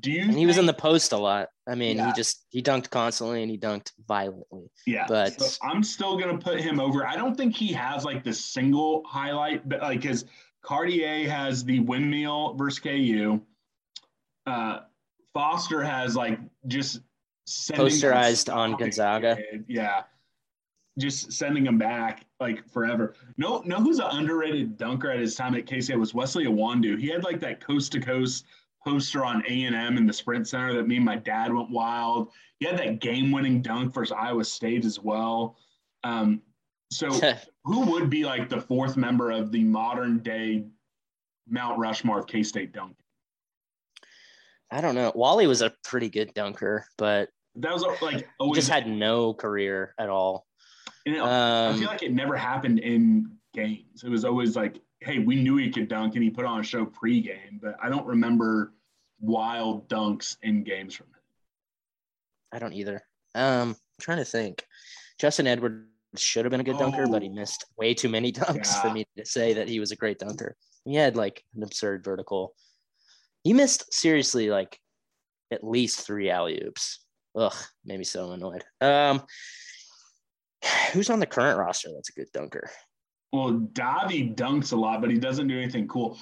do 0.01 0.11
you? 0.11 0.23
and 0.23 0.35
he 0.39 0.47
was 0.47 0.59
in 0.59 0.67
the 0.67 0.73
post 0.75 1.13
a 1.13 1.17
lot. 1.17 1.49
I 1.69 1.75
mean, 1.75 1.97
Yeah. 1.97 2.07
he 2.09 2.13
just 2.13 2.47
he 2.51 2.63
dunked 2.63 2.91
constantly 2.91 3.43
and 3.43 3.51
he 3.51 3.59
dunked 3.59 3.93
violently. 4.07 4.71
yeah. 4.87 5.07
but- 5.09 5.41
so 5.41 5.67
I'm 5.67 5.83
still 5.83 6.17
gonna 6.19 6.39
put 6.39 6.61
him 6.61 6.81
over. 6.81 7.07
I 7.07 7.17
don't 7.17 7.37
think 7.37 7.57
he 7.57 7.73
has 7.73 8.05
like 8.05 8.25
the 8.25 8.33
single 8.33 9.03
highlight, 9.07 9.69
but 9.69 9.81
like 9.83 10.03
his 10.03 10.25
Cartier 10.63 11.29
has 11.29 11.65
the 11.65 11.81
windmill 11.81 12.55
versus 12.55 12.79
KU. 12.79 13.41
Uh, 14.47 14.81
Foster 15.35 15.83
has 15.83 16.15
like 16.17 16.39
just 16.67 17.01
Posterized 17.49 18.53
on 18.55 18.77
Gonzaga. 18.77 19.37
Yeah. 19.67 20.03
Just 20.99 21.33
sending 21.33 21.67
him 21.67 21.79
back 21.79 22.27
like 22.39 22.69
forever. 22.71 23.15
No, 23.39 23.61
know 23.65 23.77
who's 23.79 23.99
an 23.99 24.07
underrated 24.11 24.77
dunker 24.77 25.11
at 25.11 25.19
his 25.19 25.35
time 25.35 25.55
at 25.55 25.65
KC 25.67 25.99
was 25.99 26.13
Wesley 26.15 26.45
Iwundu. 26.45 26.99
He 27.01 27.09
had 27.09 27.25
like 27.25 27.41
that 27.41 27.61
coast 27.65 27.93
to 27.93 28.01
coast 28.01 28.45
poster 28.85 29.25
on 29.25 29.43
A 29.49 29.65
and 29.65 29.75
M 29.75 29.97
in 29.97 30.07
the 30.07 30.13
Sprint 30.13 30.49
Center 30.49 30.75
that 30.75 30.87
me 30.87 30.97
and 30.97 31.05
my 31.05 31.17
dad 31.17 31.53
went 31.53 31.71
wild. 31.71 32.33
He 32.59 32.67
had 32.67 32.79
that 32.79 33.01
game 33.01 33.31
winning 33.33 33.63
dunk 33.63 33.93
versus 33.95 34.15
Iowa 34.17 34.45
State 34.45 34.85
as 34.85 34.99
well. 35.01 35.57
Um, 36.05 36.43
so 36.91 37.11
who 37.65 37.81
would 37.93 38.11
be 38.11 38.25
like 38.25 38.49
the 38.49 38.61
fourth 38.61 38.97
member 38.97 39.31
of 39.31 39.51
the 39.53 39.65
modern 39.65 40.19
day 40.19 40.65
Mount 41.49 41.79
Rushmore 41.79 42.19
of 42.19 42.27
K 42.27 42.43
State 42.43 42.73
dunk? 42.73 42.97
I 44.71 44.81
don't 44.81 44.95
know. 44.95 45.13
Wally 45.15 45.47
was 45.47 45.61
a 45.63 45.73
pretty 45.85 46.09
good 46.09 46.33
dunker, 46.35 46.87
but 46.97 47.29
That 47.57 47.73
was 47.73 47.85
like 48.01 48.17
he 48.17 48.25
always 48.39 48.59
just 48.59 48.71
had 48.71 48.87
no 48.87 49.35
career 49.35 49.95
at 49.99 50.09
all. 50.09 50.47
You 51.05 51.15
know, 51.17 51.25
I 51.25 51.69
Um, 51.69 51.79
feel 51.79 51.89
like 51.89 52.03
it 52.03 52.13
never 52.13 52.37
happened 52.37 52.79
in 52.79 53.37
games. 53.53 54.03
It 54.05 54.09
was 54.09 54.25
always 54.25 54.57
like, 54.57 54.81
hey, 55.05 55.19
we 55.19 55.37
knew 55.37 55.57
he 55.57 55.71
could 55.71 55.89
dunk 55.89 56.15
and 56.15 56.23
he 56.25 56.31
put 56.31 56.45
on 56.45 56.61
a 56.61 56.63
show 56.63 56.85
pregame, 56.87 57.61
but 57.61 57.77
I 57.83 57.89
don't 57.89 58.07
remember 58.07 58.73
wild 59.21 59.89
dunks 59.89 60.37
in 60.43 60.65
games 60.65 60.95
from 60.95 61.07
him. 61.07 61.13
I 62.53 62.59
don't 62.59 62.73
either. 62.73 63.03
Um, 63.35 63.71
I'm 63.71 63.77
trying 64.01 64.19
to 64.19 64.25
think. 64.25 64.65
Justin 65.19 65.47
Edwards 65.47 65.87
should 66.17 66.45
have 66.45 66.51
been 66.51 66.61
a 66.61 66.65
good 66.65 66.79
dunker, 66.79 67.07
but 67.07 67.23
he 67.23 67.29
Oh. 67.29 67.33
missed 67.33 67.65
way 67.79 67.95
too 67.95 68.09
many 68.09 68.33
dunks 68.33 68.81
for 68.83 68.91
me 68.93 69.07
to 69.17 69.25
say 69.25 69.55
that 69.55 69.69
he 69.69 69.81
was 69.81 69.91
a 69.93 69.97
great 69.97 70.19
dunker. 70.19 70.57
He 70.85 70.95
had 70.95 71.17
like 71.17 71.45
an 71.55 71.63
absurd 71.63 72.05
vertical. 72.05 72.55
He 73.45 73.53
missed 73.53 73.93
seriously 73.93 74.51
like 74.51 74.79
at 75.51 75.65
least 75.65 76.01
three 76.07 76.29
alley 76.31 76.63
oops. 76.65 77.05
Ugh, 77.37 77.55
made 77.85 77.99
me 77.99 78.05
so 78.05 78.33
annoyed. 78.33 78.65
Um, 78.81 79.23
who's 80.93 81.11
on 81.11 81.21
the 81.21 81.27
current 81.27 81.59
roster 81.59 81.89
that's 81.95 82.11
a 82.11 82.13
good 82.13 82.29
dunker? 82.33 82.71
Well, 83.33 83.53
Davi 83.73 84.35
dunks 84.35 84.73
a 84.73 84.77
lot, 84.77 85.01
but 85.01 85.11
he 85.11 85.17
doesn't 85.19 85.49
do 85.49 85.57
anything 85.59 85.89
cool. 85.89 86.19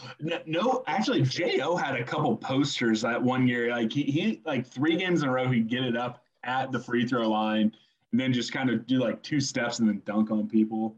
No, 0.47 0.85
actually, 0.87 1.23
Jo 1.23 1.75
had 1.77 1.97
a 1.97 2.05
couple 2.05 2.37
posters 2.37 3.03
that 3.03 3.21
one 3.21 3.49
year. 3.49 3.71
Like 3.71 3.93
he, 3.93 4.05
he, 4.05 4.41
like 4.47 4.65
three 4.65 4.97
games 4.97 5.23
in 5.25 5.29
a 5.29 5.33
row, 5.33 5.51
he'd 5.51 5.69
get 5.69 5.83
it 5.83 5.97
up 5.97 6.23
at 6.45 6.71
the 6.71 6.79
free 6.79 7.05
throw 7.05 7.29
line, 7.29 7.73
and 8.13 8.21
then 8.21 8.33
just 8.33 8.53
kind 8.53 8.71
of 8.71 8.87
do 8.87 8.99
like 9.01 9.21
two 9.25 9.41
steps 9.41 9.81
and 9.81 9.89
then 9.89 10.01
dunk 10.07 10.31
on 10.31 10.49
people. 10.49 10.97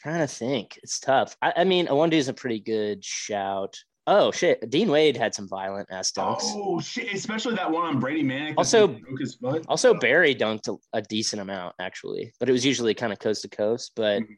trying 0.00 0.18
to 0.20 0.26
think. 0.26 0.76
It's 0.82 0.98
tough. 0.98 1.36
I, 1.40 1.52
I 1.58 1.64
mean, 1.64 1.86
Iwundu 1.86 2.14
is 2.14 2.26
a 2.28 2.34
pretty 2.34 2.58
good 2.58 3.04
shout. 3.04 3.78
Oh 4.08 4.32
shit, 4.32 4.68
Dean 4.70 4.90
Wade 4.90 5.16
had 5.16 5.36
some 5.36 5.46
violent 5.46 5.88
ass 5.92 6.10
dunks. 6.10 6.40
Oh 6.46 6.80
shit! 6.80 7.12
Especially 7.14 7.54
that 7.54 7.70
one 7.70 7.84
on 7.86 8.00
Brady 8.00 8.24
Manek. 8.24 8.54
Also- 8.58 8.88
broke 8.88 9.20
his 9.20 9.36
foot. 9.36 9.64
Also, 9.68 9.94
Barry 9.94 10.34
dunked 10.34 10.66
a, 10.66 10.98
a 10.98 11.02
decent 11.02 11.40
amount 11.40 11.76
actually, 11.78 12.32
but 12.40 12.48
it 12.48 12.52
was 12.52 12.66
usually 12.66 12.92
kind 12.92 13.12
of 13.12 13.20
coast 13.20 13.42
to 13.42 13.48
coast. 13.48 13.92
But 13.94 14.22
Mhm. 14.22 14.36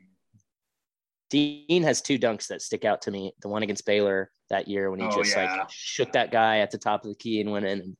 Dean 1.32 1.82
has 1.82 2.02
two 2.02 2.18
dunks 2.18 2.48
that 2.48 2.60
stick 2.60 2.84
out 2.84 3.00
to 3.02 3.10
me. 3.10 3.32
The 3.40 3.48
one 3.48 3.62
against 3.62 3.86
Baylor 3.86 4.30
that 4.50 4.68
year 4.68 4.90
when 4.90 5.00
he 5.00 5.06
Oh, 5.06 5.10
just 5.22 5.34
yeah. 5.34 5.56
like 5.56 5.70
shook 5.70 6.12
that 6.12 6.30
guy 6.30 6.58
at 6.58 6.70
the 6.70 6.76
top 6.76 7.04
of 7.04 7.08
the 7.08 7.16
key 7.16 7.40
and 7.40 7.50
went 7.50 7.64
in 7.64 7.80
and 7.80 7.96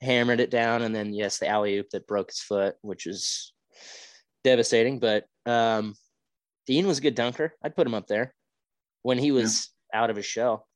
hammered 0.00 0.40
it 0.40 0.50
down. 0.50 0.80
And 0.80 0.94
then 0.96 1.12
yes, 1.12 1.38
the 1.38 1.48
alley 1.48 1.76
oop 1.76 1.90
that 1.90 2.06
broke 2.06 2.30
his 2.30 2.40
foot, 2.40 2.76
which 2.80 3.06
is 3.06 3.52
devastating. 4.42 4.98
But 5.00 5.26
um, 5.44 5.94
Dean 6.66 6.86
was 6.86 6.96
a 6.96 7.02
good 7.02 7.14
dunker. 7.14 7.52
I'd 7.62 7.76
put 7.76 7.86
him 7.86 7.92
up 7.92 8.06
there 8.06 8.34
when 9.02 9.18
he 9.18 9.32
was 9.32 9.68
out 9.92 10.08
of 10.08 10.16
his 10.16 10.24
shell. 10.24 10.66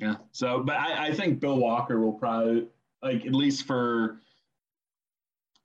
Yeah. 0.00 0.14
So, 0.30 0.62
but 0.62 0.76
I, 0.76 1.08
I 1.08 1.12
think 1.12 1.40
Bill 1.40 1.56
Walker 1.56 2.00
will 2.00 2.12
probably 2.12 2.68
like 3.02 3.26
at 3.26 3.34
least 3.34 3.66
for. 3.66 4.20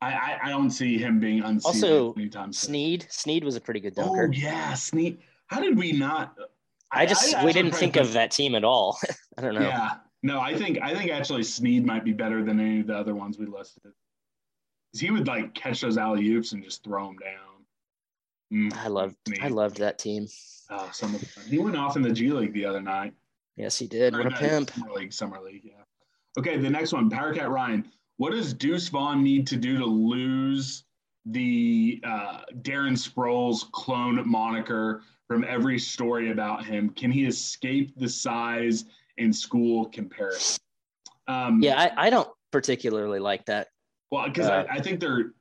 I 0.04 0.40
I, 0.44 0.48
I 0.48 0.50
don't 0.50 0.72
see 0.72 0.98
him 0.98 1.20
being 1.20 1.44
unseated 1.44 1.84
Also, 1.84 2.14
anytime 2.14 2.54
soon. 2.54 2.70
Sneed, 2.70 3.08
Sneed 3.10 3.44
was 3.44 3.56
a 3.56 3.62
pretty 3.62 3.80
good 3.80 3.96
dunker. 3.96 4.30
Oh 4.30 4.32
yeah, 4.32 4.74
Sneed. 4.74 5.20
How 5.48 5.60
did 5.60 5.78
we 5.78 5.92
not? 5.92 6.36
I 6.92 7.06
just 7.06 7.34
actually 7.34 7.46
we 7.46 7.54
didn't 7.54 7.76
think 7.76 7.96
of 7.96 8.14
that 8.14 8.32
team 8.32 8.56
at 8.56 8.64
all. 8.64 9.00
I 9.38 9.42
don't 9.42 9.56
know. 9.56 9.62
Yeah. 9.62 9.96
No, 10.22 10.40
I 10.40 10.56
think 10.56 10.80
I 10.82 10.94
think 10.96 11.12
actually 11.12 11.44
Sneed 11.44 11.86
might 11.86 12.04
be 12.04 12.14
better 12.14 12.44
than 12.44 12.60
any 12.60 12.80
of 12.82 12.88
the 12.88 12.96
other 12.96 13.16
ones 13.16 13.38
we 13.38 13.46
listed. 13.46 13.92
He 14.98 15.10
would 15.10 15.28
like 15.28 15.54
catch 15.54 15.82
those 15.82 15.98
alley 15.98 16.30
oops 16.32 16.52
and 16.52 16.64
just 16.64 16.84
throw 16.84 17.08
them 17.08 17.18
down. 17.18 18.70
Mm, 18.72 18.78
I 18.78 18.88
loved 18.88 19.16
me. 19.28 19.38
I 19.42 19.48
loved 19.48 19.78
that 19.78 19.98
team. 19.98 20.28
Uh, 20.70 20.92
some 20.92 21.16
of 21.16 21.22
the. 21.22 21.42
He 21.50 21.58
went 21.58 21.76
off 21.76 21.96
in 21.96 22.04
the 22.04 22.12
G 22.12 22.32
League 22.32 22.54
the 22.54 22.66
other 22.66 22.82
night. 22.82 23.14
Yes, 23.56 23.78
he 23.78 23.88
did. 23.88 24.14
Or 24.14 24.24
What 24.24 24.34
a 24.34 24.36
pimp. 24.36 24.72
Summer 24.72 24.94
League, 24.94 25.14
Summer 25.14 25.40
League, 25.42 25.64
yeah. 25.64 25.84
Okay, 26.38 26.58
the 26.58 26.70
next 26.70 26.94
one, 26.94 27.10
Power 27.10 27.34
Cat 27.34 27.50
Ryan. 27.50 27.92
What 28.18 28.32
does 28.32 28.54
Deuce 28.54 28.88
Vaughn 28.90 29.24
need 29.24 29.48
to 29.48 29.58
do 29.58 29.78
to 29.78 29.86
lose 29.86 30.84
the 31.26 32.02
uh, 32.04 32.42
Darren 32.62 32.94
Sproles 32.94 33.70
clone 33.72 34.28
moniker 34.30 35.04
from 35.28 35.44
every 35.44 35.80
story 35.80 36.32
about 36.32 36.66
him? 36.66 36.90
Can 36.90 37.12
he 37.12 37.26
escape 37.26 37.94
the 37.98 38.10
size 38.10 38.86
and 39.18 39.36
school 39.36 39.86
comparison? 39.86 40.60
Um, 41.28 41.62
Yeah, 41.62 41.80
I, 41.80 42.08
I 42.08 42.10
don't 42.10 42.30
particularly 42.52 43.20
like 43.20 43.46
that. 43.46 43.70
Well, 44.12 44.28
because 44.28 44.48
uh, 44.48 44.66
I, 44.70 44.76
I 44.76 44.82
think 44.82 45.00
they're 45.00 45.34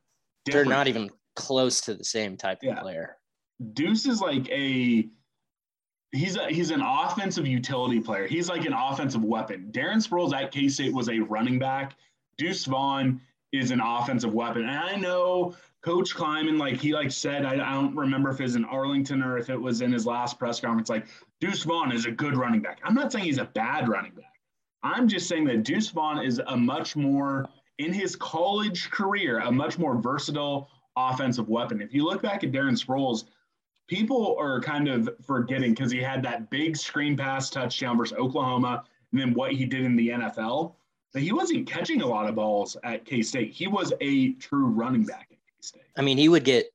They're 0.46 0.64
not 0.64 0.88
even 0.88 1.10
close 1.36 1.80
to 1.82 1.94
the 1.94 2.04
same 2.04 2.36
type 2.36 2.58
Yeah. 2.62 2.74
of 2.74 2.78
player. 2.82 3.16
Deuce 3.74 4.06
is 4.06 4.20
like 4.20 4.48
a 4.50 5.08
he's 6.12 6.36
a 6.36 6.46
he's 6.48 6.70
an 6.70 6.80
offensive 6.80 7.46
utility 7.46 8.00
player. 8.00 8.26
He's 8.26 8.48
like 8.48 8.64
an 8.64 8.72
offensive 8.72 9.22
weapon. 9.22 9.68
Darren 9.72 9.96
Sproles 10.06 10.32
at 10.34 10.50
K 10.50 10.68
State 10.68 10.92
was 10.92 11.08
a 11.08 11.18
running 11.20 11.58
back. 11.58 11.96
Deuce 12.38 12.64
Vaughn 12.64 13.20
is 13.52 13.70
an 13.70 13.80
offensive 13.80 14.32
weapon. 14.32 14.62
And 14.62 14.78
I 14.78 14.96
know 14.96 15.54
Coach 15.82 16.14
Klieman, 16.14 16.58
like 16.58 16.80
he 16.80 16.94
like 16.94 17.10
said, 17.10 17.44
I, 17.44 17.54
I 17.54 17.74
don't 17.74 17.94
remember 17.94 18.30
if 18.30 18.40
it 18.40 18.44
was 18.44 18.56
in 18.56 18.64
Arlington 18.64 19.22
or 19.22 19.36
if 19.36 19.50
it 19.50 19.60
was 19.60 19.82
in 19.82 19.92
his 19.92 20.06
last 20.06 20.38
press 20.38 20.60
conference. 20.60 20.88
Like 20.88 21.06
Deuce 21.40 21.64
Vaughn 21.64 21.92
is 21.92 22.06
a 22.06 22.10
good 22.10 22.36
running 22.36 22.62
back. 22.62 22.80
I'm 22.84 22.94
not 22.94 23.12
saying 23.12 23.24
he's 23.24 23.38
a 23.38 23.44
bad 23.44 23.88
running 23.88 24.12
back. 24.12 24.32
I'm 24.82 25.06
just 25.08 25.28
saying 25.28 25.44
that 25.44 25.64
Deuce 25.64 25.90
Vaughn 25.90 26.24
is 26.24 26.40
a 26.46 26.56
much 26.56 26.96
more 26.96 27.46
in 27.78 27.92
his 27.92 28.16
college 28.16 28.90
career, 28.90 29.40
a 29.40 29.50
much 29.50 29.78
more 29.78 29.96
versatile 29.96 30.68
offensive 30.96 31.48
weapon. 31.48 31.80
If 31.80 31.94
you 31.94 32.04
look 32.04 32.22
back 32.22 32.44
at 32.44 32.52
Darren 32.52 32.78
Sproles, 32.78 33.24
people 33.88 34.36
are 34.38 34.60
kind 34.60 34.88
of 34.88 35.08
forgetting 35.26 35.70
because 35.74 35.90
he 35.90 36.00
had 36.00 36.22
that 36.24 36.50
big 36.50 36.76
screen 36.76 37.16
pass 37.16 37.50
touchdown 37.50 37.98
versus 37.98 38.16
Oklahoma 38.16 38.84
and 39.12 39.20
then 39.20 39.34
what 39.34 39.52
he 39.52 39.64
did 39.64 39.84
in 39.84 39.96
the 39.96 40.08
NFL. 40.08 40.74
He 41.14 41.32
wasn't 41.32 41.66
catching 41.66 42.00
a 42.00 42.06
lot 42.06 42.28
of 42.28 42.34
balls 42.34 42.76
at 42.84 43.04
K 43.04 43.22
State. 43.22 43.52
He 43.52 43.66
was 43.66 43.92
a 44.00 44.32
true 44.34 44.66
running 44.66 45.04
back 45.04 45.28
at 45.30 45.38
K 45.38 45.52
State. 45.60 45.82
I 45.96 46.02
mean, 46.02 46.16
he 46.16 46.28
would 46.28 46.44
get 46.44 46.66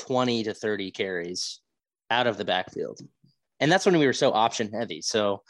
20 0.00 0.44
to 0.44 0.54
30 0.54 0.90
carries 0.90 1.60
out 2.10 2.26
of 2.26 2.36
the 2.36 2.44
backfield. 2.44 3.00
And 3.60 3.70
that's 3.70 3.86
when 3.86 3.98
we 3.98 4.06
were 4.06 4.12
so 4.12 4.32
option 4.32 4.72
heavy. 4.72 5.00
So 5.02 5.42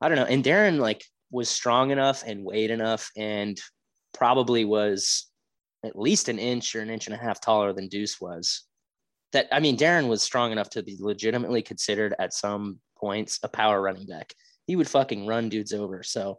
I 0.00 0.08
don't 0.08 0.16
know. 0.16 0.24
And 0.24 0.42
Darren 0.42 0.78
like 0.78 1.04
was 1.30 1.48
strong 1.48 1.90
enough 1.90 2.24
and 2.26 2.44
weighed 2.44 2.70
enough 2.70 3.10
and 3.16 3.60
probably 4.12 4.64
was 4.64 5.26
at 5.84 5.98
least 5.98 6.28
an 6.28 6.38
inch 6.38 6.74
or 6.74 6.80
an 6.80 6.90
inch 6.90 7.06
and 7.06 7.14
a 7.14 7.18
half 7.18 7.40
taller 7.40 7.72
than 7.72 7.88
Deuce 7.88 8.20
was. 8.20 8.64
That 9.32 9.46
I 9.52 9.60
mean, 9.60 9.76
Darren 9.76 10.08
was 10.08 10.22
strong 10.22 10.52
enough 10.52 10.70
to 10.70 10.82
be 10.82 10.96
legitimately 10.98 11.62
considered 11.62 12.14
at 12.18 12.32
some 12.32 12.80
points 12.98 13.38
a 13.42 13.48
power 13.48 13.80
running 13.80 14.06
back. 14.06 14.32
He 14.66 14.76
would 14.76 14.88
fucking 14.88 15.26
run 15.26 15.48
dudes 15.48 15.72
over. 15.72 16.02
So 16.02 16.38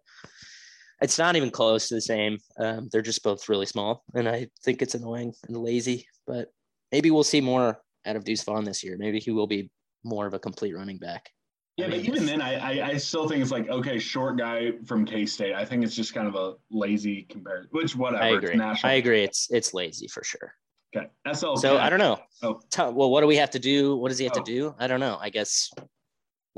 it's 1.01 1.17
not 1.19 1.35
even 1.35 1.49
close 1.51 1.87
to 1.89 1.95
the 1.95 2.01
same. 2.01 2.37
Um, 2.59 2.89
they're 2.91 3.01
just 3.01 3.23
both 3.23 3.49
really 3.49 3.65
small, 3.65 4.03
and 4.15 4.27
I 4.27 4.47
think 4.63 4.81
it's 4.81 4.95
annoying 4.95 5.33
and 5.47 5.57
lazy. 5.57 6.07
But 6.25 6.49
maybe 6.91 7.11
we'll 7.11 7.23
see 7.23 7.41
more 7.41 7.79
out 8.05 8.15
of 8.15 8.23
Deuce 8.23 8.43
Vaughn 8.43 8.63
this 8.63 8.83
year. 8.83 8.97
Maybe 8.97 9.19
he 9.19 9.31
will 9.31 9.47
be 9.47 9.69
more 10.03 10.25
of 10.25 10.33
a 10.33 10.39
complete 10.39 10.75
running 10.75 10.97
back. 10.97 11.29
Yeah, 11.77 11.85
I 11.85 11.89
but 11.89 11.99
even 11.99 12.25
then, 12.25 12.41
I, 12.41 12.55
I 12.81 12.87
I 12.87 12.97
still 12.97 13.29
think 13.29 13.41
it's 13.41 13.51
like 13.51 13.69
okay, 13.69 13.99
short 13.99 14.37
guy 14.37 14.71
from 14.85 15.05
K 15.05 15.25
State. 15.27 15.53
I 15.53 15.63
think 15.63 15.83
it's 15.83 15.95
just 15.95 16.13
kind 16.13 16.27
of 16.27 16.35
a 16.35 16.53
lazy 16.71 17.23
comparison. 17.23 17.69
Which 17.71 17.95
whatever. 17.95 18.23
I 18.23 18.29
agree. 18.29 18.59
I 18.83 18.93
agree. 18.93 19.23
It's 19.23 19.47
it's 19.51 19.73
lazy 19.75 20.07
for 20.07 20.23
sure. 20.23 20.53
Okay. 20.95 21.07
SL. 21.31 21.55
So 21.57 21.77
I 21.77 21.89
don't 21.89 21.99
know. 21.99 22.17
Oh. 22.41 22.59
Tell- 22.71 22.93
well, 22.93 23.11
what 23.11 23.21
do 23.21 23.27
we 23.27 23.35
have 23.35 23.51
to 23.51 23.59
do? 23.59 23.95
What 23.97 24.09
does 24.09 24.17
he 24.17 24.25
have 24.25 24.33
Oh. 24.37 24.43
to 24.43 24.51
do? 24.51 24.75
I 24.79 24.87
don't 24.87 24.99
know. 25.01 25.17
I 25.21 25.29
guess 25.29 25.69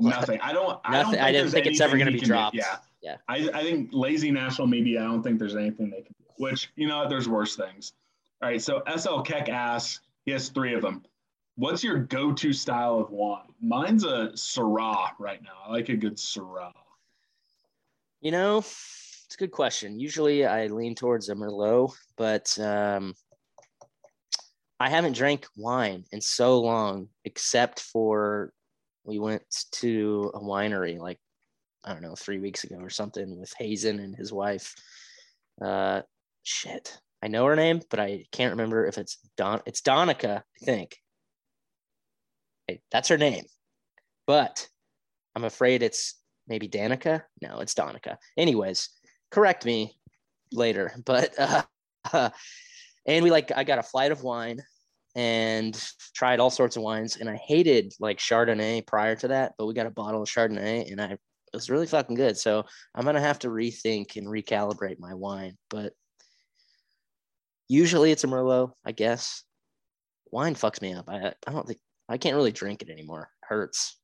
Nothing. 0.02 0.40
I 0.42 0.54
don't. 0.54 0.80
I, 0.84 0.94
don't 0.94 1.12
Nothing- 1.12 1.20
I 1.20 1.32
didn't 1.32 1.52
think 1.52 1.66
it's 1.66 1.82
ever 1.82 1.98
gonna 1.98 2.12
be 2.12 2.20
can 2.20 2.28
do. 2.28 2.34
dropped. 2.34 2.56
Yeah. 2.56 2.78
Yeah. 3.02 3.18
I, 3.28 3.50
I 3.54 3.64
think 3.64 3.90
lazy 3.94 4.30
national 4.32 4.68
media. 4.68 5.02
I 5.02 5.06
don't 5.06 5.24
think 5.24 5.40
there's 5.40 5.56
anything 5.56 5.90
they 5.90 6.02
can 6.02 6.16
do. 6.20 6.26
Which 6.38 6.70
you 6.76 6.88
know, 6.88 7.08
there's 7.08 7.30
worse 7.30 7.56
things. 7.56 7.94
All 8.42 8.50
right. 8.50 8.62
So 8.62 8.82
SL 8.96 9.22
Keck 9.22 9.50
asks. 9.50 10.02
He 10.26 10.32
has 10.32 10.50
three 10.50 10.74
of 10.74 10.82
them. 10.82 11.04
What's 11.56 11.84
your 11.84 11.98
go-to 12.00 12.54
style 12.54 13.00
of 13.00 13.10
wine? 13.10 13.48
Mine's 13.62 14.06
a 14.06 14.30
Syrah 14.34 15.10
right 15.20 15.42
now. 15.42 15.58
I 15.66 15.72
like 15.72 15.90
a 15.90 15.98
good 15.98 16.16
Syrah. 16.18 16.72
You 18.22 18.32
know, 18.32 18.60
it's 18.60 19.36
a 19.36 19.38
good 19.38 19.52
question. 19.52 20.00
Usually 20.00 20.46
I 20.46 20.68
lean 20.68 20.96
towards 20.96 21.30
a 21.30 21.36
Merlot, 21.36 21.94
but 22.18 22.58
um, 22.60 23.14
I 24.80 24.90
haven't 24.90 25.14
drank 25.14 25.46
wine 25.58 26.06
in 26.12 26.22
so 26.22 26.60
long, 26.60 27.10
except 27.26 27.82
for 27.82 28.54
we 29.10 29.20
went 29.20 29.44
to 29.72 30.32
a 30.36 30.40
winery 30.40 31.00
like, 31.00 31.20
I 31.84 31.94
don't 31.94 32.04
know, 32.04 32.16
three 32.16 32.40
weeks 32.40 32.64
ago 32.64 32.78
or 32.78 32.90
something 32.90 33.40
with 33.40 33.52
Hazen 33.58 34.00
and 34.00 34.16
his 34.16 34.32
wife. 34.32 34.76
Uh, 35.62 36.04
shit. 36.44 36.98
I 37.24 37.28
know 37.28 37.46
her 37.46 37.56
name, 37.56 37.82
but 37.90 38.00
I 38.00 38.26
can't 38.32 38.52
remember 38.52 38.86
if 38.86 38.98
it's 38.98 39.18
Don. 39.36 39.62
It's 39.66 39.82
Donica, 39.82 40.44
I 40.62 40.66
think. 40.66 40.98
Hey, 42.68 42.82
that's 42.92 43.10
her 43.10 43.18
name. 43.18 43.46
But 44.28 44.68
I'm 45.36 45.44
afraid 45.44 45.82
it's 45.82 46.16
maybe 46.48 46.70
Danica. 46.70 47.24
No, 47.42 47.60
it's 47.60 47.74
Donica. 47.74 48.20
Anyways, 48.38 48.90
correct 49.32 49.66
me 49.66 49.98
later. 50.54 50.94
But 51.04 51.34
uh, 51.38 51.64
and 53.06 53.24
we 53.24 53.32
like 53.32 53.52
I 53.56 53.64
got 53.64 53.80
a 53.80 53.84
flight 53.84 54.12
of 54.12 54.24
wine 54.24 54.62
and 55.16 55.76
tried 56.16 56.40
all 56.40 56.50
sorts 56.50 56.76
of 56.76 56.84
wines, 56.84 57.18
and 57.18 57.30
I 57.30 57.36
hated 57.36 57.94
like 58.00 58.18
Chardonnay 58.20 58.86
prior 58.86 59.16
to 59.18 59.30
that, 59.30 59.54
but 59.58 59.66
we 59.66 59.74
got 59.74 59.88
a 59.88 59.92
bottle 59.92 60.22
of 60.22 60.30
Chardonnay, 60.30 60.92
and 60.92 61.02
I 61.02 61.18
it 61.52 61.56
was 61.56 61.70
really 61.70 61.88
fucking 61.88 62.16
good. 62.16 62.38
So 62.38 62.64
I'm 62.94 63.06
gonna 63.06 63.20
have 63.20 63.40
to 63.40 63.50
rethink 63.50 64.16
and 64.16 64.28
recalibrate 64.28 65.00
my 65.00 65.14
wine, 65.14 65.58
but 65.70 65.94
usually 67.68 68.12
it's 68.12 68.24
a 68.24 68.28
Merlot, 68.28 68.72
I 68.86 68.92
guess. 68.92 69.44
Wine 70.32 70.56
fucks 70.56 70.82
me 70.82 70.94
up. 70.94 71.10
I 71.10 71.34
I 71.48 71.52
don't 71.52 71.66
think 71.66 71.80
I 72.08 72.18
can't 72.18 72.36
really 72.36 72.52
drink 72.52 72.82
it 72.82 72.90
anymore. 72.90 73.30
hurts. 73.42 73.98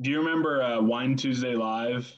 Do 0.00 0.10
you 0.10 0.18
remember 0.18 0.62
uh, 0.62 0.80
Wine 0.80 1.16
Tuesday 1.16 1.54
Live 1.54 2.10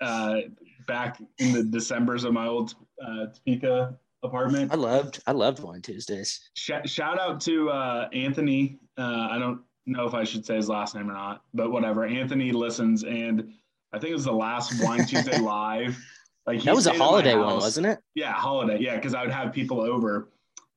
uh, 0.00 0.38
back 0.86 1.20
in 1.38 1.52
the 1.52 1.62
December's 1.62 2.24
of 2.24 2.32
my 2.32 2.46
old 2.46 2.74
uh, 3.04 3.26
Topeka 3.26 3.96
apartment? 4.22 4.72
I 4.72 4.76
loved 4.76 5.22
I 5.26 5.32
loved 5.32 5.60
Wine 5.60 5.82
Tuesdays. 5.82 6.40
Sh- 6.54 6.70
shout 6.86 7.18
out 7.20 7.40
to 7.42 7.70
uh, 7.70 8.08
Anthony. 8.12 8.78
Uh, 8.98 9.28
I 9.30 9.38
don't 9.38 9.60
know 9.86 10.06
if 10.06 10.14
I 10.14 10.24
should 10.24 10.44
say 10.44 10.56
his 10.56 10.68
last 10.68 10.94
name 10.94 11.10
or 11.10 11.14
not, 11.14 11.42
but 11.54 11.70
whatever. 11.72 12.04
Anthony 12.06 12.52
listens, 12.52 13.04
and 13.04 13.52
I 13.92 13.98
think 13.98 14.10
it 14.10 14.14
was 14.14 14.24
the 14.24 14.32
last 14.32 14.82
Wine 14.82 15.06
Tuesday 15.06 15.38
live. 15.40 15.98
Like 16.46 16.62
That 16.62 16.74
was 16.74 16.86
a 16.86 16.90
stayed 16.90 16.96
at 16.96 16.98
my 16.98 17.04
holiday 17.04 17.34
one, 17.36 17.56
wasn't 17.56 17.86
it? 17.86 17.98
Yeah, 18.14 18.32
holiday. 18.32 18.78
Yeah, 18.80 18.96
because 18.96 19.14
I 19.14 19.22
would 19.22 19.30
have 19.32 19.52
people 19.52 19.80
over, 19.80 20.30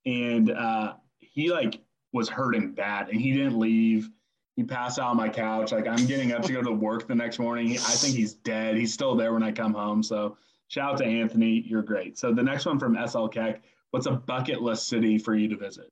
and 0.06 0.52
uh, 0.52 0.94
he 1.20 1.52
like 1.52 1.82
was 2.12 2.30
hurting 2.30 2.74
bad, 2.74 3.10
and 3.10 3.20
he 3.20 3.32
didn't 3.34 3.58
leave. 3.58 4.10
He 4.56 4.64
passed 4.64 5.00
out 5.00 5.08
on 5.10 5.18
my 5.18 5.30
couch. 5.30 5.72
Like 5.72 5.88
I'm 5.88 6.06
getting 6.06 6.32
up 6.32 6.44
to 6.44 6.54
go 6.54 6.62
to 6.62 6.72
work 6.72 7.08
the 7.08 7.16
next 7.16 7.40
morning. 7.40 7.68
He- 7.68 7.78
I 7.78 7.80
think 7.96 8.16
he's 8.16 8.34
dead. 8.34 8.76
He's 8.78 8.94
still 8.94 9.16
there 9.16 9.34
when 9.34 9.42
I 9.44 9.52
come 9.52 9.74
home. 9.74 10.04
So 10.04 10.38
shout 10.68 10.92
out 10.94 10.98
to 11.00 11.06
Anthony. 11.06 11.64
You're 11.66 11.82
great. 11.84 12.18
So 12.18 12.34
the 12.34 12.44
next 12.44 12.66
one 12.66 12.80
from 12.80 12.98
SL 13.08 13.28
Keck. 13.28 13.62
What's 13.92 14.08
a 14.08 14.12
bucket 14.12 14.62
list 14.62 14.88
city 14.88 15.18
for 15.20 15.36
you 15.36 15.48
to 15.50 15.58
visit? 15.58 15.86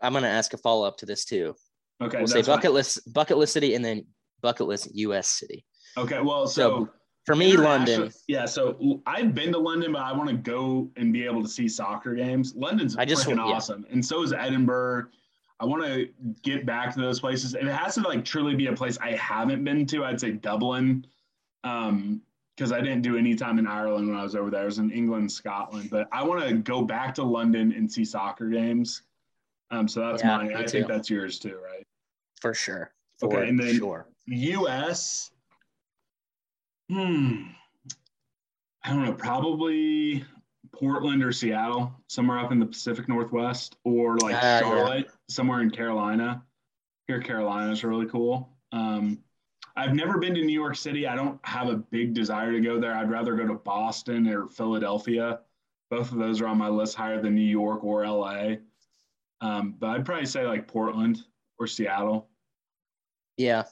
I'm 0.00 0.12
gonna 0.12 0.26
ask 0.28 0.52
a 0.52 0.58
follow 0.58 0.86
up 0.86 0.96
to 0.98 1.06
this 1.06 1.24
too. 1.24 1.54
Okay, 2.02 2.18
we'll 2.18 2.26
say 2.26 2.38
that's 2.38 2.48
fine. 2.48 2.56
bucket 2.56 2.72
list 2.72 3.12
bucket 3.12 3.36
list 3.38 3.52
city 3.52 3.74
and 3.74 3.84
then 3.84 4.04
bucket 4.40 4.66
list 4.66 4.88
US 4.94 5.28
city. 5.28 5.64
Okay, 5.96 6.20
well, 6.20 6.46
So, 6.48 6.86
so, 6.86 6.88
For 7.26 7.36
me, 7.36 7.56
London. 7.56 8.10
Yeah, 8.26 8.46
so 8.46 9.00
I've 9.06 9.32
been 9.34 9.52
to 9.52 9.58
London, 9.58 9.92
but 9.92 10.02
I 10.02 10.12
want 10.12 10.28
to 10.30 10.34
go 10.36 10.90
and 10.96 11.12
be 11.12 11.24
able 11.24 11.42
to 11.42 11.48
see 11.48 11.68
soccer 11.68 12.14
games. 12.16 12.54
London's 12.56 12.96
I 12.96 13.04
just- 13.04 13.26
freaking 13.28 13.36
yeah. 13.36 13.42
awesome, 13.54 13.86
and 13.90 14.04
so 14.04 14.22
is 14.22 14.32
Edinburgh. 14.32 15.06
I 15.62 15.64
want 15.64 15.84
to 15.84 16.08
get 16.42 16.66
back 16.66 16.92
to 16.94 17.00
those 17.00 17.20
places. 17.20 17.54
If 17.54 17.62
it 17.62 17.68
has 17.72 17.94
to 17.94 18.00
like 18.00 18.24
truly 18.24 18.56
be 18.56 18.66
a 18.66 18.72
place 18.72 18.98
I 19.00 19.12
haven't 19.12 19.62
been 19.62 19.86
to, 19.86 20.04
I'd 20.04 20.20
say 20.20 20.32
Dublin, 20.32 21.06
um, 21.62 22.20
because 22.56 22.72
I 22.72 22.80
didn't 22.80 23.02
do 23.02 23.16
any 23.16 23.36
time 23.36 23.60
in 23.60 23.66
Ireland 23.68 24.08
when 24.08 24.16
I 24.16 24.24
was 24.24 24.34
over 24.34 24.50
there. 24.50 24.62
I 24.62 24.64
was 24.64 24.78
in 24.78 24.90
England, 24.90 25.30
Scotland, 25.30 25.88
but 25.88 26.08
I 26.10 26.24
want 26.24 26.42
to 26.48 26.54
go 26.54 26.82
back 26.82 27.14
to 27.14 27.22
London 27.22 27.72
and 27.76 27.90
see 27.90 28.04
soccer 28.04 28.48
games. 28.48 29.02
Um, 29.70 29.86
so 29.86 30.00
that's 30.00 30.20
Yeah, 30.24 30.36
mine. 30.38 30.56
I 30.56 30.66
think 30.66 30.88
that's 30.88 31.08
yours 31.08 31.38
too, 31.38 31.58
right? 31.64 31.86
For 32.40 32.54
sure. 32.54 32.90
Okay, 33.22 33.48
and 33.48 33.58
then- 33.58 33.76
sure. 33.76 34.06
U.S. 34.26 35.30
Hmm. 36.90 37.42
I 38.82 38.90
don't 38.90 39.04
know. 39.04 39.12
Probably 39.12 40.24
Portland 40.72 41.22
or 41.22 41.30
Seattle, 41.32 41.92
somewhere 42.08 42.38
up 42.40 42.50
in 42.50 42.58
the 42.58 42.66
Pacific 42.66 43.08
Northwest, 43.08 43.76
or 43.84 44.18
like 44.18 44.40
Charlotte. 44.40 45.06
yeah. 45.06 45.12
Somewhere 45.32 45.62
in 45.62 45.70
Carolina. 45.70 46.42
Here, 47.08 47.20
Carolina 47.20 47.72
is 47.72 47.82
really 47.84 48.06
cool. 48.06 48.50
Um, 48.70 49.18
I've 49.76 49.94
never 49.94 50.18
been 50.18 50.34
to 50.34 50.44
New 50.44 50.52
York 50.52 50.76
City. 50.76 51.06
I 51.06 51.16
don't 51.16 51.40
have 51.44 51.68
a 51.68 51.76
big 51.76 52.12
desire 52.12 52.52
to 52.52 52.60
go 52.60 52.78
there. 52.78 52.94
I'd 52.94 53.10
rather 53.10 53.34
go 53.34 53.46
to 53.46 53.54
Boston 53.54 54.28
or 54.28 54.48
Philadelphia. 54.48 55.40
Both 55.90 56.12
of 56.12 56.18
those 56.18 56.40
are 56.40 56.46
on 56.46 56.58
my 56.58 56.68
list 56.68 56.94
higher 56.94 57.20
than 57.20 57.34
New 57.34 57.40
York 57.40 57.82
or 57.82 58.06
LA. 58.06 58.56
Um, 59.40 59.74
but 59.78 59.90
I'd 59.90 60.04
probably 60.04 60.26
say 60.26 60.46
like 60.46 60.68
Portland 60.68 61.22
or 61.58 61.66
Seattle. 61.66 62.28
Yeah. 63.36 63.64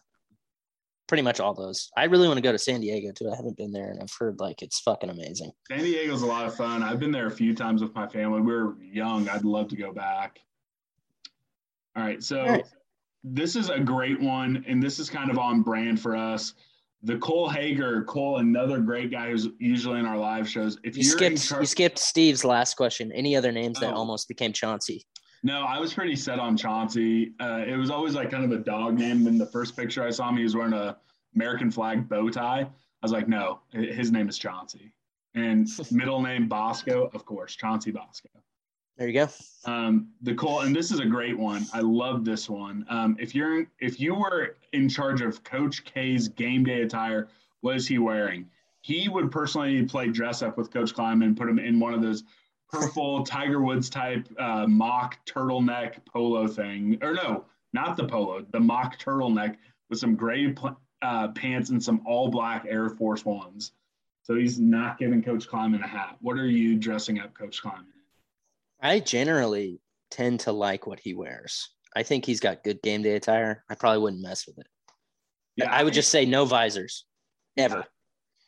Pretty 1.06 1.22
much 1.22 1.40
all 1.40 1.54
those. 1.54 1.90
I 1.96 2.04
really 2.04 2.28
want 2.28 2.38
to 2.38 2.42
go 2.42 2.52
to 2.52 2.58
San 2.58 2.80
Diego 2.80 3.12
too. 3.12 3.30
I 3.30 3.36
haven't 3.36 3.56
been 3.56 3.72
there 3.72 3.90
and 3.90 4.00
I've 4.00 4.12
heard 4.18 4.40
like 4.40 4.62
it's 4.62 4.80
fucking 4.80 5.10
amazing. 5.10 5.50
San 5.68 5.80
Diego's 5.80 6.22
a 6.22 6.26
lot 6.26 6.46
of 6.46 6.54
fun. 6.56 6.82
I've 6.82 7.00
been 7.00 7.10
there 7.10 7.26
a 7.26 7.30
few 7.30 7.54
times 7.54 7.82
with 7.82 7.94
my 7.94 8.06
family. 8.06 8.40
We 8.40 8.54
are 8.54 8.74
young. 8.80 9.28
I'd 9.28 9.44
love 9.44 9.68
to 9.68 9.76
go 9.76 9.92
back. 9.92 10.40
All 11.96 12.02
right. 12.04 12.22
So 12.22 12.40
All 12.40 12.46
right. 12.48 12.64
this 13.24 13.56
is 13.56 13.68
a 13.70 13.80
great 13.80 14.20
one, 14.20 14.64
and 14.68 14.82
this 14.82 14.98
is 14.98 15.10
kind 15.10 15.30
of 15.30 15.38
on 15.38 15.62
brand 15.62 16.00
for 16.00 16.16
us. 16.16 16.54
The 17.02 17.16
Cole 17.18 17.48
Hager, 17.48 18.02
Cole, 18.04 18.38
another 18.38 18.78
great 18.78 19.10
guy 19.10 19.30
who's 19.30 19.48
usually 19.58 19.98
in 19.98 20.06
our 20.06 20.18
live 20.18 20.48
shows. 20.48 20.78
If 20.84 20.96
You 20.96 21.02
you're 21.02 21.12
skipped 21.16 21.48
char- 21.48 21.60
you 21.60 21.66
skipped 21.66 21.98
Steve's 21.98 22.44
last 22.44 22.76
question. 22.76 23.10
Any 23.12 23.34
other 23.34 23.52
names 23.52 23.80
that 23.80 23.92
Oh. 23.94 23.96
almost 23.96 24.28
became 24.28 24.52
Chauncey? 24.52 25.04
No, 25.42 25.62
I 25.62 25.78
was 25.78 25.94
pretty 25.94 26.14
set 26.14 26.38
on 26.38 26.58
Chauncey. 26.58 27.32
Uh, 27.40 27.64
it 27.66 27.74
was 27.76 27.88
always 27.90 28.14
like 28.14 28.30
kind 28.30 28.44
of 28.44 28.52
a 28.52 28.62
dog 28.62 28.98
name. 28.98 29.26
In 29.26 29.38
the 29.38 29.46
first 29.46 29.74
picture 29.74 30.04
I 30.04 30.10
saw 30.10 30.28
him, 30.28 30.36
he 30.36 30.42
was 30.42 30.54
wearing 30.54 30.74
a 30.74 30.98
American 31.34 31.70
flag 31.70 32.06
bow 32.10 32.28
tie. 32.28 32.60
I 32.60 32.68
was 33.02 33.12
like, 33.12 33.26
no, 33.28 33.60
his 33.72 34.12
name 34.12 34.28
is 34.28 34.36
Chauncey. 34.36 34.92
And 35.34 35.66
middle 35.90 36.20
name 36.20 36.48
Bosco, 36.48 37.10
of 37.14 37.24
course, 37.24 37.56
Chauncey 37.56 37.90
Bosco. 37.92 38.28
There 39.00 39.08
you 39.08 39.14
go. 39.14 39.28
Um, 39.64 40.08
the 40.20 40.34
Cole, 40.34 40.60
and 40.60 40.76
this 40.76 40.90
is 40.90 41.00
a 41.00 41.06
great 41.06 41.38
one. 41.38 41.64
I 41.72 41.80
love 41.80 42.22
this 42.22 42.50
one. 42.50 42.84
Um, 42.90 43.16
if 43.18 43.34
you're 43.34 43.64
if 43.80 43.98
you 43.98 44.14
were 44.14 44.56
in 44.74 44.90
charge 44.90 45.22
of 45.22 45.42
Coach 45.42 45.86
K's 45.86 46.28
game 46.28 46.64
day 46.64 46.82
attire, 46.82 47.28
what 47.62 47.76
is 47.76 47.88
he 47.88 47.96
wearing? 47.96 48.50
He 48.82 49.08
would 49.08 49.30
personally 49.30 49.86
play 49.86 50.08
dress 50.08 50.42
up 50.42 50.58
with 50.58 50.70
Coach 50.70 50.92
Klieman, 50.92 51.24
and 51.24 51.34
put 51.34 51.48
him 51.48 51.58
in 51.58 51.80
one 51.80 51.94
of 51.94 52.02
those 52.02 52.24
purple 52.70 53.24
Tiger 53.24 53.62
Woods 53.62 53.88
type 53.88 54.28
uh, 54.38 54.66
mock 54.66 55.16
turtleneck 55.24 56.04
polo 56.04 56.46
thing, 56.46 56.98
or 57.00 57.14
no, 57.14 57.46
not 57.72 57.96
the 57.96 58.04
polo, 58.04 58.44
the 58.52 58.60
mock 58.60 58.98
turtleneck 58.98 59.56
with 59.88 59.98
some 59.98 60.14
gray 60.14 60.52
pl- 60.52 60.78
uh, 61.00 61.28
pants 61.28 61.70
and 61.70 61.82
some 61.82 62.02
all 62.04 62.28
black 62.28 62.66
Air 62.68 62.90
Force 62.90 63.24
Ones. 63.24 63.72
So 64.24 64.34
he's 64.34 64.60
not 64.60 64.98
giving 64.98 65.22
Coach 65.22 65.48
Klieman 65.48 65.82
a 65.82 65.88
hat. 65.88 66.18
What 66.20 66.36
are 66.36 66.46
you 66.46 66.76
dressing 66.76 67.18
up 67.18 67.32
Coach 67.32 67.62
Klieman? 67.62 67.86
I 68.82 69.00
generally 69.00 69.80
tend 70.10 70.40
to 70.40 70.52
like 70.52 70.86
what 70.86 71.00
he 71.00 71.14
wears. 71.14 71.70
I 71.94 72.02
think 72.02 72.24
he's 72.24 72.40
got 72.40 72.64
good 72.64 72.80
game 72.82 73.02
day 73.02 73.16
attire. 73.16 73.64
I 73.68 73.74
probably 73.74 74.00
wouldn't 74.00 74.22
mess 74.22 74.46
with 74.46 74.58
it. 74.58 74.66
Yeah, 75.56 75.70
I 75.70 75.82
would 75.82 75.92
just 75.92 76.10
say 76.10 76.24
no 76.24 76.44
visors, 76.44 77.04
ever. 77.56 77.84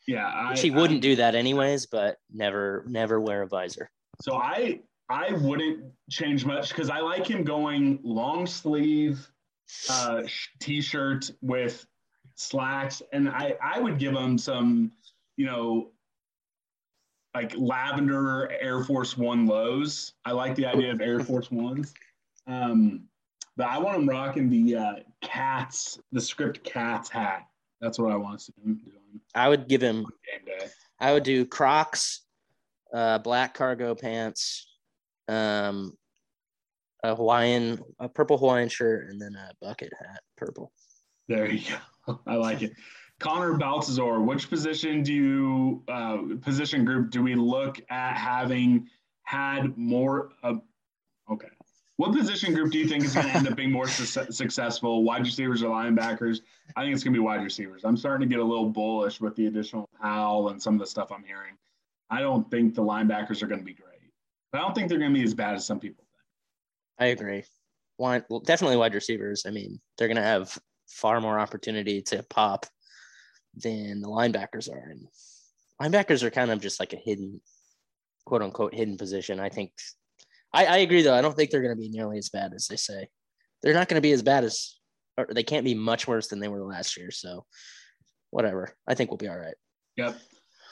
yeah. 0.07 0.26
I, 0.26 0.51
Which 0.51 0.61
he 0.61 0.70
wouldn't 0.70 1.03
do 1.03 1.16
that 1.16 1.35
anyways, 1.35 1.87
but 1.87 2.16
never, 2.33 2.85
never 2.89 3.20
wear 3.20 3.43
a 3.43 3.49
visor. 3.49 3.91
So 4.20 4.35
I 4.37 4.80
I 5.09 5.33
wouldn't 5.33 5.85
change 6.11 6.45
much 6.45 6.68
because 6.70 6.89
I 6.89 7.01
like 7.01 7.26
him 7.26 7.45
going 7.45 7.99
long 8.03 8.47
sleeve 8.47 9.28
uh, 9.91 10.22
t-shirt 10.61 11.30
with 11.43 11.85
slacks, 12.37 13.03
and 13.12 13.28
I 13.28 13.57
I 13.62 13.80
would 13.80 13.99
give 13.99 14.14
him 14.14 14.39
some 14.39 14.93
you 15.37 15.47
know 15.47 15.91
like 17.35 17.55
lavender 17.57 18.51
Air 18.61 18.85
Force 18.85 19.16
One 19.16 19.47
lows. 19.47 20.14
I 20.24 20.33
like 20.33 20.55
the 20.55 20.66
idea 20.66 20.93
of 20.93 21.01
Air 21.01 21.20
Force 21.24 21.51
Ones. 21.51 21.95
Um, 22.47 23.05
but 23.57 23.66
I 23.66 23.78
want 23.78 23.99
him 23.99 24.09
rocking 24.09 24.49
the 24.49 24.76
uh, 24.76 24.95
cats, 25.20 25.99
the 26.12 26.20
script 26.20 26.64
cats 26.64 27.09
hat. 27.09 27.47
That's 27.80 27.99
what 27.99 28.12
I 28.12 28.16
want 28.16 28.39
to 28.39 28.45
see 28.45 28.53
him 28.64 28.80
doing 28.85 29.20
I 29.35 29.49
would 29.49 29.68
give 29.68 29.83
him, 29.83 30.03
game 30.03 30.45
day. 30.47 30.66
I 31.01 31.12
would 31.12 31.22
do 31.22 31.45
Crocs, 31.45 32.22
uh, 32.95 33.18
black 33.18 33.55
cargo 33.55 33.95
pants, 33.95 34.66
um, 35.28 35.93
a 37.03 37.14
Hawaiian, 37.14 37.80
a 37.99 38.09
purple 38.09 38.39
Hawaiian 38.39 38.68
shirt, 38.68 39.09
and 39.09 39.20
then 39.20 39.35
a 39.35 39.53
bucket 39.61 39.93
hat, 39.99 40.20
purple. 40.37 40.72
There 41.28 41.51
you 41.51 41.68
go. 42.07 42.20
I 42.26 42.37
like 42.37 42.62
it. 42.62 42.72
Connor 43.23 43.55
Baltazar, 43.55 44.20
which 44.20 44.51
position 44.51 45.03
do 45.03 45.14
you, 45.14 45.83
uh, 45.89 46.18
position 46.41 46.85
group 46.85 47.11
do 47.11 47.23
we 47.23 47.35
look 47.35 47.81
at 47.89 48.16
having 48.16 48.89
had 49.23 49.79
more? 49.79 50.31
Uh, 50.43 50.57
okay. 51.31 51.49
What 51.99 52.16
position 52.16 52.53
group 52.53 52.73
do 52.73 52.79
you 52.79 52.89
think 52.89 53.05
is 53.05 53.14
going 53.14 53.29
to 53.29 53.35
end 53.35 53.49
up 53.49 53.55
being 53.55 53.70
more 53.70 53.87
su- 53.87 54.33
successful? 54.33 55.05
Wide 55.05 55.23
receivers 55.23 55.62
or 55.62 55.68
linebackers? 55.68 56.41
I 56.75 56.83
think 56.83 56.95
it's 56.95 57.05
going 57.05 57.14
to 57.14 57.20
be 57.20 57.25
wide 57.25 57.45
receivers. 57.45 57.85
I'm 57.85 57.97
starting 57.97 58.29
to 58.29 58.35
get 58.35 58.43
a 58.43 58.45
little 58.45 58.68
bullish 58.68 59.20
with 59.20 59.37
the 59.37 59.47
additional 59.47 59.89
Powell 60.01 60.49
and 60.49 60.61
some 60.61 60.75
of 60.75 60.81
the 60.81 60.87
stuff 60.87 61.12
I'm 61.12 61.23
hearing. 61.23 61.55
I 62.11 62.20
don't 62.20 62.51
think 62.51 62.75
the 62.75 62.83
linebackers 62.83 63.41
are 63.43 63.47
going 63.47 63.61
to 63.61 63.64
be 63.64 63.75
great. 63.75 64.11
But 64.51 64.59
I 64.59 64.62
don't 64.62 64.75
think 64.75 64.89
they're 64.89 64.99
going 64.99 65.14
to 65.14 65.18
be 65.18 65.25
as 65.25 65.33
bad 65.33 65.55
as 65.55 65.64
some 65.64 65.79
people 65.79 66.05
think. 66.11 67.09
I 67.09 67.12
agree. 67.12 67.45
Wide, 67.99 68.25
well, 68.29 68.41
definitely 68.41 68.79
wide 68.79 68.95
receivers. 68.95 69.45
I 69.47 69.51
mean, 69.51 69.81
they're 69.97 70.09
going 70.09 70.16
to 70.16 70.23
have 70.23 70.59
far 70.89 71.20
more 71.20 71.39
opportunity 71.39 72.03
to 72.03 72.25
pop 72.25 72.66
than 73.57 74.00
the 74.00 74.09
linebackers 74.09 74.70
are. 74.70 74.90
And 74.90 75.07
linebackers 75.80 76.22
are 76.22 76.30
kind 76.30 76.50
of 76.50 76.61
just 76.61 76.80
like 76.80 76.92
a 76.92 76.96
hidden, 76.96 77.40
quote 78.24 78.42
unquote, 78.42 78.74
hidden 78.74 78.96
position. 78.96 79.40
I 79.40 79.48
think, 79.48 79.72
I, 80.53 80.66
I 80.66 80.76
agree 80.78 81.03
though. 81.03 81.14
I 81.14 81.22
don't 81.22 81.36
think 81.36 81.50
they're 81.50 81.62
going 81.62 81.74
to 81.74 81.80
be 81.80 81.88
nearly 81.88 82.18
as 82.18 82.28
bad 82.28 82.53
as 82.55 82.66
they 82.66 82.76
say. 82.76 83.09
They're 83.62 83.74
not 83.74 83.88
going 83.88 84.00
to 84.00 84.07
be 84.07 84.12
as 84.12 84.22
bad 84.22 84.44
as, 84.44 84.76
or 85.16 85.26
they 85.32 85.42
can't 85.42 85.64
be 85.64 85.74
much 85.74 86.09
worse 86.09 86.28
than 86.28 86.40
they 86.40 86.48
were 86.48 86.64
last 86.64 86.96
year. 86.96 87.11
So, 87.11 87.44
whatever. 88.30 88.74
I 88.88 88.94
think 88.94 89.11
we'll 89.11 89.18
be 89.18 89.28
all 89.28 89.38
right. 89.38 89.55
Yep. 89.96 90.18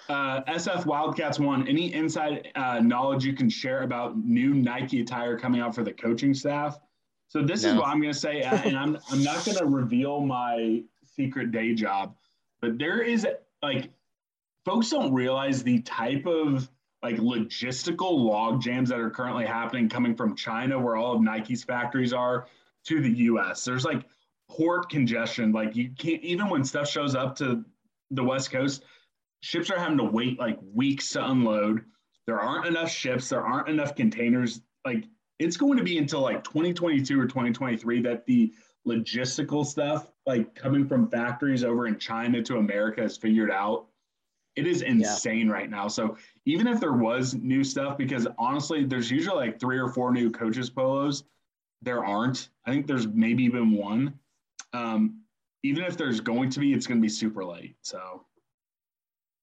Uh, 0.08 0.42
SF 0.48 0.86
Wildcats 0.86 1.38
one. 1.38 1.68
Any 1.68 1.94
inside 1.94 2.50
uh, 2.56 2.80
knowledge 2.80 3.24
you 3.24 3.32
can 3.32 3.48
share 3.48 3.82
about 3.82 4.18
new 4.18 4.54
Nike 4.54 5.00
attire 5.00 5.38
coming 5.38 5.60
out 5.60 5.72
for 5.74 5.84
the 5.84 5.92
coaching 5.92 6.34
staff? 6.34 6.80
So 7.28 7.42
this 7.42 7.62
is 7.62 7.76
what 7.76 7.86
I'm 7.86 8.00
going 8.00 8.12
to 8.12 8.18
say, 8.18 8.42
and 8.42 8.76
I'm 8.76 8.98
I'm 9.08 9.22
not 9.22 9.44
going 9.44 9.56
to 9.58 9.66
reveal 9.66 10.20
my 10.20 10.82
secret 11.04 11.52
day 11.52 11.74
job, 11.74 12.16
but 12.60 12.78
there 12.78 13.02
is 13.02 13.26
like 13.62 13.90
folks 14.64 14.90
don't 14.90 15.12
realize 15.12 15.62
the 15.62 15.80
type 15.80 16.26
of 16.26 16.70
like 17.02 17.16
logistical 17.16 18.12
log 18.12 18.60
jams 18.60 18.90
that 18.90 19.00
are 19.00 19.10
currently 19.10 19.46
happening 19.46 19.88
coming 19.88 20.14
from 20.14 20.36
China, 20.36 20.78
where 20.78 20.96
all 20.96 21.14
of 21.14 21.22
Nike's 21.22 21.64
factories 21.64 22.12
are, 22.12 22.46
to 22.84 23.00
the 23.00 23.10
U.S. 23.10 23.64
There's 23.64 23.84
like 23.84 24.04
port 24.48 24.90
congestion. 24.90 25.52
Like 25.52 25.76
you 25.76 25.90
can't 25.98 26.22
even 26.22 26.48
when 26.48 26.64
stuff 26.64 26.88
shows 26.88 27.14
up 27.14 27.36
to 27.36 27.64
the 28.10 28.24
West 28.24 28.50
Coast, 28.50 28.84
ships 29.40 29.70
are 29.70 29.78
having 29.78 29.98
to 29.98 30.04
wait 30.04 30.38
like 30.38 30.58
weeks 30.74 31.10
to 31.10 31.30
unload. 31.30 31.84
There 32.26 32.40
aren't 32.40 32.66
enough 32.66 32.90
ships. 32.90 33.28
There 33.28 33.44
aren't 33.44 33.68
enough 33.68 33.94
containers. 33.94 34.60
Like 34.84 35.04
it's 35.38 35.56
going 35.56 35.78
to 35.78 35.84
be 35.84 35.98
until 35.98 36.20
like 36.20 36.44
2022 36.44 37.18
or 37.18 37.26
2023 37.26 38.02
that 38.02 38.26
the 38.26 38.52
logistical 38.86 39.64
stuff, 39.64 40.10
like 40.30 40.54
coming 40.54 40.86
from 40.86 41.10
factories 41.10 41.64
over 41.64 41.88
in 41.88 41.98
China 41.98 42.42
to 42.42 42.58
America, 42.58 43.02
is 43.02 43.16
figured 43.16 43.50
out. 43.50 43.86
It 44.56 44.66
is 44.66 44.82
insane 44.82 45.48
right 45.48 45.70
now. 45.70 45.88
So 45.88 46.16
even 46.44 46.66
if 46.66 46.80
there 46.80 46.92
was 46.92 47.34
new 47.34 47.64
stuff, 47.64 47.98
because 47.98 48.26
honestly, 48.38 48.84
there's 48.84 49.10
usually 49.10 49.36
like 49.36 49.60
three 49.60 49.78
or 49.78 49.88
four 49.88 50.12
new 50.12 50.30
coaches 50.30 50.70
polos. 50.70 51.24
There 51.82 52.04
aren't. 52.04 52.50
I 52.66 52.70
think 52.70 52.86
there's 52.86 53.06
maybe 53.06 53.42
even 53.44 53.72
one. 53.72 54.14
Um, 54.72 55.22
even 55.62 55.84
if 55.84 55.96
there's 55.96 56.20
going 56.20 56.50
to 56.50 56.60
be, 56.60 56.72
it's 56.72 56.86
going 56.86 57.00
to 57.00 57.02
be 57.02 57.08
super 57.08 57.44
late. 57.44 57.76
So 57.82 58.24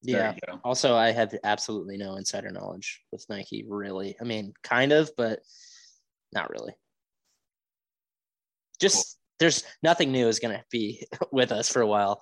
Yeah. 0.02 0.36
Also, 0.64 0.96
I 0.96 1.12
have 1.12 1.34
absolutely 1.44 1.98
no 1.98 2.16
insider 2.16 2.52
knowledge 2.52 3.02
with 3.12 3.26
Nike, 3.30 3.66
really. 3.68 4.16
I 4.22 4.24
mean, 4.24 4.54
kind 4.64 4.92
of, 4.92 5.12
but 5.18 5.40
not 6.34 6.50
really. 6.50 6.74
Just 8.80 9.17
there's 9.40 9.64
nothing 9.84 10.12
new 10.12 10.28
is 10.28 10.40
going 10.40 10.58
to 10.58 10.64
be 10.72 11.06
with 11.32 11.52
us 11.52 11.70
for 11.70 11.82
a 11.82 11.88
while. 11.88 12.22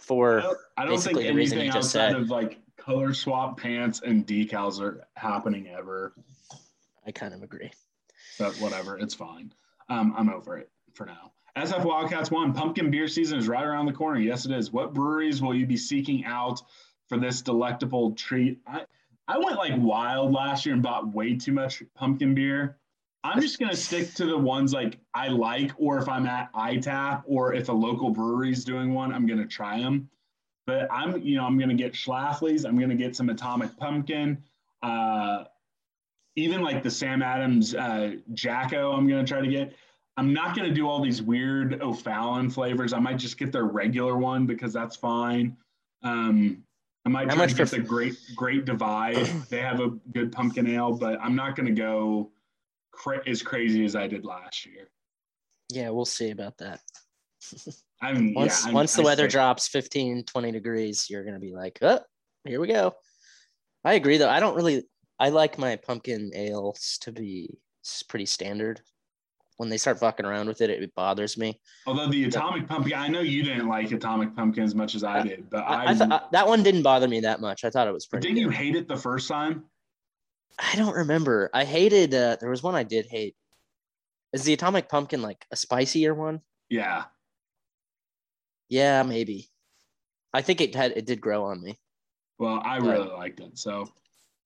I 0.00 0.04
For 0.04 0.40
don't, 0.40 0.58
I 0.76 0.84
don't 0.84 0.98
think 0.98 1.18
the 1.18 1.32
reason 1.32 1.58
anything 1.58 1.66
you 1.66 1.72
just 1.72 1.94
outside 1.96 2.12
said. 2.12 2.20
of 2.20 2.30
like 2.30 2.58
color 2.76 3.14
swap 3.14 3.58
pants 3.60 4.02
and 4.04 4.26
decals 4.26 4.80
are 4.80 5.06
happening 5.16 5.68
ever. 5.68 6.14
I 7.06 7.12
kind 7.12 7.34
of 7.34 7.42
agree. 7.42 7.70
But 8.38 8.54
whatever, 8.56 8.98
it's 8.98 9.14
fine. 9.14 9.52
Um, 9.88 10.14
I'm 10.16 10.30
over 10.30 10.58
it 10.58 10.70
for 10.94 11.06
now. 11.06 11.32
SF 11.56 11.84
Wildcats 11.84 12.30
one 12.30 12.52
pumpkin 12.54 12.90
beer 12.90 13.06
season 13.06 13.38
is 13.38 13.46
right 13.46 13.64
around 13.64 13.86
the 13.86 13.92
corner. 13.92 14.18
Yes, 14.18 14.46
it 14.46 14.52
is. 14.52 14.72
What 14.72 14.94
breweries 14.94 15.42
will 15.42 15.54
you 15.54 15.66
be 15.66 15.76
seeking 15.76 16.24
out 16.24 16.62
for 17.08 17.18
this 17.18 17.42
delectable 17.42 18.12
treat? 18.12 18.58
I 18.66 18.84
I 19.28 19.38
went 19.38 19.56
like 19.56 19.74
wild 19.76 20.32
last 20.32 20.64
year 20.66 20.74
and 20.74 20.82
bought 20.82 21.12
way 21.14 21.36
too 21.36 21.52
much 21.52 21.82
pumpkin 21.94 22.34
beer. 22.34 22.78
I'm 23.24 23.40
just 23.40 23.58
gonna 23.60 23.76
stick 23.76 24.14
to 24.14 24.26
the 24.26 24.36
ones 24.36 24.72
like 24.72 24.98
I 25.14 25.28
like, 25.28 25.70
or 25.76 25.98
if 25.98 26.08
I'm 26.08 26.26
at 26.26 26.52
ITAP, 26.54 27.22
or 27.26 27.54
if 27.54 27.68
a 27.68 27.72
local 27.72 28.10
brewery's 28.10 28.64
doing 28.64 28.92
one, 28.94 29.12
I'm 29.12 29.26
gonna 29.26 29.46
try 29.46 29.78
them. 29.80 30.08
But 30.66 30.88
I'm, 30.92 31.20
you 31.22 31.36
know, 31.36 31.44
I'm 31.44 31.58
gonna 31.58 31.74
get 31.74 31.92
Schlafly's. 31.92 32.64
I'm 32.64 32.78
gonna 32.78 32.94
get 32.96 33.14
some 33.16 33.28
Atomic 33.28 33.76
Pumpkin. 33.76 34.42
Uh, 34.82 35.44
even 36.34 36.62
like 36.62 36.82
the 36.82 36.90
Sam 36.90 37.22
Adams 37.22 37.74
uh, 37.74 38.16
Jacko, 38.34 38.92
I'm 38.92 39.08
gonna 39.08 39.26
try 39.26 39.40
to 39.40 39.48
get. 39.48 39.72
I'm 40.16 40.32
not 40.32 40.56
gonna 40.56 40.74
do 40.74 40.88
all 40.88 41.00
these 41.02 41.22
weird 41.22 41.80
O'Fallon 41.80 42.50
flavors. 42.50 42.92
I 42.92 42.98
might 42.98 43.18
just 43.18 43.38
get 43.38 43.52
their 43.52 43.64
regular 43.64 44.16
one 44.16 44.46
because 44.46 44.72
that's 44.72 44.96
fine. 44.96 45.56
Um, 46.02 46.64
I 47.04 47.08
might 47.08 47.28
How 47.28 47.34
try 47.34 47.44
much 47.44 47.50
to 47.52 47.56
get 47.58 47.68
for- 47.68 47.76
the 47.76 47.82
great 47.82 48.14
great 48.36 48.64
divide. 48.64 49.26
they 49.48 49.60
have 49.60 49.80
a 49.80 49.90
good 50.12 50.32
pumpkin 50.32 50.66
ale, 50.66 50.92
but 50.92 51.20
I'm 51.20 51.34
not 51.36 51.54
going 51.56 51.66
to 51.66 51.72
go 51.80 52.30
cra- 52.92 53.26
as 53.28 53.42
crazy 53.42 53.84
as 53.84 53.96
I 53.96 54.06
did 54.06 54.24
last 54.24 54.64
year. 54.66 54.90
Yeah, 55.70 55.90
we'll 55.90 56.04
see 56.04 56.30
about 56.30 56.58
that. 56.58 56.80
I 58.02 58.12
mean, 58.12 58.34
Once 58.34 58.60
yeah, 58.60 58.66
I'm- 58.66 58.74
once 58.74 58.94
the 58.94 59.02
I 59.02 59.06
weather 59.06 59.28
drops 59.28 59.68
15, 59.68 60.24
20 60.24 60.52
degrees, 60.52 61.06
you're 61.08 61.24
gonna 61.24 61.38
be 61.40 61.52
like, 61.52 61.78
oh, 61.82 62.00
here 62.44 62.60
we 62.60 62.68
go. 62.68 62.94
I 63.84 63.94
agree 63.94 64.18
though. 64.18 64.28
I 64.30 64.40
don't 64.40 64.54
really 64.56 64.84
I 65.18 65.28
like 65.28 65.58
my 65.58 65.76
pumpkin 65.76 66.30
ales 66.34 66.98
to 67.02 67.12
be 67.12 67.58
pretty 68.08 68.26
standard. 68.26 68.80
When 69.58 69.68
they 69.68 69.76
start 69.76 70.00
fucking 70.00 70.26
around 70.26 70.48
with 70.48 70.60
it, 70.60 70.70
it 70.70 70.94
bothers 70.96 71.36
me. 71.38 71.60
Although 71.86 72.08
the 72.08 72.24
atomic 72.24 72.66
pumpkin, 72.66 72.94
I 72.94 73.06
know 73.06 73.20
you 73.20 73.44
didn't 73.44 73.68
like 73.68 73.92
atomic 73.92 74.34
pumpkin 74.34 74.64
as 74.64 74.74
much 74.74 74.94
as 74.96 75.04
I 75.04 75.22
did, 75.22 75.48
but 75.50 75.58
I, 75.58 75.84
I, 75.84 75.90
I 75.90 75.94
thought 75.94 76.10
uh, 76.10 76.20
that 76.32 76.48
one 76.48 76.62
didn't 76.64 76.82
bother 76.82 77.06
me 77.06 77.20
that 77.20 77.40
much. 77.40 77.62
I 77.64 77.70
thought 77.70 77.86
it 77.86 77.92
was 77.92 78.06
pretty. 78.06 78.26
didn't 78.28 78.40
you 78.40 78.48
hate 78.50 78.74
it 78.74 78.88
the 78.88 78.96
first 78.96 79.28
time? 79.28 79.64
I 80.58 80.76
don't 80.76 80.94
remember. 80.94 81.50
I 81.52 81.64
hated. 81.64 82.14
Uh, 82.14 82.36
there 82.40 82.50
was 82.50 82.62
one 82.62 82.74
I 82.74 82.82
did 82.82 83.06
hate. 83.06 83.34
Is 84.32 84.44
the 84.44 84.52
atomic 84.52 84.88
pumpkin 84.88 85.22
like 85.22 85.46
a 85.50 85.56
spicier 85.56 86.14
one? 86.14 86.40
Yeah. 86.70 87.04
Yeah, 88.68 89.02
maybe. 89.02 89.48
I 90.32 90.40
think 90.42 90.60
it 90.60 90.74
had 90.74 90.92
it 90.92 91.06
did 91.06 91.20
grow 91.20 91.44
on 91.44 91.62
me. 91.62 91.78
Well, 92.38 92.60
I 92.64 92.78
But- 92.80 92.86
really 92.88 93.08
liked 93.10 93.40
it. 93.40 93.58
So 93.58 93.86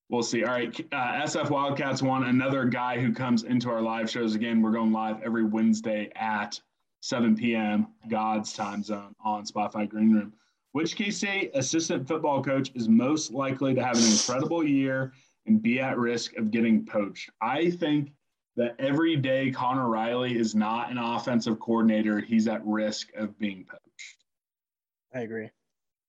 we'll 0.09 0.23
see. 0.25 0.45
All 0.45 0.53
right. 0.53 0.79
Uh, 0.93 1.23
SF 1.23 1.51
Wildcats 1.51 2.03
one, 2.03 2.25
another 2.25 2.65
guy 2.65 2.99
who 2.99 3.13
comes 3.13 3.45
into 3.45 3.71
our 3.71 3.81
live 3.81 4.11
shows. 4.11 4.35
Again, 4.35 4.61
we're 4.63 4.73
going 4.73 4.93
live 4.93 5.23
every 5.23 5.45
Wednesday 5.45 6.11
at 6.17 6.61
7 7.01 7.37
p.m. 7.37 7.87
God's 8.09 8.53
time 8.53 8.83
zone 8.83 9.15
on 9.25 9.45
Spotify 9.45 9.89
Green 9.89 10.13
Room. 10.13 10.33
Which 10.73 10.97
K 10.97 11.11
State 11.11 11.53
assistant 11.55 12.07
football 12.07 12.43
coach 12.43 12.71
is 12.75 12.89
most 12.89 13.31
likely 13.33 13.73
to 13.75 13.83
have 13.85 13.97
an 13.97 14.05
incredible 14.05 14.63
year 14.67 15.13
and 15.47 15.63
be 15.63 15.81
at 15.81 15.99
risk 15.99 16.37
of 16.37 16.51
getting 16.51 16.85
poached? 16.85 17.31
I 17.41 17.71
think 17.71 18.13
that 18.57 18.75
every 18.79 19.17
day 19.17 19.51
Conor 19.51 19.89
Riley 19.89 20.39
is 20.39 20.55
not 20.55 20.91
an 20.91 20.99
offensive 20.99 21.61
coordinator, 21.61 22.21
he's 22.21 22.49
at 22.49 22.65
risk 22.65 23.11
of 23.17 23.39
being 23.39 23.65
poached. 23.69 24.25
I 25.15 25.21
agree. 25.21 25.51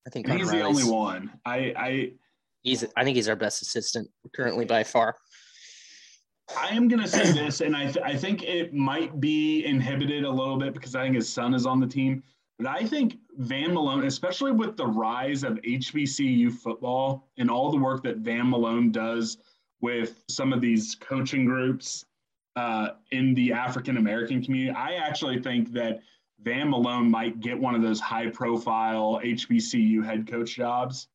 I 0.05 0.09
think 0.09 0.27
And 0.27 0.39
he's 0.39 0.49
Connor 0.49 0.61
the 0.61 0.65
only 0.65 0.83
one. 0.83 1.31
I, 1.45 1.73
I 1.77 2.11
He's. 2.63 2.83
I 2.95 3.03
think 3.03 3.15
he's 3.15 3.29
our 3.29 3.35
best 3.35 3.61
assistant 3.61 4.09
currently 4.35 4.65
by 4.65 4.83
far. 4.83 5.15
I 6.57 6.69
am 6.69 6.87
going 6.87 7.01
to 7.01 7.07
say 7.07 7.31
this, 7.31 7.61
and 7.61 7.75
I, 7.75 7.85
th- 7.85 8.03
I 8.03 8.15
think 8.15 8.43
it 8.43 8.73
might 8.73 9.19
be 9.19 9.65
inhibited 9.65 10.23
a 10.23 10.29
little 10.29 10.57
bit 10.57 10.73
because 10.73 10.95
I 10.95 11.03
think 11.03 11.15
his 11.15 11.31
son 11.31 11.53
is 11.53 11.65
on 11.65 11.79
the 11.79 11.87
team. 11.87 12.23
But 12.59 12.67
I 12.67 12.83
think 12.85 13.17
Van 13.37 13.73
Malone, 13.73 14.05
especially 14.05 14.51
with 14.51 14.77
the 14.77 14.87
rise 14.87 15.43
of 15.43 15.59
HBCU 15.61 16.51
football 16.51 17.29
and 17.37 17.49
all 17.51 17.69
the 17.71 17.77
work 17.77 18.03
that 18.03 18.17
Van 18.17 18.49
Malone 18.49 18.91
does 18.91 19.37
with 19.79 20.23
some 20.27 20.51
of 20.53 20.59
these 20.61 20.95
coaching 20.95 21.45
groups 21.45 22.05
uh, 22.55 22.89
in 23.11 23.35
the 23.35 23.53
African 23.53 23.97
American 23.97 24.41
community, 24.43 24.75
I 24.75 24.93
actually 24.95 25.39
think 25.39 25.71
that 25.73 25.99
Van 26.41 26.69
Malone 26.69 27.09
might 27.11 27.39
get 27.39 27.59
one 27.59 27.75
of 27.75 27.81
those 27.83 27.99
high 27.99 28.29
profile 28.29 29.19
HBCU 29.23 30.03
head 30.03 30.27
coach 30.27 30.55
jobs. 30.55 31.07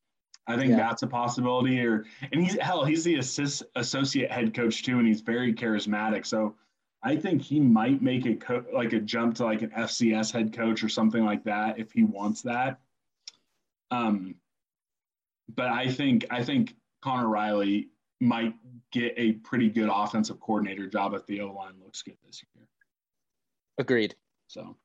I 0.47 0.57
think 0.57 0.71
Yeah. 0.71 0.77
that's 0.77 1.03
a 1.03 1.07
possibility. 1.07 1.79
Or 1.85 2.05
and 2.31 2.41
he's 2.41 2.57
hell, 2.59 2.85
he's 2.85 3.03
the 3.03 3.15
assist, 3.15 3.63
associate 3.75 4.31
head 4.31 4.53
coach 4.53 4.83
too, 4.83 4.97
and 4.99 5.07
he's 5.07 5.21
very 5.21 5.53
charismatic. 5.53 6.25
So 6.25 6.55
I 7.03 7.17
think 7.17 7.41
he 7.41 7.59
might 7.59 8.01
make 8.01 8.25
a 8.25 8.35
co- 8.35 8.65
like 8.73 8.93
a 8.93 8.99
jump 8.99 9.35
to 9.35 9.45
like 9.45 9.61
an 9.61 9.71
FCS 9.71 10.31
head 10.31 10.53
coach 10.53 10.83
or 10.83 10.89
something 10.89 11.25
like 11.25 11.43
that 11.43 11.77
if 11.77 11.91
he 11.91 12.03
wants 12.03 12.41
that. 12.43 12.79
Um, 13.91 14.35
but 15.53 15.67
I 15.67 15.89
think 15.89 16.25
I 16.31 16.43
think 16.43 16.75
Conor 17.01 17.27
Riley 17.27 17.89
might 18.21 18.55
get 18.91 19.13
a 19.17 19.33
pretty 19.33 19.69
good 19.69 19.89
offensive 19.91 20.39
coordinator 20.39 20.87
job 20.87 21.13
if 21.13 21.25
the 21.25 21.41
O 21.41 21.51
line 21.51 21.73
looks 21.83 22.01
good 22.01 22.17
this 22.25 22.41
year. 22.55 22.67
Agreed. 23.77 24.15
So, 24.47 24.77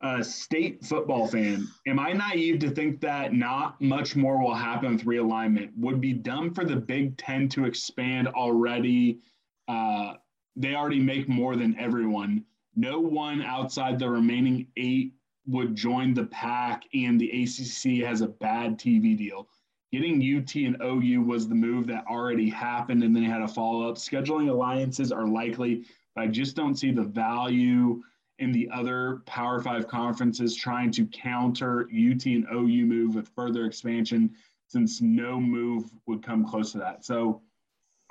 uh, 0.00 0.22
state 0.22 0.84
football 0.84 1.26
fan, 1.26 1.66
am 1.86 1.98
I 1.98 2.12
naive 2.12 2.60
to 2.60 2.70
think 2.70 3.00
that 3.00 3.32
not 3.32 3.80
much 3.80 4.14
more 4.14 4.40
will 4.40 4.54
happen 4.54 4.92
with 4.92 5.04
realignment? 5.04 5.70
Would 5.76 6.00
be 6.00 6.12
dumb 6.12 6.54
for 6.54 6.64
the 6.64 6.76
Big 6.76 7.16
Ten 7.16 7.48
to 7.50 7.64
expand 7.64 8.28
already. 8.28 9.20
Uh, 9.66 10.14
they 10.56 10.74
already 10.74 11.00
make 11.00 11.28
more 11.28 11.56
than 11.56 11.78
everyone. 11.78 12.44
No 12.74 13.00
one 13.00 13.42
outside 13.42 13.98
the 13.98 14.08
remaining 14.08 14.66
eight 14.76 15.14
would 15.46 15.74
join 15.74 16.14
the 16.14 16.26
pack, 16.26 16.84
and 16.94 17.20
the 17.20 17.30
ACC 17.42 18.06
has 18.06 18.20
a 18.20 18.28
bad 18.28 18.78
TV 18.78 19.16
deal. 19.16 19.48
Getting 19.90 20.16
UT 20.22 20.54
and 20.54 20.76
OU 20.82 21.22
was 21.22 21.48
the 21.48 21.54
move 21.54 21.86
that 21.88 22.06
already 22.06 22.48
happened, 22.48 23.02
and 23.02 23.14
then 23.14 23.22
they 23.22 23.28
had 23.28 23.42
a 23.42 23.48
follow 23.48 23.88
up. 23.88 23.96
Scheduling 23.96 24.48
alliances 24.48 25.12
are 25.12 25.26
likely, 25.26 25.84
but 26.14 26.22
I 26.22 26.26
just 26.28 26.56
don't 26.56 26.76
see 26.76 26.92
the 26.92 27.02
value 27.02 28.02
in 28.38 28.52
the 28.52 28.70
other 28.72 29.22
Power 29.26 29.60
Five 29.60 29.86
conferences 29.88 30.56
trying 30.56 30.90
to 30.92 31.06
counter 31.06 31.82
UT 31.82 32.24
and 32.24 32.46
OU 32.52 32.86
move 32.86 33.14
with 33.14 33.28
further 33.28 33.66
expansion, 33.66 34.30
since 34.68 35.02
no 35.02 35.38
move 35.38 35.90
would 36.06 36.22
come 36.22 36.46
close 36.46 36.72
to 36.72 36.78
that. 36.78 37.04
So 37.04 37.42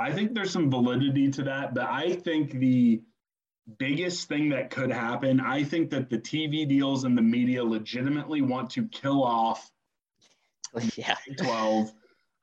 I 0.01 0.11
think 0.11 0.33
there's 0.33 0.51
some 0.51 0.69
validity 0.69 1.29
to 1.31 1.43
that, 1.43 1.73
but 1.73 1.87
I 1.87 2.13
think 2.13 2.51
the 2.51 3.01
biggest 3.77 4.27
thing 4.27 4.49
that 4.49 4.69
could 4.69 4.91
happen, 4.91 5.39
I 5.39 5.63
think 5.63 5.89
that 5.91 6.09
the 6.09 6.17
TV 6.17 6.67
deals 6.67 7.03
and 7.03 7.17
the 7.17 7.21
media 7.21 7.63
legitimately 7.63 8.41
want 8.41 8.69
to 8.71 8.87
kill 8.87 9.23
off 9.23 9.71
Yeah. 10.95 11.15
Big 11.27 11.37
12, 11.37 11.91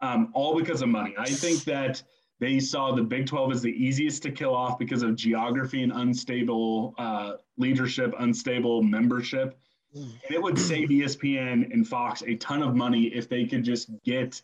um, 0.01 0.31
all 0.35 0.57
because 0.57 0.83
of 0.83 0.89
money. 0.89 1.15
I 1.19 1.31
think 1.31 1.65
that 1.65 2.03
they 2.41 2.61
saw 2.61 2.95
the 2.95 3.03
Big 3.03 3.27
12 3.27 3.53
as 3.53 3.63
the 3.63 3.73
easiest 3.73 4.23
to 4.25 4.31
kill 4.31 4.55
off 4.55 4.79
because 4.79 5.03
of 5.03 5.17
geography 5.17 5.83
and 5.83 5.93
unstable 5.93 6.95
uh, 6.99 7.33
leadership, 7.57 8.15
unstable 8.19 8.83
membership. 8.83 9.59
And 9.95 10.13
it 10.31 10.41
would 10.41 10.59
save 10.59 10.89
ESPN 10.91 11.73
and 11.73 11.87
Fox 11.87 12.23
a 12.27 12.37
ton 12.37 12.63
of 12.63 12.77
money 12.77 13.07
if 13.07 13.29
they 13.29 13.47
could 13.47 13.65
just 13.65 13.91
get 14.05 14.41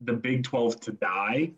the 0.00 0.12
Big 0.12 0.44
12 0.44 0.80
to 0.80 0.92
die. 0.92 1.52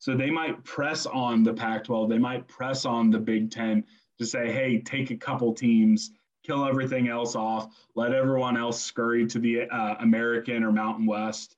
So 0.00 0.16
they 0.16 0.30
might 0.30 0.64
press 0.64 1.06
on 1.06 1.42
the 1.42 1.52
Pac 1.52 1.84
12, 1.84 2.08
they 2.08 2.18
might 2.18 2.48
press 2.48 2.84
on 2.86 3.10
the 3.10 3.18
Big 3.18 3.50
10 3.50 3.84
to 4.18 4.26
say, 4.26 4.50
hey, 4.50 4.80
take 4.80 5.10
a 5.10 5.16
couple 5.16 5.52
teams, 5.52 6.12
kill 6.42 6.64
everything 6.64 7.08
else 7.08 7.36
off, 7.36 7.68
let 7.94 8.12
everyone 8.12 8.56
else 8.56 8.82
scurry 8.82 9.26
to 9.26 9.38
the 9.38 9.62
uh, 9.62 9.96
American 10.00 10.64
or 10.64 10.72
Mountain 10.72 11.06
West. 11.06 11.56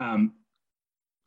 Um, 0.00 0.32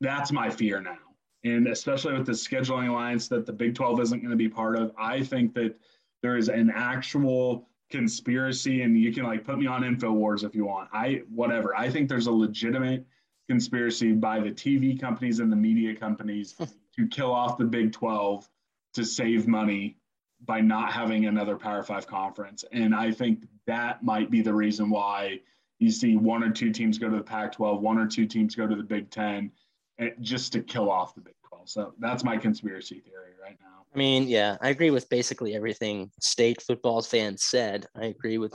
that's 0.00 0.32
my 0.32 0.50
fear 0.50 0.80
now. 0.80 0.98
And 1.44 1.68
especially 1.68 2.14
with 2.14 2.26
the 2.26 2.32
scheduling 2.32 2.88
alliance 2.88 3.28
that 3.28 3.46
the 3.46 3.52
Big 3.52 3.76
12 3.76 4.00
isn't 4.00 4.18
going 4.18 4.30
to 4.30 4.36
be 4.36 4.48
part 4.48 4.76
of, 4.76 4.92
I 4.98 5.22
think 5.22 5.54
that 5.54 5.76
there 6.22 6.36
is 6.36 6.48
an 6.48 6.72
actual 6.74 7.68
conspiracy, 7.88 8.82
and 8.82 8.98
you 8.98 9.12
can 9.12 9.22
like 9.22 9.44
put 9.44 9.58
me 9.58 9.68
on 9.68 9.82
InfoWars 9.82 10.44
if 10.44 10.56
you 10.56 10.64
want. 10.64 10.88
I, 10.92 11.22
whatever. 11.32 11.76
I 11.76 11.88
think 11.88 12.08
there's 12.08 12.26
a 12.26 12.32
legitimate 12.32 13.06
conspiracy 13.48 14.12
by 14.12 14.40
the 14.40 14.50
TV 14.50 15.00
companies 15.00 15.40
and 15.40 15.50
the 15.50 15.56
media 15.56 15.94
companies 15.94 16.54
hmm. 16.58 16.64
to 16.96 17.06
kill 17.08 17.32
off 17.32 17.58
the 17.58 17.64
Big 17.64 17.92
12 17.92 18.48
to 18.94 19.04
save 19.04 19.46
money 19.46 19.96
by 20.44 20.60
not 20.60 20.92
having 20.92 21.26
another 21.26 21.56
Power 21.56 21.82
Five 21.82 22.06
conference. 22.06 22.64
And 22.72 22.94
I 22.94 23.10
think 23.10 23.46
that 23.66 24.02
might 24.02 24.30
be 24.30 24.40
the 24.40 24.54
reason 24.54 24.90
why 24.90 25.40
you 25.78 25.90
see 25.90 26.16
one 26.16 26.42
or 26.42 26.50
two 26.50 26.70
teams 26.70 26.98
go 26.98 27.08
to 27.08 27.16
the 27.16 27.22
Pac 27.22 27.52
12, 27.52 27.80
one 27.80 27.98
or 27.98 28.06
two 28.06 28.26
teams 28.26 28.54
go 28.54 28.66
to 28.66 28.74
the 28.74 28.82
Big 28.82 29.10
10, 29.10 29.50
eh, 29.98 30.10
just 30.20 30.52
to 30.52 30.60
kill 30.60 30.90
off 30.90 31.14
the 31.14 31.20
Big 31.20 31.34
12. 31.48 31.68
So 31.68 31.94
that's 31.98 32.24
my 32.24 32.36
conspiracy 32.36 33.00
theory 33.00 33.32
right 33.42 33.56
now. 33.60 33.84
I 33.92 33.98
mean, 33.98 34.28
yeah, 34.28 34.56
I 34.60 34.68
agree 34.68 34.90
with 34.90 35.08
basically 35.08 35.54
everything 35.54 36.10
state 36.20 36.62
football 36.62 37.02
fans 37.02 37.44
said. 37.44 37.86
I 37.96 38.06
agree 38.06 38.38
with 38.38 38.54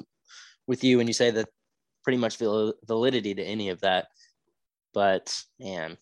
with 0.67 0.83
you 0.83 0.97
when 0.97 1.07
you 1.07 1.13
say 1.13 1.31
that 1.31 1.49
pretty 2.03 2.17
much 2.17 2.37
val- 2.37 2.73
validity 2.85 3.33
to 3.33 3.43
any 3.43 3.69
of 3.69 3.81
that. 3.81 4.07
But 4.93 5.43
man, 5.59 5.97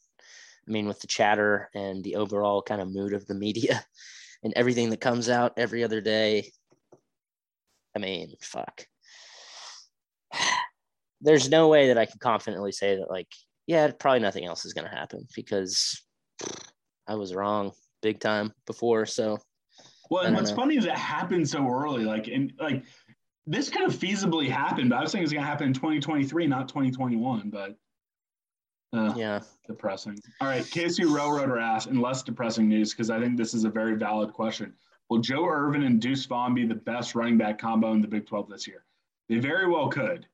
I 0.68 0.72
mean, 0.72 0.88
with 0.88 1.00
the 1.00 1.08
chatter 1.08 1.70
and 1.74 2.04
the 2.04 2.16
overall 2.18 2.62
kind 2.62 2.82
of 2.82 2.94
mood 2.94 3.14
of 3.14 3.26
the 3.26 3.36
media 3.36 3.84
and 4.44 4.54
everything 4.56 4.90
that 4.90 5.02
comes 5.02 5.30
out 5.30 5.54
every 5.58 5.84
other 5.84 6.02
day, 6.02 6.52
I 7.96 8.00
mean, 8.00 8.34
fuck. 8.42 8.86
There's 11.22 11.50
no 11.50 11.68
way 11.68 11.90
that 11.90 11.98
I 11.98 12.06
can 12.06 12.18
confidently 12.20 12.72
say 12.72 12.96
that, 12.98 13.10
like, 13.10 13.28
yeah, 13.68 13.92
probably 13.98 14.22
nothing 14.22 14.46
else 14.46 14.66
is 14.66 14.74
going 14.74 14.90
to 14.90 14.96
happen 14.96 15.28
because 15.36 16.02
I 17.08 17.16
was 17.16 17.36
wrong 17.36 17.72
big 18.02 18.20
time 18.20 18.54
before. 18.66 19.06
So 19.06 19.38
Well, 20.10 20.26
and 20.26 20.36
what's 20.36 20.50
know. 20.52 20.56
funny 20.56 20.78
is 20.78 20.86
it 20.86 20.98
happened 20.98 21.48
so 21.48 21.68
early. 21.68 22.04
Like, 22.04 22.28
and 22.28 22.54
like 22.60 22.84
this 23.46 23.70
could 23.70 23.82
have 23.82 23.94
feasibly 23.94 24.50
happened, 24.50 24.90
but 24.90 24.98
I 24.98 25.02
was 25.02 25.12
thinking 25.12 25.24
it's 25.24 25.34
going 25.34 25.44
to 25.44 25.50
happen 25.50 25.68
in 25.68 25.74
2023, 25.74 26.48
not 26.48 26.68
2021. 26.68 27.50
But 27.50 27.76
uh, 28.94 29.14
yeah, 29.16 29.40
depressing. 29.68 30.20
All 30.42 30.48
right, 30.48 30.64
KSU 30.64 31.14
Railroader 31.14 31.60
asked, 31.60 31.88
and 31.88 32.02
less 32.02 32.24
depressing 32.24 32.68
news 32.68 32.92
because 32.92 33.10
I 33.10 33.20
think 33.20 33.38
this 33.38 33.54
is 33.54 33.64
a 33.64 33.70
very 33.70 33.96
valid 33.96 34.34
question. 34.34 34.74
Will 35.10 35.20
Joe 35.20 35.46
Ervin 35.46 35.84
and 35.84 36.00
Deuce 36.02 36.26
Vaughn 36.26 36.54
be 36.54 36.66
the 36.66 36.76
best 36.76 37.16
running 37.16 37.38
back 37.38 37.58
combo 37.58 37.92
in 37.92 38.02
the 38.02 38.08
Big 38.08 38.26
12 38.26 38.50
this 38.50 38.68
year? 38.68 38.86
They 39.28 39.40
very 39.40 39.68
well 39.68 39.90
could. 39.90 40.26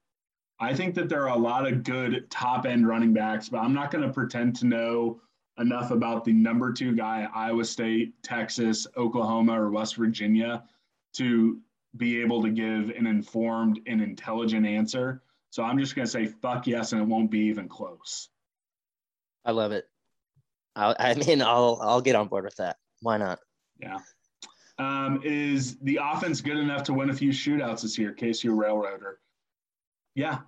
I 0.60 0.74
think 0.74 0.95
that 0.95 1.08
there 1.10 1.24
are 1.24 1.36
a 1.36 1.39
lot 1.39 1.68
of 1.68 1.84
good 1.84 2.30
top 2.30 2.66
end 2.66 2.88
running 2.88 3.14
backs, 3.14 3.49
but 3.49 3.60
I'm 3.60 3.74
not 3.74 3.91
going 3.91 4.03
to 4.03 4.14
pretend 4.14 4.55
to 4.58 4.66
know 4.66 5.22
enough 5.60 5.91
about 5.91 6.26
the 6.26 6.34
number 6.34 6.72
two 6.72 6.95
guy, 6.95 7.28
Iowa 7.34 7.66
State, 7.66 8.14
Texas, 8.24 8.88
Oklahoma, 8.95 9.60
or 9.60 9.70
West 9.70 9.95
Virginia, 9.95 10.64
to 11.14 11.60
be 11.95 12.22
able 12.22 12.41
to 12.43 12.49
give 12.49 12.89
an 12.89 13.08
informed 13.08 13.80
and 13.88 14.01
intelligent 14.01 14.66
answer. 14.66 15.22
So 15.49 15.64
I'm 15.64 15.80
just 15.80 15.95
going 15.95 16.05
to 16.05 16.12
say 16.12 16.26
fuck 16.28 16.68
yes, 16.68 16.91
and 16.91 17.01
it 17.01 17.08
won't 17.08 17.32
be 17.32 17.39
even 17.39 17.68
close. 17.68 18.30
I 19.48 19.52
love 19.52 19.72
it. 19.72 19.86
I, 20.76 20.93
I 21.00 21.14
mean, 21.16 21.41
I'll 21.41 21.80
I'll 21.82 22.02
get 22.02 22.16
on 22.16 22.28
board 22.28 22.43
with 22.43 22.58
that. 22.58 22.76
Why 23.02 23.18
not? 23.18 23.39
Yeah. 23.80 23.98
Um, 24.78 25.22
is 25.24 25.80
the 25.80 26.00
offense 26.04 26.41
good 26.41 26.58
enough 26.58 26.84
to 26.84 26.93
win 26.93 27.10
a 27.10 27.14
few 27.14 27.32
shootouts 27.32 27.82
this 27.82 27.98
year? 27.98 28.14
KSU 28.14 28.56
Railroader. 28.56 29.20
Yeah. 30.14 30.39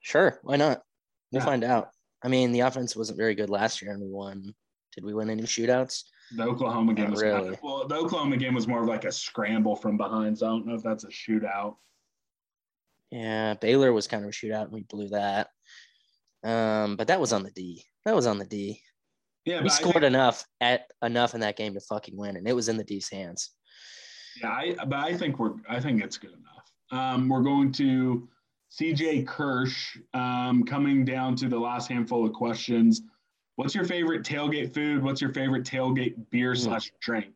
Sure. 0.00 0.40
Why 0.42 0.56
not? 0.56 0.82
We'll 1.30 1.42
Yeah. 1.42 1.46
find 1.46 1.62
out. 1.62 1.90
I 2.24 2.28
mean, 2.28 2.50
the 2.52 2.60
offense 2.60 2.96
wasn't 2.96 3.18
very 3.18 3.34
good 3.36 3.50
last 3.50 3.82
year, 3.82 3.92
and 3.92 4.00
we 4.00 4.08
won. 4.08 4.54
Did 4.96 5.04
we 5.04 5.14
win 5.14 5.30
any 5.30 5.42
shootouts? 5.42 6.04
The 6.34 6.44
Oklahoma 6.44 6.94
game 6.94 7.06
Not 7.06 7.10
was 7.12 7.22
kind 7.22 7.34
really. 7.34 7.48
of, 7.54 7.62
well. 7.62 7.86
The 7.86 7.94
Oklahoma 7.96 8.36
game 8.36 8.54
was 8.54 8.66
more 8.66 8.82
of 8.82 8.88
like 8.88 9.04
a 9.04 9.12
scramble 9.12 9.76
from 9.76 9.96
behind. 9.96 10.38
So 10.38 10.46
I 10.46 10.50
don't 10.50 10.66
know 10.66 10.74
if 10.74 10.82
that's 10.82 11.04
a 11.04 11.08
shootout. 11.08 11.76
Yeah, 13.10 13.54
Baylor 13.54 13.92
was 13.92 14.08
kind 14.08 14.24
of 14.24 14.30
a 14.30 14.32
shootout, 14.32 14.64
and 14.64 14.72
we 14.72 14.82
blew 14.82 15.08
that. 15.10 15.48
Um, 16.44 16.96
but 16.96 17.06
that 17.08 17.20
was 17.20 17.32
on 17.32 17.42
the 17.42 17.50
D. 17.50 17.84
That 18.04 18.14
was 18.14 18.26
on 18.26 18.38
the 18.38 18.44
D. 18.46 18.80
Yeah, 19.44 19.62
We 19.62 19.68
scored 19.68 19.94
think- 19.94 20.04
enough 20.06 20.44
at 20.60 20.90
enough 21.02 21.34
in 21.34 21.40
that 21.40 21.56
game 21.56 21.74
to 21.74 21.80
fucking 21.80 22.16
win, 22.16 22.36
and 22.36 22.46
it 22.48 22.52
was 22.52 22.68
in 22.68 22.76
the 22.76 22.84
D's 22.84 23.08
hands. 23.10 23.50
Yeah, 24.40 24.50
I, 24.50 24.74
but 24.86 24.98
I 24.98 25.16
think 25.16 25.38
we're 25.38 25.54
I 25.68 25.80
think 25.80 26.02
it's 26.02 26.16
good 26.18 26.32
enough. 26.32 26.70
Um, 26.90 27.28
we're 27.28 27.42
going 27.42 27.72
to 27.72 28.28
CJ 28.70 29.26
Kirsch 29.26 29.98
um, 30.14 30.64
coming 30.64 31.04
down 31.04 31.36
to 31.36 31.48
the 31.48 31.58
last 31.58 31.88
handful 31.88 32.24
of 32.26 32.32
questions. 32.32 33.02
What's 33.56 33.74
your 33.74 33.84
favorite 33.84 34.22
tailgate 34.24 34.72
food? 34.72 35.02
What's 35.02 35.20
your 35.20 35.32
favorite 35.32 35.64
tailgate 35.64 36.14
beer 36.30 36.52
Hmm. 36.54 36.60
slash 36.60 36.92
drink? 37.00 37.34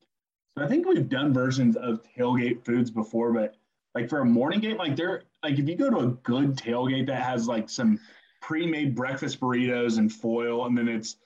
So 0.57 0.65
I 0.65 0.69
think 0.69 0.87
we've 0.87 1.09
done 1.09 1.35
versions 1.35 1.77
of 1.77 2.01
tailgate 2.17 2.65
foods 2.65 2.91
before, 2.91 3.33
but 3.33 3.57
like 3.95 4.09
for 4.09 4.21
a 4.21 4.25
morning 4.25 4.61
game, 4.61 4.79
like 4.79 4.97
there, 4.97 5.25
like 5.43 5.59
if 5.59 5.69
you 5.69 5.75
go 5.77 5.91
to 5.91 5.99
a 5.99 6.07
good 6.23 6.57
tailgate 6.57 7.07
that 7.09 7.23
has 7.23 7.47
like 7.49 7.69
some 7.69 7.99
pre-made 8.43 8.95
breakfast 8.95 9.41
burritos 9.41 9.99
and 9.99 10.13
foil, 10.13 10.67
and 10.67 10.77
then 10.77 10.89
it's, 10.89 11.17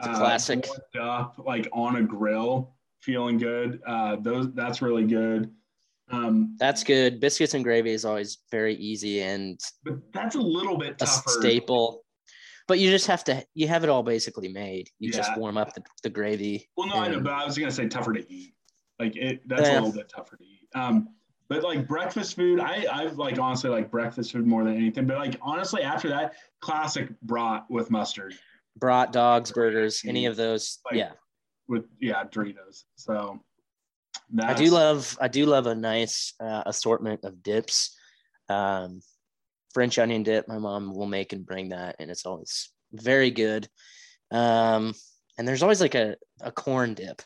It's 0.00 0.08
a 0.08 0.14
classic. 0.14 0.68
up 1.00 1.40
like 1.44 1.68
on 1.72 1.96
a 1.96 2.02
grill, 2.02 2.74
feeling 3.00 3.38
good. 3.38 3.80
Uh, 3.86 4.16
those 4.20 4.52
that's 4.54 4.80
really 4.82 5.04
good. 5.06 5.50
Um, 6.10 6.56
That's 6.58 6.84
good. 6.84 7.20
Biscuits 7.20 7.52
and 7.52 7.62
gravy 7.62 7.90
is 7.92 8.06
always 8.06 8.38
very 8.50 8.74
easy 8.76 9.20
and 9.20 9.60
but 9.84 9.94
that's 10.14 10.36
a 10.36 10.40
little 10.40 10.78
bit 10.78 10.92
a 10.92 11.04
tougher. 11.04 11.28
staple. 11.28 12.02
But 12.66 12.78
you 12.78 12.88
just 12.90 13.06
have 13.08 13.24
to 13.24 13.44
you 13.54 13.68
have 13.68 13.84
it 13.84 13.90
all 13.90 14.02
basically 14.02 14.48
made. 14.48 14.88
You 14.98 15.12
just 15.12 15.36
warm 15.36 15.58
up 15.58 15.74
the, 15.74 15.82
the 16.02 16.08
gravy. 16.08 16.66
Well, 16.78 16.86
no, 16.88 16.94
I 16.94 17.08
know, 17.08 17.20
but 17.20 17.32
I 17.32 17.44
was 17.44 17.58
gonna 17.58 17.70
say 17.70 17.88
tougher 17.88 18.14
to 18.14 18.32
eat. 18.32 18.54
Like 18.98 19.16
it, 19.16 19.46
that's 19.48 19.62
Yeah. 19.68 19.74
a 19.74 19.80
little 19.80 19.92
bit 19.92 20.08
tougher 20.08 20.36
to 20.38 20.44
eat. 20.44 20.68
Um, 20.74 21.08
but 21.48 21.62
like 21.62 21.86
breakfast 21.86 22.36
food, 22.36 22.60
I 22.60 22.86
I've 22.90 23.18
like 23.18 23.38
honestly 23.38 23.70
like 23.70 23.90
breakfast 23.90 24.32
food 24.32 24.46
more 24.46 24.64
than 24.64 24.76
anything. 24.76 25.06
But 25.06 25.18
like 25.18 25.36
honestly, 25.42 25.82
after 25.82 26.08
that, 26.08 26.34
classic 26.60 27.08
brat 27.22 27.64
with 27.68 27.90
mustard 27.90 28.34
brat, 28.78 29.12
dogs, 29.12 29.52
burgers, 29.52 30.02
any 30.06 30.26
of 30.26 30.36
those. 30.36 30.78
Like, 30.84 30.98
yeah. 30.98 31.12
with 31.68 31.84
yeah 32.00 32.24
Doritos. 32.24 32.84
So 32.96 33.40
I 34.40 34.54
do 34.54 34.70
love 34.70 35.16
I 35.20 35.28
do 35.28 35.46
love 35.46 35.66
a 35.66 35.74
nice 35.74 36.34
uh, 36.40 36.62
assortment 36.66 37.24
of 37.24 37.42
dips. 37.42 37.96
Um, 38.48 39.00
French 39.74 39.98
onion 39.98 40.22
dip, 40.22 40.48
my 40.48 40.58
mom 40.58 40.94
will 40.94 41.06
make 41.06 41.32
and 41.32 41.44
bring 41.44 41.70
that, 41.70 41.96
and 41.98 42.10
it's 42.10 42.24
always 42.24 42.70
very 42.92 43.30
good. 43.30 43.68
Um, 44.30 44.94
and 45.36 45.46
there's 45.46 45.62
always 45.62 45.80
like 45.80 45.94
a, 45.94 46.16
a 46.40 46.50
corn 46.50 46.94
dip. 46.94 47.22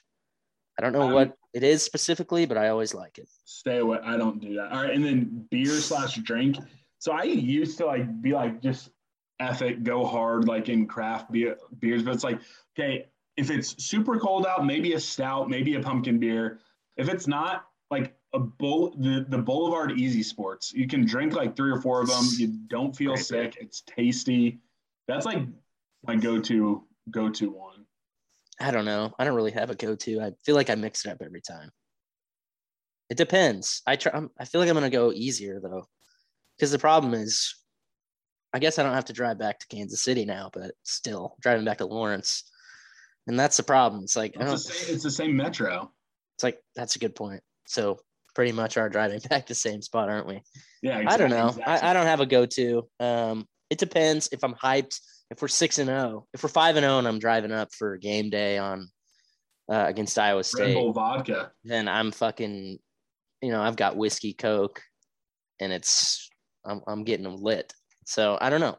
I 0.79 0.83
don't 0.83 0.93
know 0.93 1.03
Um, 1.03 1.13
what 1.13 1.37
it 1.53 1.63
is 1.63 1.83
specifically, 1.83 2.47
but 2.47 2.57
I 2.57 2.69
always 2.69 2.95
like 2.95 3.19
it. 3.19 3.29
stay 3.45 3.79
away. 3.79 3.99
I 4.05 4.17
don't 4.17 4.41
do 4.41 4.55
that. 4.55 4.73
All 4.73 4.83
right, 4.83 4.95
and 4.95 5.05
then 5.05 5.47
beer 5.51 5.67
slash 5.81 6.17
drink. 6.17 6.57
So 6.99 7.13
I 7.13 7.25
used 7.25 7.79
to 7.79 7.87
like 7.87 8.23
be 8.23 8.33
like 8.33 8.63
just 8.63 8.91
F 9.41 9.61
it, 9.63 9.83
go 9.85 10.05
hard 10.05 10.47
like 10.47 10.69
in 10.69 10.87
craft 10.87 11.31
beer 11.33 11.57
beers, 11.81 12.03
but 12.03 12.15
it's 12.15 12.25
like 12.25 12.41
okay, 12.79 13.07
if 13.37 13.51
it's 13.51 13.83
super 13.85 14.19
cold 14.19 14.47
out, 14.47 14.65
maybe 14.67 14.93
a 14.95 15.01
stout, 15.01 15.49
maybe 15.51 15.75
a 15.75 15.81
pumpkin 15.81 16.19
beer. 16.19 16.61
If 16.97 17.09
it's 17.09 17.27
not 17.27 17.67
like 17.91 18.15
a 18.35 18.39
bull, 18.39 18.95
the 18.99 19.27
the 19.29 19.39
Boulevard 19.39 19.93
Easy 19.99 20.23
Sports, 20.23 20.73
you 20.73 20.87
can 20.87 21.05
drink 21.05 21.35
like 21.35 21.57
three 21.57 21.71
or 21.71 21.81
four 21.81 22.01
of 22.01 22.09
them. 22.09 22.25
You 22.37 22.49
don't 22.69 22.95
feel 22.97 23.15
Great 23.15 23.29
beer. 23.31 23.45
sick. 23.53 23.57
It's 23.61 23.83
tasty. 23.83 24.61
That's 25.09 25.27
like 25.27 25.41
my 26.07 26.15
go 26.17 26.39
to 26.41 26.85
go 27.11 27.29
to 27.31 27.51
one. 27.51 27.72
I 28.63 28.71
don't 28.71 28.85
know. 28.85 29.13
I 29.19 29.25
don't 29.25 29.35
really 29.35 29.51
have 29.53 29.71
a 29.71 29.75
go-to. 29.75 30.21
I 30.21 30.33
feel 30.45 30.55
like 30.55 30.71
I 30.71 30.75
mix 30.75 31.05
it 31.05 31.11
up 31.11 31.19
every 31.23 31.41
time. 31.41 31.71
It 33.11 33.17
depends. 33.17 33.83
I 33.87 33.97
try. 33.97 34.13
I'm, 34.15 34.31
I 34.39 34.45
feel 34.45 34.61
like 34.61 34.71
I'm 34.71 34.75
gonna 34.75 34.89
go 34.89 35.13
easier 35.13 35.61
though, 35.61 35.85
because 36.57 36.71
the 36.71 36.79
problem 36.79 37.13
is, 37.13 37.55
I 38.55 38.59
guess 38.59 38.79
I 38.79 38.83
don't 38.83 38.95
have 38.95 39.07
to 39.07 39.13
drive 39.13 39.39
back 39.39 39.59
to 39.59 39.67
Kansas 39.67 40.03
City 40.03 40.25
now, 40.25 40.51
but 40.53 40.73
still 40.83 41.37
driving 41.41 41.65
back 41.65 41.79
to 41.79 41.87
Lawrence, 41.87 42.45
and 43.27 43.39
that's 43.39 43.59
the 43.59 43.65
problem. 43.65 44.05
It's 44.05 44.17
like 44.17 44.35
It's 44.39 44.51
the 44.51 44.57
same, 44.57 44.95
it's 44.95 45.05
the 45.05 45.11
same 45.11 45.37
metro. 45.37 45.91
It's 46.37 46.45
like 46.45 46.59
that's 46.75 46.97
a 46.97 46.99
good 46.99 47.15
point. 47.15 47.43
So 47.67 47.99
pretty 48.35 48.53
much 48.53 48.79
are 48.79 48.89
driving 48.89 49.21
back 49.29 49.47
to 49.47 49.49
the 49.49 49.55
same 49.55 49.83
spot, 49.83 50.09
aren't 50.09 50.27
we? 50.27 50.41
Yeah, 50.83 51.03
I 51.07 51.17
don't 51.17 51.31
know. 51.31 51.49
exact 51.49 51.69
I. 51.69 51.91
I 51.91 51.93
don't 51.93 52.07
have 52.07 52.21
a 52.21 52.27
go-to. 52.27 52.89
Um, 52.99 53.47
it 53.69 53.79
depends 53.79 54.29
if 54.33 54.43
I'm 54.43 54.55
hyped. 54.55 54.99
If 55.33 55.41
we're 55.41 55.49
six 55.49 55.79
and 55.79 55.89
zero, 55.89 56.27
if 56.35 56.43
we're 56.43 56.51
five 56.51 56.77
and 56.77 56.85
zero, 56.85 56.99
and 56.99 57.09
I'm 57.09 57.19
driving 57.19 57.53
up 57.53 57.73
for 57.73 57.97
game 57.97 58.29
day 58.29 58.59
on 58.59 58.89
uh, 59.73 59.87
against 59.89 60.19
Iowa 60.19 60.37
Red 60.37 60.47
State, 60.47 60.75
Bull 60.75 60.93
vodka. 60.93 61.53
then 61.65 61.89
I'm 61.89 62.13
fucking, 62.13 62.79
you 63.41 63.51
know, 63.51 63.63
I've 63.63 63.77
got 63.77 63.97
whiskey, 63.97 64.35
coke, 64.35 64.83
and 65.59 65.73
it's 65.73 66.29
I'm 66.67 66.83
I'm 66.87 67.03
getting 67.03 67.25
them 67.25 67.37
lit. 67.37 67.73
So 68.05 68.37
I 68.43 68.51
don't 68.51 68.61
know. 68.61 68.77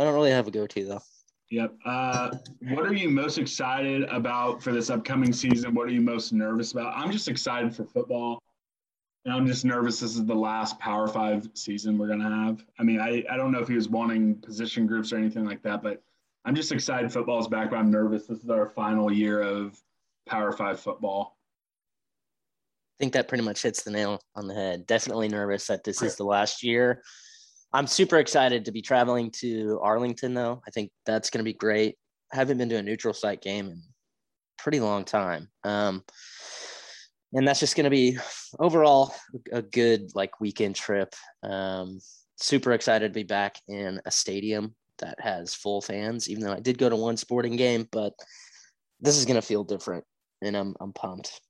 I 0.00 0.04
don't 0.04 0.14
really 0.14 0.32
have 0.32 0.48
a 0.48 0.50
go-to 0.50 0.84
though. 0.84 1.02
Yep. 1.50 1.74
Uh, 1.84 2.30
what 2.70 2.86
are 2.86 2.94
you 2.94 3.08
most 3.08 3.38
excited 3.38 4.02
about 4.04 4.60
for 4.60 4.72
this 4.72 4.90
upcoming 4.90 5.32
season? 5.32 5.74
What 5.74 5.86
are 5.86 5.92
you 5.92 6.00
most 6.00 6.32
nervous 6.32 6.72
about? 6.72 6.92
I'm 6.96 7.12
just 7.12 7.28
excited 7.28 7.74
for 7.74 7.84
football. 7.84 8.40
And 9.24 9.34
I'm 9.34 9.46
just 9.46 9.64
nervous 9.64 10.00
this 10.00 10.14
is 10.14 10.24
the 10.24 10.34
last 10.34 10.78
Power 10.78 11.06
Five 11.06 11.48
season 11.54 11.98
we're 11.98 12.06
going 12.06 12.20
to 12.20 12.30
have. 12.30 12.64
I 12.78 12.82
mean, 12.82 13.00
I, 13.00 13.22
I 13.30 13.36
don't 13.36 13.52
know 13.52 13.60
if 13.60 13.68
he 13.68 13.74
was 13.74 13.88
wanting 13.88 14.36
position 14.36 14.86
groups 14.86 15.12
or 15.12 15.16
anything 15.16 15.44
like 15.44 15.62
that, 15.62 15.82
but 15.82 16.02
I'm 16.44 16.54
just 16.54 16.72
excited 16.72 17.12
football's 17.12 17.48
back, 17.48 17.70
but 17.70 17.76
I'm 17.76 17.90
nervous. 17.90 18.26
This 18.26 18.42
is 18.42 18.48
our 18.48 18.66
final 18.66 19.12
year 19.12 19.42
of 19.42 19.78
Power 20.26 20.52
Five 20.52 20.80
football. 20.80 21.36
I 22.98 23.04
think 23.04 23.12
that 23.12 23.28
pretty 23.28 23.44
much 23.44 23.62
hits 23.62 23.82
the 23.82 23.90
nail 23.90 24.20
on 24.34 24.46
the 24.46 24.54
head. 24.54 24.86
Definitely 24.86 25.28
nervous 25.28 25.66
that 25.66 25.84
this 25.84 26.02
is 26.02 26.16
the 26.16 26.24
last 26.24 26.62
year. 26.62 27.02
I'm 27.72 27.86
super 27.86 28.18
excited 28.18 28.64
to 28.64 28.72
be 28.72 28.82
traveling 28.82 29.30
to 29.40 29.78
Arlington, 29.82 30.34
though. 30.34 30.60
I 30.66 30.70
think 30.70 30.90
that's 31.06 31.30
going 31.30 31.38
to 31.38 31.44
be 31.44 31.54
great. 31.54 31.96
I 32.32 32.36
haven't 32.36 32.58
been 32.58 32.68
to 32.70 32.76
a 32.76 32.82
neutral 32.82 33.14
site 33.14 33.42
game 33.42 33.68
in 33.68 33.82
pretty 34.58 34.80
long 34.80 35.04
time. 35.04 35.48
Um, 35.64 36.04
and 37.32 37.46
that's 37.46 37.60
just 37.60 37.76
going 37.76 37.84
to 37.84 37.90
be 37.90 38.18
overall 38.58 39.14
a 39.52 39.62
good 39.62 40.10
like 40.14 40.40
weekend 40.40 40.76
trip. 40.76 41.14
Um, 41.42 42.00
super 42.36 42.72
excited 42.72 43.12
to 43.12 43.18
be 43.18 43.24
back 43.24 43.60
in 43.68 44.00
a 44.04 44.10
stadium 44.10 44.74
that 44.98 45.18
has 45.20 45.54
full 45.54 45.80
fans, 45.80 46.28
even 46.28 46.44
though 46.44 46.52
I 46.52 46.60
did 46.60 46.78
go 46.78 46.88
to 46.88 46.96
one 46.96 47.16
sporting 47.16 47.56
game, 47.56 47.88
but 47.92 48.12
this 49.00 49.16
is 49.16 49.24
going 49.24 49.40
to 49.40 49.46
feel 49.46 49.64
different 49.64 50.04
and 50.42 50.56
I'm, 50.56 50.74
I'm 50.80 50.92
pumped. 50.92 51.40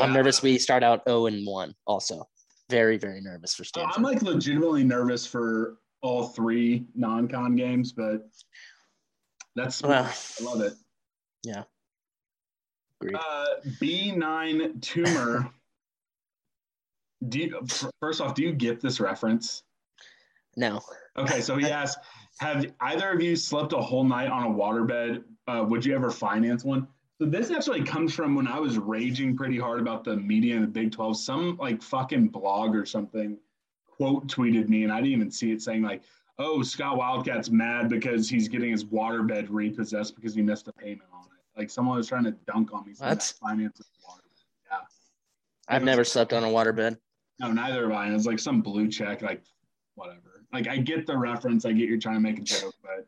I'm 0.00 0.12
nervous 0.12 0.42
we 0.42 0.58
start 0.58 0.82
out 0.82 1.02
0 1.06 1.26
and 1.26 1.46
1 1.46 1.74
also. 1.86 2.24
Very, 2.70 2.96
very 2.96 3.20
nervous 3.20 3.54
for 3.54 3.64
Stanford. 3.64 3.92
I'm 3.94 4.02
like 4.02 4.22
legitimately 4.22 4.84
nervous 4.84 5.26
for 5.26 5.76
all 6.00 6.28
three 6.28 6.86
non-con 6.94 7.56
games, 7.56 7.92
but 7.92 8.22
that's 9.54 9.82
Well, 9.82 10.04
I 10.04 10.44
love 10.44 10.62
it. 10.62 10.72
Agreed. 13.02 13.16
Uh, 13.16 13.46
B9 13.80 14.80
tumor. 14.80 15.50
do 17.28 17.38
you, 17.38 17.60
first 18.00 18.20
off, 18.20 18.34
do 18.34 18.42
you 18.42 18.52
get 18.52 18.80
this 18.80 19.00
reference? 19.00 19.62
no. 20.56 20.80
Okay, 21.16 21.40
so 21.40 21.56
he 21.56 21.66
asked, 21.70 21.98
have 22.38 22.66
either 22.80 23.10
of 23.10 23.22
you 23.22 23.36
slept 23.36 23.72
a 23.72 23.80
whole 23.80 24.04
night 24.04 24.30
on 24.30 24.44
a 24.44 24.48
waterbed? 24.48 25.22
Uh, 25.46 25.64
would 25.68 25.84
you 25.84 25.94
ever 25.94 26.10
finance 26.10 26.64
one? 26.64 26.86
So 27.18 27.26
this 27.26 27.50
actually 27.50 27.84
comes 27.84 28.14
from 28.14 28.34
when 28.34 28.48
I 28.48 28.58
was 28.58 28.78
raging 28.78 29.36
pretty 29.36 29.58
hard 29.58 29.80
about 29.80 30.02
the 30.02 30.16
media 30.16 30.56
in 30.56 30.62
the 30.62 30.68
Big 30.68 30.92
12. 30.92 31.18
Some 31.18 31.56
like 31.58 31.82
fucking 31.82 32.28
blog 32.28 32.74
or 32.74 32.84
something 32.84 33.38
quote 33.86 34.26
tweeted 34.26 34.68
me, 34.68 34.82
and 34.82 34.92
I 34.92 34.96
didn't 34.96 35.12
even 35.12 35.30
see 35.30 35.52
it 35.52 35.62
saying 35.62 35.82
like, 35.82 36.02
"Oh, 36.38 36.62
Scott 36.62 36.96
Wildcat's 36.96 37.50
mad 37.50 37.88
because 37.88 38.28
he's 38.28 38.48
getting 38.48 38.72
his 38.72 38.84
waterbed 38.84 39.46
repossessed 39.50 40.16
because 40.16 40.34
he 40.34 40.42
missed 40.42 40.66
a 40.68 40.72
payment 40.72 41.08
on 41.12 41.26
it." 41.26 41.31
Like 41.56 41.70
someone 41.70 41.96
was 41.96 42.08
trying 42.08 42.24
to 42.24 42.32
dunk 42.46 42.72
on 42.72 42.86
me. 42.86 42.94
saying 42.94 43.10
What? 43.10 43.34
I 43.42 43.48
financed. 43.48 43.82
Yeah. 44.70 44.78
I've 45.68 45.84
never 45.84 46.04
slept 46.04 46.32
on 46.32 46.44
a 46.44 46.46
waterbed. 46.46 46.96
No, 47.38 47.52
neither 47.52 47.82
have 47.82 47.92
I. 47.92 48.06
And 48.06 48.14
it's 48.14 48.26
like 48.26 48.38
some 48.38 48.62
blue 48.62 48.88
check, 48.88 49.22
like 49.22 49.42
whatever. 49.94 50.44
Like 50.52 50.68
I 50.68 50.78
get 50.78 51.06
the 51.06 51.16
reference. 51.16 51.64
I 51.64 51.72
get 51.72 51.88
you're 51.88 51.98
trying 51.98 52.16
to 52.16 52.20
make 52.20 52.38
a 52.38 52.42
joke, 52.42 52.74
but 52.82 53.06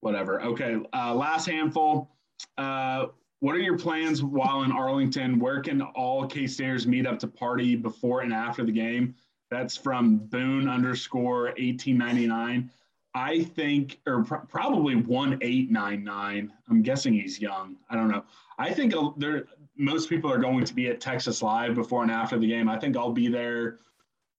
whatever. 0.00 0.42
Okay. 0.42 0.76
Uh, 0.92 1.14
last 1.14 1.46
handful. 1.46 2.10
Uh, 2.56 3.06
what 3.40 3.54
are 3.54 3.60
your 3.60 3.78
plans 3.78 4.22
while 4.22 4.62
in 4.62 4.72
Arlington? 4.72 5.38
Where 5.38 5.60
can 5.60 5.80
all 5.80 6.26
K 6.26 6.46
Staters 6.46 6.86
meet 6.86 7.06
up 7.06 7.18
to 7.20 7.28
party 7.28 7.76
before 7.76 8.22
and 8.22 8.32
after 8.32 8.64
the 8.64 8.72
game? 8.72 9.14
That's 9.50 9.76
from 9.76 10.18
Boone 10.18 10.68
underscore 10.68 11.44
1899. 11.56 12.70
I 13.14 13.42
think, 13.42 14.00
or 14.06 14.24
pr- 14.24 14.36
probably 14.48 14.94
1899. 14.94 16.52
I'm 16.68 16.82
guessing 16.82 17.14
he's 17.14 17.40
young. 17.40 17.76
I 17.90 17.96
don't 17.96 18.08
know. 18.08 18.24
I 18.58 18.72
think 18.72 18.94
there 19.16 19.44
most 19.76 20.08
people 20.08 20.30
are 20.30 20.38
going 20.38 20.64
to 20.64 20.74
be 20.74 20.88
at 20.88 21.00
Texas 21.00 21.40
Live 21.40 21.74
before 21.74 22.02
and 22.02 22.10
after 22.10 22.38
the 22.38 22.48
game. 22.48 22.68
I 22.68 22.78
think 22.78 22.96
I'll 22.96 23.12
be 23.12 23.28
there 23.28 23.78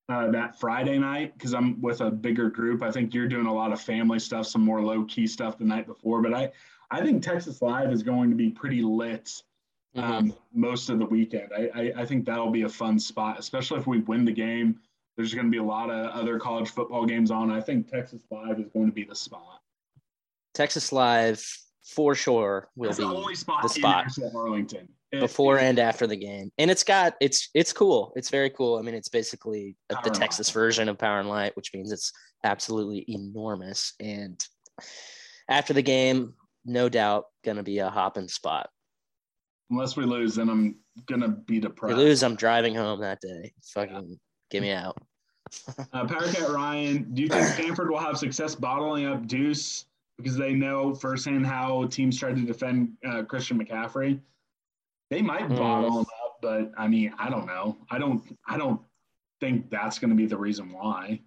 uh, 0.09 0.30
that 0.32 0.59
Friday 0.59 0.97
night 0.97 1.34
because 1.34 1.53
I'm 1.53 1.82
with 1.82 2.01
a 2.01 2.11
bigger 2.11 2.49
group. 2.49 2.84
I 2.84 2.91
think 2.91 3.13
you're 3.13 3.28
doing 3.28 3.45
a 3.45 3.53
lot 3.53 3.72
of 3.72 3.80
family 3.80 4.20
stuff, 4.20 4.47
some 4.47 4.61
more 4.61 4.82
low 4.82 5.05
key 5.05 5.28
stuff 5.28 5.57
the 5.57 5.63
night 5.63 5.88
before. 5.88 6.22
But 6.22 6.34
I, 6.34 6.51
I 6.91 7.01
think 7.01 7.24
Texas 7.24 7.61
Live 7.61 7.91
is 7.91 8.03
going 8.03 8.30
to 8.30 8.36
be 8.36 8.49
pretty 8.49 8.82
lit 8.82 9.32
um, 9.95 10.03
mm-hmm. 10.03 10.59
most 10.59 10.89
of 10.89 10.99
the 10.99 11.05
weekend. 11.05 11.49
I, 11.55 11.70
I, 11.74 11.93
I 12.01 12.05
think 12.05 12.26
that'll 12.26 12.51
be 12.51 12.63
a 12.63 12.70
fun 12.70 12.99
spot, 12.99 13.39
especially 13.39 13.80
if 13.80 13.88
we 13.88 13.99
win 13.99 14.26
the 14.26 14.32
game. 14.32 14.80
There's 15.20 15.34
going 15.34 15.47
to 15.47 15.51
be 15.51 15.57
a 15.57 15.63
lot 15.63 15.89
of 15.89 16.11
other 16.11 16.39
college 16.39 16.70
football 16.70 17.05
games 17.05 17.30
on. 17.30 17.51
I 17.51 17.59
think 17.59 17.91
Texas 17.91 18.22
Live 18.32 18.57
is 18.57 18.70
going 18.70 18.86
to 18.86 18.93
be 18.93 19.03
the 19.03 19.13
spot. 19.13 19.59
Texas 20.53 20.93
Live 20.93 21.45
for 21.84 22.15
sure 22.15 22.70
will 22.78 22.88
That's 22.88 22.99
be 22.99 23.03
the 23.03 23.13
only 23.13 23.36
spot, 23.36 23.63
the 23.63 23.67
spot. 23.67 24.17
in 24.17 24.32
Arlington 24.34 24.88
before 25.11 25.59
and 25.59 25.78
after 25.78 26.07
the 26.07 26.15
game. 26.15 26.53
And 26.57 26.72
it's 26.72 26.86
got 26.86 27.15
it's 27.20 27.49
it's 27.53 27.74
cool. 27.74 28.13
It's 28.15 28.30
very 28.30 28.49
cool. 28.49 28.78
I 28.78 28.82
mean 28.82 28.95
it's 28.95 29.09
basically 29.09 29.76
the 29.89 30.09
texas 30.09 30.51
version 30.51 30.88
of 30.88 30.97
power 30.97 31.20
and 31.20 31.28
light 31.28 31.53
which 31.57 31.72
means 31.74 31.91
it's 31.91 32.13
absolutely 32.45 33.03
enormous. 33.09 33.95
And 33.99 34.41
after 35.49 35.74
the 35.74 35.82
game 35.82 36.34
no 36.63 36.88
doubt 36.88 37.26
gonna 37.43 37.63
be 37.63 37.80
a 37.80 37.89
hopping 37.89 38.30
spot. 38.30 38.70
Unless 39.70 39.97
we 39.97 40.05
lose, 40.05 40.36
then 40.36 40.49
I'm 40.49 40.78
gonna 41.07 41.28
be 41.28 41.57
if 41.57 41.63
depressed. 41.63 41.97
we 41.97 42.03
lose 42.05 42.24
i'm 42.24 42.38
driving 42.38 42.74
home 42.74 43.01
that 43.01 43.20
day. 43.20 43.51
Fucking 43.74 44.17
get 44.49 44.61
me 44.61 44.72
out 44.72 44.95
Uh, 45.93 46.06
Powercat 46.06 46.50
Ryan, 46.54 47.14
do 47.14 47.22
you 47.22 47.30
think 47.30 47.47
Stanford 47.47 47.89
will 47.89 48.00
have 48.00 48.18
success 48.18 48.56
bottling 48.56 49.06
up 49.06 49.28
Deuce 49.28 49.86
because 50.18 50.36
they 50.38 50.54
know 50.54 50.93
firsthand 50.93 51.45
how 51.45 51.86
teams 51.88 52.18
tried 52.20 52.36
to 52.36 52.41
defend 52.45 52.93
uh, 53.06 53.24
Christian 53.24 53.64
McCaffrey? 53.64 54.20
They 55.10 55.22
might 55.22 55.43
Hmm. 55.47 55.56
bottle 55.56 56.00
him 56.00 56.06
up, 56.26 56.38
but 56.41 56.72
I 56.78 56.88
mean, 56.88 57.14
I 57.18 57.30
don't 57.30 57.45
know. 57.47 57.78
I 57.89 57.97
don't. 57.97 58.22
I 58.47 58.58
don't 58.58 58.80
think 59.39 59.70
that's 59.70 59.97
going 60.00 60.10
to 60.10 60.16
be 60.16 60.26
the 60.26 60.38
reason 60.38 60.72
why. 60.74 61.22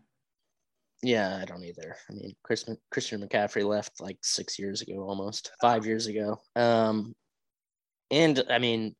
yeah 1.02 1.38
i 1.40 1.44
don't 1.46 1.64
either 1.64 1.96
i 2.08 2.12
mean 2.12 2.32
christian 2.44 2.76
christian 2.92 3.20
mccaffrey 3.26 3.64
left 3.64 4.00
like 4.00 4.18
six 4.22 4.56
years 4.58 4.82
ago 4.82 5.00
almost 5.08 5.50
five 5.60 5.84
years 5.86 6.06
ago 6.06 6.36
um 6.54 7.12
and 8.10 8.44
i 8.50 8.58
mean 8.58 8.94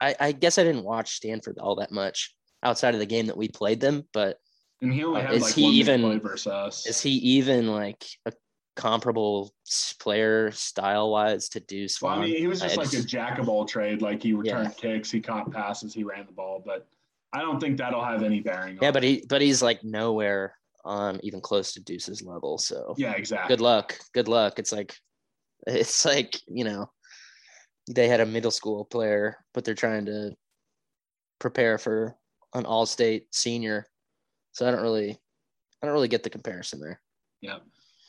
i 0.00 0.14
i 0.18 0.32
guess 0.32 0.58
i 0.58 0.64
didn't 0.64 0.82
watch 0.84 1.10
stanford 1.12 1.56
all 1.60 1.76
that 1.76 1.92
much 1.92 2.34
outside 2.62 2.94
of 2.94 3.00
the 3.00 3.06
game 3.06 3.26
that 3.26 3.36
we 3.36 3.48
played 3.48 3.80
them 3.80 4.04
but 4.12 4.38
And 4.82 4.92
he 4.92 5.04
only 5.04 5.20
Uh, 5.22 5.32
is 5.32 5.42
like 5.42 5.54
he 5.54 5.64
even- 5.66 6.02
play 6.02 6.18
versus 6.18 6.46
us. 6.46 6.86
is 6.86 7.00
he 7.00 7.10
even 7.10 7.66
like 7.68 8.04
a 8.26 8.32
comparable 8.76 9.52
player 9.98 10.50
style 10.52 11.10
wise 11.10 11.48
to 11.50 11.60
Deuce 11.60 12.00
Well, 12.00 12.14
I 12.18 12.22
mean, 12.24 12.36
he 12.36 12.46
was 12.46 12.60
just 12.60 12.78
I 12.78 12.82
like 12.82 12.92
a 12.94 13.02
jack 13.02 13.38
of 13.38 13.48
all 13.48 13.66
trade. 13.66 14.00
Like 14.00 14.22
he 14.22 14.32
returned 14.32 14.68
Yeah. 14.68 14.94
kicks, 14.94 15.10
he 15.10 15.20
caught 15.20 15.50
passes, 15.52 15.92
he 15.92 16.02
ran 16.04 16.24
the 16.26 16.32
ball. 16.32 16.62
But 16.64 16.86
I 17.32 17.40
don't 17.42 17.60
think 17.60 17.76
that'll 17.78 18.02
have 18.04 18.22
any 18.22 18.40
bearing. 18.40 18.78
yeah, 18.80 18.90
but 18.90 19.02
he 19.02 19.24
but 19.28 19.42
he's 19.42 19.60
like 19.62 19.84
nowhere 19.84 20.56
on 20.84 21.20
even 21.22 21.40
close 21.42 21.72
to 21.74 21.80
Deuce's 21.80 22.22
level. 22.22 22.56
So 22.56 22.94
yeah, 22.96 23.12
exactly. 23.12 23.54
good 23.54 23.60
luck. 23.60 23.98
Good 24.14 24.28
luck. 24.28 24.58
It's 24.58 24.72
like 24.72 24.94
it's 25.66 26.04
like, 26.06 26.40
you 26.48 26.64
know, 26.64 26.90
they 27.90 28.08
had 28.08 28.20
a 28.20 28.26
middle 28.26 28.50
school 28.50 28.86
player, 28.86 29.36
but 29.52 29.64
they're 29.64 29.74
trying 29.74 30.06
to 30.06 30.34
prepare 31.38 31.76
for 31.76 32.16
an 32.54 32.66
all 32.66 32.86
state 32.86 33.34
senior. 33.34 33.86
So 34.52 34.66
I 34.66 34.70
don't 34.70 34.82
really 34.82 35.18
I 35.82 35.86
don't 35.86 35.94
really 35.94 36.08
get 36.08 36.22
the 36.22 36.30
comparison 36.30 36.80
there. 36.80 37.00
Yep. 37.42 37.62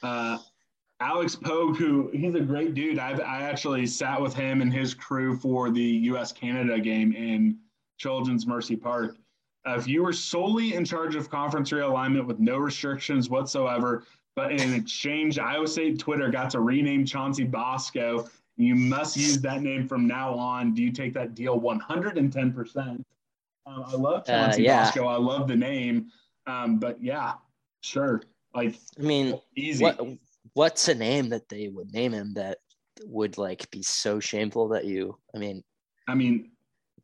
Uh, 0.03 0.37
Alex 0.99 1.35
Pogue, 1.35 1.77
who 1.77 2.09
he's 2.13 2.35
a 2.35 2.41
great 2.41 2.73
dude. 2.73 2.99
I've, 2.99 3.19
I 3.21 3.41
actually 3.41 3.87
sat 3.87 4.21
with 4.21 4.35
him 4.35 4.61
and 4.61 4.71
his 4.71 4.93
crew 4.93 5.37
for 5.37 5.71
the 5.71 5.81
U.S. 5.81 6.31
Canada 6.31 6.79
game 6.79 7.11
in 7.13 7.57
Children's 7.97 8.45
Mercy 8.45 8.75
Park. 8.75 9.17
Uh, 9.67 9.75
if 9.77 9.87
you 9.87 10.03
were 10.03 10.13
solely 10.13 10.73
in 10.73 10.85
charge 10.85 11.15
of 11.15 11.29
conference 11.29 11.71
realignment 11.71 12.25
with 12.25 12.39
no 12.39 12.57
restrictions 12.57 13.29
whatsoever, 13.29 14.03
but 14.35 14.51
in 14.51 14.73
exchange, 14.73 15.39
Iowa 15.39 15.67
State 15.67 15.99
Twitter 15.99 16.29
got 16.29 16.49
to 16.51 16.61
rename 16.61 17.05
Chauncey 17.05 17.43
Bosco. 17.43 18.27
You 18.57 18.75
must 18.75 19.17
use 19.17 19.39
that 19.41 19.61
name 19.61 19.87
from 19.87 20.07
now 20.07 20.33
on. 20.33 20.73
Do 20.73 20.81
you 20.81 20.91
take 20.91 21.13
that 21.13 21.35
deal 21.35 21.59
110%? 21.59 23.03
Um, 23.65 23.83
I 23.87 23.95
love 23.95 24.23
Uh, 24.27 24.53
yeah. 24.57 24.85
Bosco. 24.85 25.05
I 25.07 25.17
love 25.17 25.47
the 25.47 25.55
name. 25.55 26.07
Um, 26.47 26.79
but 26.79 27.01
yeah, 27.01 27.33
sure. 27.81 28.21
Like 28.53 28.75
I 28.99 29.01
mean, 29.01 29.39
easy. 29.55 29.83
what 29.83 29.99
what's 30.53 30.87
a 30.87 30.95
name 30.95 31.29
that 31.29 31.47
they 31.47 31.67
would 31.67 31.93
name 31.93 32.11
him 32.11 32.33
that 32.33 32.57
would 33.05 33.37
like 33.37 33.69
be 33.71 33.81
so 33.81 34.19
shameful 34.19 34.67
that 34.69 34.85
you 34.85 35.17
I 35.35 35.39
mean 35.39 35.63
I 36.07 36.15
mean, 36.15 36.51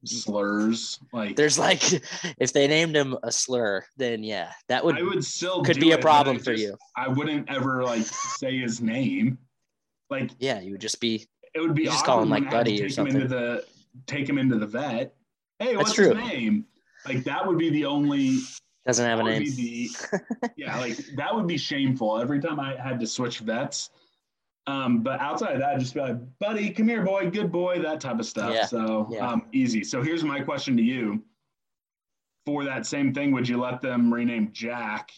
slurs. 0.04 1.00
Like 1.14 1.36
there's 1.36 1.58
like 1.58 1.82
if 2.40 2.52
they 2.52 2.68
named 2.68 2.96
him 2.96 3.16
a 3.24 3.32
slur 3.32 3.86
then 3.96 4.24
yeah 4.24 4.52
that 4.68 4.84
would 4.84 4.98
I 4.98 5.02
would 5.04 5.24
still 5.24 5.64
could 5.64 5.80
be 5.80 5.92
it, 5.92 6.00
a 6.00 6.02
problem 6.02 6.40
for 6.40 6.52
just- 6.52 6.64
you 6.64 6.78
I 6.96 7.08
wouldn't 7.08 7.50
ever 7.50 7.84
like 7.84 8.06
say 8.06 8.58
his 8.60 8.82
name. 8.82 9.38
Like 10.10 10.32
yeah 10.40 10.60
you 10.60 10.72
would 10.74 10.82
just 10.82 11.00
be 11.00 11.26
it 11.54 11.62
would 11.62 11.74
be 11.76 11.86
just 11.86 12.06
call 12.06 12.22
him, 12.22 12.30
like, 12.30 12.44
I 12.44 12.46
had 12.46 12.52
to 12.52 12.58
Buddy 12.58 12.84
or 12.84 12.90
take 12.90 12.98
him 12.98 13.08
into 13.08 13.28
the 13.28 13.66
take 14.06 14.28
him 14.30 14.38
into 14.38 14.58
the 14.58 14.68
vet. 14.68 15.16
Hey, 15.60 15.76
what's 15.76 15.96
his 15.96 16.10
name? 16.14 16.66
Like 17.06 17.24
that 17.24 17.46
would 17.46 17.58
be 17.58 17.70
the 17.70 17.86
only 17.86 18.40
doesn't 18.86 19.06
have 19.06 19.20
a 19.20 19.24
name 19.24 19.44
the- 19.44 19.90
yeah, 20.56 20.78
like 20.80 20.96
that 21.18 21.34
would 21.36 21.48
be 21.48 21.58
shameful 21.58 22.20
every 22.20 22.40
time 22.40 22.60
I 22.60 22.76
had 22.76 23.00
to 23.02 23.08
switch 23.08 23.40
vets. 23.40 23.90
Um, 24.66 25.02
but 25.02 25.20
outside 25.22 25.54
of 25.54 25.60
that, 25.60 25.76
I'd 25.76 25.80
just 25.80 25.94
be 25.94 26.02
like, 26.02 26.18
buddy, 26.40 26.70
come 26.72 26.88
here, 26.90 27.04
boy, 27.04 27.30
good 27.30 27.52
boy, 27.52 27.80
that 27.82 28.02
type 28.02 28.20
of 28.20 28.26
stuff. 28.26 28.54
Yeah, 28.54 28.66
So 28.66 29.08
yeah. 29.10 29.26
um, 29.30 29.44
easy. 29.54 29.84
So 29.84 30.02
here's 30.02 30.24
my 30.26 30.42
question 30.42 30.76
to 30.78 30.84
you. 30.84 31.24
For 32.46 32.64
that 32.66 32.86
same 32.86 33.14
thing, 33.14 33.32
would 33.32 33.48
you 33.48 33.60
let 33.60 33.82
them 33.82 34.14
rename 34.14 34.50
Jack? 34.54 35.12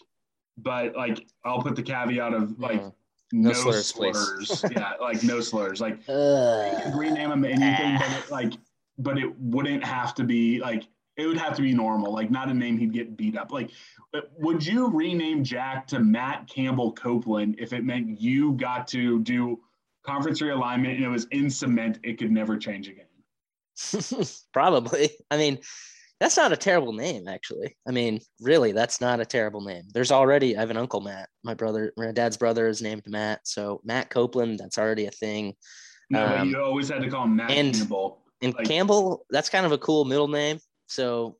But 0.58 0.96
like, 0.96 1.28
I'll 1.46 1.62
put 1.62 1.76
the 1.76 1.84
caveat 1.84 2.34
of 2.34 2.60
like 2.60 2.82
Mm. 2.82 2.94
no, 3.34 3.50
No 3.50 3.54
slurs, 3.54 3.86
slurs. 3.88 4.66
yeah, 4.72 4.94
like 5.00 5.24
no 5.24 5.40
slurs. 5.42 5.80
Like 5.82 6.04
could 6.08 6.96
rename 6.96 7.32
him 7.32 7.46
anything, 7.46 7.98
but 8.00 8.32
like, 8.32 8.54
but 9.00 9.18
it 9.18 9.34
wouldn't 9.40 9.84
have 9.84 10.14
to 10.16 10.24
be 10.24 10.60
like 10.60 10.84
it 11.18 11.26
would 11.28 11.38
have 11.38 11.56
to 11.56 11.62
be 11.62 11.74
normal, 11.74 12.14
like 12.14 12.32
not 12.32 12.50
a 12.50 12.54
name 12.54 12.78
he'd 12.78 12.94
get 12.94 13.18
beat 13.18 13.38
up. 13.38 13.52
Like, 13.52 13.72
would 14.38 14.66
you 14.66 14.90
rename 14.90 15.44
Jack 15.44 15.86
to 15.88 16.00
Matt 16.00 16.48
Campbell 16.48 16.94
Copeland 16.94 17.56
if 17.60 17.74
it 17.74 17.84
meant 17.84 18.22
you 18.22 18.54
got 18.54 18.88
to 18.90 19.20
do 19.20 19.60
conference 20.06 20.42
realignment 20.42 20.96
and 20.96 21.04
it 21.04 21.10
was 21.10 21.26
in 21.32 21.50
cement, 21.50 22.00
it 22.04 22.18
could 22.20 22.32
never 22.32 22.58
change 22.58 22.88
again? 22.88 23.06
Probably. 24.54 25.10
I 25.30 25.36
mean, 25.38 25.60
that's 26.22 26.38
not 26.38 26.54
a 26.54 26.58
terrible 26.58 26.94
name, 26.94 27.28
actually. 27.28 27.76
I 27.88 27.92
mean, 27.92 28.22
really, 28.40 28.72
that's 28.72 29.02
not 29.02 29.20
a 29.20 29.26
terrible 29.26 29.62
name. 29.62 29.84
There's 29.94 30.12
already, 30.14 30.56
I 30.56 30.62
have 30.62 30.70
an 30.70 30.78
uncle 30.78 31.02
Matt. 31.02 31.28
My 31.44 31.54
brother, 31.54 31.92
my 31.98 32.12
dad's 32.14 32.38
brother 32.38 32.68
is 32.68 32.82
named 32.82 33.04
Matt. 33.08 33.42
So 33.44 33.82
Matt 33.84 34.10
Copeland, 34.10 34.60
that's 34.60 34.78
already 34.78 35.06
a 35.08 35.12
thing. 35.12 35.54
No, 36.10 36.26
Um, 36.26 36.50
you 36.50 36.62
always 36.62 36.90
had 36.90 37.02
to 37.02 37.10
call 37.10 37.26
him 37.26 37.36
Matt 37.36 37.52
and- 37.52 37.76
Campbell. 37.76 38.24
And 38.42 38.54
Like- 38.54 38.68
Campbell, 38.68 39.26
that's 39.30 39.50
kind 39.50 39.66
of 39.66 39.72
a 39.72 39.78
cool 39.78 40.06
middle 40.06 40.28
name. 40.28 40.60
So 40.88 41.38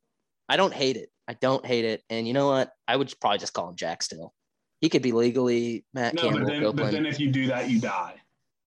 I 0.48 0.58
don't 0.58 0.74
hate 0.74 0.98
it. 0.98 1.10
I 1.28 1.34
don't 1.34 1.66
hate 1.66 1.86
it. 1.86 2.04
And 2.10 2.28
you 2.28 2.34
know 2.34 2.48
what? 2.50 2.72
I 2.88 2.96
would 2.96 3.14
probably 3.22 3.38
just 3.40 3.54
call 3.54 3.70
him 3.70 3.76
Jack 3.76 4.02
still. 4.04 4.34
He 4.82 4.90
could 4.90 5.02
be 5.02 5.12
legally 5.12 5.86
Matt 5.94 6.14
No, 6.16 6.22
Campbell 6.24 6.40
but 6.40 6.48
then, 6.48 6.76
but 6.76 6.92
then 6.92 7.06
if 7.06 7.20
you 7.20 7.32
do 7.32 7.48
that, 7.48 7.70
you 7.70 7.80
die. 7.80 8.16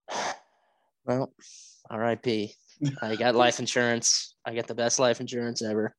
Well, 1.04 1.32
RIP. 1.90 2.50
I 3.02 3.16
got 3.16 3.34
life 3.34 3.58
insurance. 3.58 4.36
I 4.46 4.54
get 4.54 4.68
the 4.68 4.74
best 4.74 5.00
life 5.00 5.20
insurance 5.20 5.60
ever. 5.62 5.96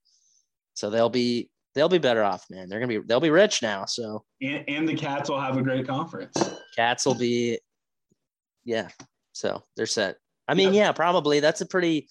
So 0.75 0.89
they'll 0.89 1.09
be 1.09 1.49
they'll 1.75 1.89
be 1.89 1.97
better 1.97 2.23
off, 2.23 2.45
man. 2.49 2.69
They're 2.69 2.79
gonna 2.79 2.87
be 2.99 3.05
they'll 3.05 3.19
be 3.19 3.29
rich 3.29 3.61
now. 3.61 3.83
So 3.83 4.23
And, 4.41 4.63
and 4.69 4.87
the 4.87 4.95
Cats 4.95 5.29
will 5.29 5.41
have 5.41 5.57
a 5.57 5.61
great 5.61 5.85
conference. 5.87 6.35
cats 6.75 7.05
will 7.05 7.15
be 7.15 7.59
yeah. 8.63 8.87
So 9.33 9.63
they're 9.75 9.85
set. 9.85 10.15
I 10.47 10.53
mean, 10.55 10.73
yeah, 10.73 10.91
probably. 10.91 11.39
That's 11.39 11.61
a 11.61 11.65
pretty 11.65 12.07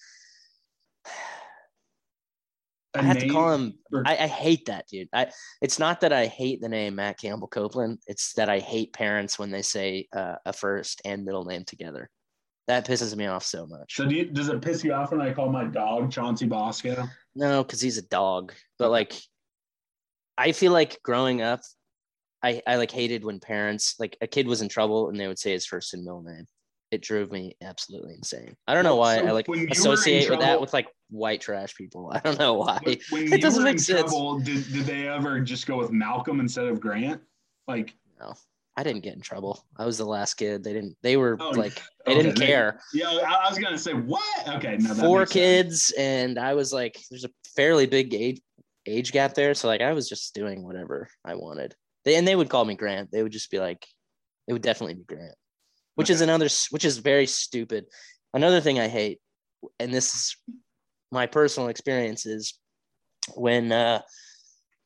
A 2.95 2.99
I 2.99 3.01
have 3.03 3.19
to 3.19 3.27
call 3.27 3.53
him 3.53 3.73
or- 3.91 4.03
I, 4.05 4.11
I 4.13 4.27
hate 4.27 4.65
that 4.67 4.87
dude. 4.87 5.09
I 5.13 5.31
it's 5.61 5.79
not 5.79 6.01
that 6.01 6.13
I 6.13 6.27
hate 6.27 6.61
the 6.61 6.69
name 6.69 6.95
Matt 6.95 7.19
Campbell 7.19 7.47
Copeland. 7.47 7.99
It's 8.07 8.33
that 8.33 8.49
I 8.49 8.59
hate 8.59 8.93
parents 8.93 9.39
when 9.39 9.49
they 9.51 9.63
say 9.63 10.07
uh, 10.15 10.35
a 10.45 10.53
first 10.53 11.01
and 11.05 11.25
middle 11.25 11.45
name 11.45 11.63
together. 11.65 12.09
That 12.67 12.87
pisses 12.87 13.15
me 13.15 13.25
off 13.25 13.43
so 13.43 13.65
much. 13.65 13.95
So 13.95 14.05
do 14.05 14.15
you, 14.15 14.25
does 14.25 14.47
it 14.47 14.61
piss 14.61 14.83
you 14.83 14.93
off 14.93 15.11
when 15.11 15.21
I 15.21 15.33
call 15.33 15.49
my 15.49 15.65
dog 15.65 16.11
Chauncey 16.11 16.45
Bosco? 16.45 17.03
No, 17.35 17.63
because 17.63 17.81
he's 17.81 17.97
a 17.97 18.07
dog. 18.07 18.53
But 18.79 18.89
like, 18.89 19.13
I 20.37 20.53
feel 20.53 20.71
like 20.71 21.01
growing 21.03 21.41
up, 21.41 21.59
I, 22.41 22.61
I 22.65 22.77
like 22.77 22.91
hated 22.91 23.25
when 23.25 23.39
parents 23.39 23.95
like 23.99 24.17
a 24.21 24.27
kid 24.27 24.47
was 24.47 24.61
in 24.61 24.69
trouble 24.69 25.09
and 25.09 25.19
they 25.19 25.27
would 25.27 25.39
say 25.39 25.51
his 25.51 25.65
first 25.65 25.93
and 25.93 26.03
middle 26.03 26.21
name. 26.23 26.45
It 26.93 27.01
drove 27.01 27.31
me 27.31 27.55
absolutely 27.63 28.13
insane. 28.13 28.55
I 28.67 28.75
don't 28.75 28.83
know 28.83 28.97
why 28.97 29.17
So 29.17 29.25
I 29.25 29.31
like 29.31 29.47
when 29.47 29.57
you 29.59 29.63
were 29.63 29.67
in 29.69 29.71
associate 29.71 30.29
with 30.29 30.41
that 30.41 30.61
with 30.61 30.73
like 30.73 30.87
white 31.09 31.41
trash 31.41 31.73
people. 31.73 32.11
I 32.13 32.19
don't 32.19 32.37
know 32.37 32.53
why. 32.53 32.79
It 32.85 33.41
doesn't 33.41 33.63
make 33.63 33.79
sense. 33.79 34.01
trouble, 34.11 34.39
did, 34.39 34.71
did 34.71 34.85
they 34.85 35.07
ever 35.07 35.39
just 35.39 35.65
go 35.65 35.77
with 35.79 35.91
Malcolm 35.91 36.39
instead 36.39 36.67
of 36.67 36.79
Grant? 36.79 37.19
Like, 37.67 37.95
No, 38.19 38.35
I 38.77 38.83
didn't 38.83 39.01
get 39.01 39.15
in 39.15 39.21
trouble. 39.21 39.65
I 39.75 39.85
was 39.87 39.97
the 39.97 40.05
last 40.05 40.35
kid. 40.35 40.63
They 40.63 40.73
didn't. 40.73 40.95
They 41.01 41.17
were 41.17 41.35
Oh, 41.39 41.49
like 41.49 41.81
they 42.05 42.11
okay, 42.13 42.21
didn't 42.21 42.37
care. 42.37 42.79
yeah, 42.93 43.07
I, 43.07 43.49
was 43.49 43.57
gonna 43.57 43.77
say 43.79 43.93
what? 43.93 44.47
Okay, 44.57 44.77
no, 44.79 44.93
Four 44.93 45.19
makes 45.21 45.31
sense. 45.31 45.87
kids, 45.87 45.93
and 45.97 46.37
I 46.37 46.53
was 46.53 46.71
like, 46.71 46.99
there's 47.09 47.25
a 47.25 47.29
fairly 47.55 47.87
big 47.87 48.13
age 48.13 48.39
age 48.85 49.11
gap 49.13 49.33
there. 49.33 49.55
So 49.55 49.67
like, 49.67 49.81
I 49.81 49.93
was 49.93 50.07
just 50.07 50.35
doing 50.35 50.63
whatever 50.63 51.07
I 51.25 51.33
wanted. 51.33 51.73
They 52.05 52.17
and 52.17 52.27
they 52.27 52.35
would 52.35 52.49
call 52.49 52.65
me 52.65 52.75
Grant. 52.75 53.11
They 53.11 53.23
would 53.23 53.31
just 53.31 53.49
be 53.49 53.57
like, 53.57 53.83
it 54.47 54.53
would 54.53 54.61
definitely 54.61 54.93
be 54.95 55.05
Grant, 55.05 55.33
which 55.95 56.09
is 56.09 56.21
another, 56.21 56.47
which 56.71 56.85
is 56.85 56.97
very 56.97 57.25
stupid. 57.27 57.85
Another 58.33 58.61
thing 58.61 58.79
I 58.79 58.87
hate, 58.87 59.19
and 59.79 59.93
this 59.93 60.13
is 60.13 60.35
my 61.11 61.27
personal 61.27 61.69
experience 61.69 62.25
is 62.25 62.59
when 63.35 63.71
uh, 63.71 64.01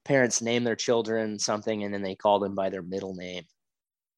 parents 0.05 0.41
name 0.41 0.64
their 0.64 0.76
children 0.76 1.39
something 1.39 1.84
and 1.84 1.93
then 1.93 2.01
they 2.01 2.16
call 2.16 2.39
them 2.39 2.55
by 2.55 2.70
their 2.70 2.82
middle 2.82 3.16
name, 3.16 3.43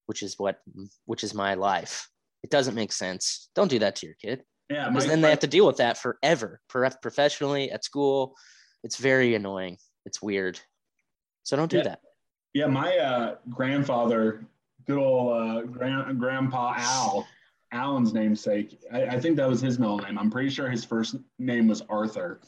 which 0.08 0.24
is 0.24 0.36
what, 0.38 0.60
which 1.06 1.24
is 1.24 1.34
my 1.34 1.54
life. 1.54 2.10
It 2.44 2.50
doesn't 2.50 2.76
make 2.76 2.92
sense. 2.92 3.50
Don't 3.56 3.70
do 3.70 3.80
that 3.80 3.98
to 3.98 4.06
your 4.06 4.16
kid 4.16 4.44
Yeah, 4.70 4.90
because 4.90 5.08
then 5.08 5.22
they 5.22 5.30
have 5.30 5.40
to 5.40 5.48
deal 5.48 5.68
with 5.68 5.78
that 5.78 5.98
forever, 5.98 6.62
professionally 6.68 7.72
at 7.72 7.84
school. 7.84 8.36
It's 8.84 8.98
very 8.98 9.36
annoying. 9.36 9.78
It's 10.06 10.22
weird. 10.22 10.60
So 11.44 11.56
don't 11.58 11.70
do 11.70 11.78
Yeah. 11.78 11.84
that. 11.84 12.00
Yeah, 12.54 12.66
my 12.66 12.98
uh, 12.98 13.36
grandfather, 13.50 14.46
good 14.88 14.97
old 14.97 15.34
uh, 15.34 15.61
grand, 15.63 16.19
grandpa 16.19 16.73
Al, 16.77 17.27
Alan's 17.71 18.13
namesake. 18.13 18.80
I, 18.91 19.03
I 19.05 19.19
think 19.19 19.36
that 19.38 19.47
was 19.47 19.61
his 19.61 19.80
middle 19.80 19.97
name. 19.99 20.17
I'm 20.17 20.30
pretty 20.32 20.49
sure 20.49 20.69
his 20.69 20.84
first 20.86 21.15
name 21.38 21.67
was 21.67 21.82
Arthur, 21.89 22.39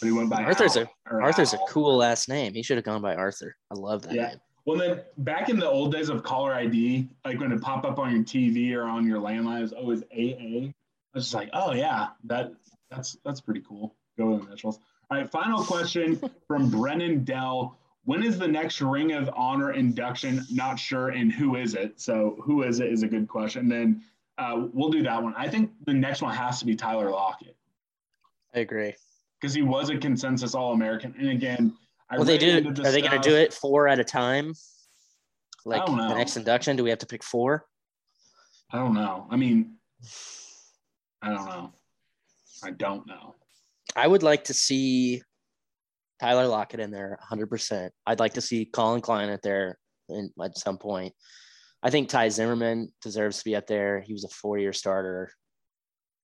but 0.00 0.06
he 0.06 0.12
went 0.12 0.30
by 0.30 0.44
Arthur's 0.44 0.76
Al, 0.76 0.90
a 1.10 1.14
Arthur's 1.14 1.54
Al. 1.54 1.64
a 1.64 1.68
cool 1.68 1.96
last 1.96 2.28
name. 2.28 2.54
He 2.54 2.62
should 2.62 2.76
have 2.76 2.84
gone 2.84 3.02
by 3.02 3.14
Arthur. 3.14 3.56
I 3.70 3.74
love 3.74 4.02
that 4.02 4.14
Yeah. 4.14 4.28
name. 4.28 4.40
Well, 4.66 4.76
then 4.78 5.00
back 5.18 5.48
in 5.48 5.58
the 5.58 5.66
old 5.68 5.92
days 5.92 6.10
of 6.10 6.22
caller 6.22 6.52
ID, 6.52 7.08
like 7.24 7.40
when 7.40 7.52
it 7.52 7.60
popped 7.62 7.86
up 7.86 7.98
on 7.98 8.14
your 8.14 8.22
TV 8.22 8.74
or 8.74 8.82
on 8.84 9.06
your 9.06 9.18
landline, 9.18 9.60
it 9.60 9.62
was 9.62 9.72
always 9.72 10.02
AA. 10.12 10.66
I 10.68 10.72
was 11.14 11.24
just 11.24 11.34
like, 11.34 11.48
oh 11.54 11.72
yeah, 11.72 12.08
that 12.24 12.52
that's 12.90 13.16
that's 13.24 13.40
pretty 13.40 13.62
cool. 13.66 13.96
Go 14.18 14.26
with 14.32 14.42
the 14.42 14.48
initials. 14.48 14.78
All 15.10 15.16
right, 15.16 15.30
final 15.30 15.64
question 15.64 16.20
from 16.46 16.68
Brennan 16.70 17.24
Dell. 17.24 17.78
When 18.08 18.22
is 18.22 18.38
the 18.38 18.48
next 18.48 18.80
Ring 18.80 19.12
of 19.12 19.28
Honor 19.36 19.72
induction? 19.72 20.42
Not 20.50 20.78
sure, 20.78 21.10
and 21.10 21.30
who 21.30 21.56
is 21.56 21.74
it? 21.74 22.00
So, 22.00 22.38
who 22.42 22.62
is 22.62 22.80
it 22.80 22.90
is 22.90 23.02
a 23.02 23.06
good 23.06 23.28
question. 23.28 23.68
Then 23.68 24.02
uh, 24.38 24.68
we'll 24.72 24.88
do 24.88 25.02
that 25.02 25.22
one. 25.22 25.34
I 25.36 25.46
think 25.46 25.72
the 25.84 25.92
next 25.92 26.22
one 26.22 26.34
has 26.34 26.58
to 26.60 26.64
be 26.64 26.74
Tyler 26.74 27.10
Lockett 27.10 27.54
I 28.54 28.60
agree. 28.60 28.94
because 29.38 29.52
he 29.52 29.60
was 29.60 29.90
a 29.90 29.98
consensus 29.98 30.54
All 30.54 30.72
American. 30.72 31.14
And 31.18 31.28
again, 31.28 31.76
I 32.08 32.16
Well, 32.16 32.24
they 32.24 32.38
do. 32.38 32.48
into 32.48 32.82
Are 32.82 32.90
they 32.90 33.02
going 33.02 33.20
to 33.20 33.28
do 33.28 33.36
it 33.36 33.52
four 33.52 33.86
at 33.88 34.00
a 34.00 34.04
time? 34.04 34.54
Like 35.66 35.84
the 35.84 36.14
next 36.14 36.38
induction, 36.38 36.76
do 36.76 36.84
we 36.84 36.88
have 36.88 37.00
to 37.00 37.06
pick 37.06 37.22
four? 37.22 37.66
I 38.72 38.78
don't 38.78 38.94
know. 38.94 39.26
I 39.30 39.36
mean, 39.36 39.74
I 41.20 41.28
don't 41.28 41.44
know. 41.44 41.72
I 42.64 42.70
don't 42.70 43.06
know. 43.06 43.34
I 43.94 44.06
would 44.06 44.22
like 44.22 44.44
to 44.44 44.54
see 44.54 45.20
Tyler 46.20 46.46
Lockett 46.46 46.80
in 46.80 46.90
there 46.90 47.18
100%. 47.30 47.90
I'd 48.06 48.20
like 48.20 48.34
to 48.34 48.40
see 48.40 48.64
Collin 48.64 49.00
Klein 49.00 49.28
at 49.28 49.42
there 49.42 49.78
in, 50.08 50.30
at 50.42 50.58
some 50.58 50.78
point. 50.78 51.12
I 51.82 51.90
think 51.90 52.08
Ty 52.08 52.30
Zimmerman 52.30 52.92
deserves 53.02 53.38
to 53.38 53.44
be 53.44 53.54
up 53.54 53.66
there. 53.66 54.00
He 54.00 54.12
was 54.12 54.24
a 54.24 54.28
four 54.28 54.58
year 54.58 54.72
starter. 54.72 55.30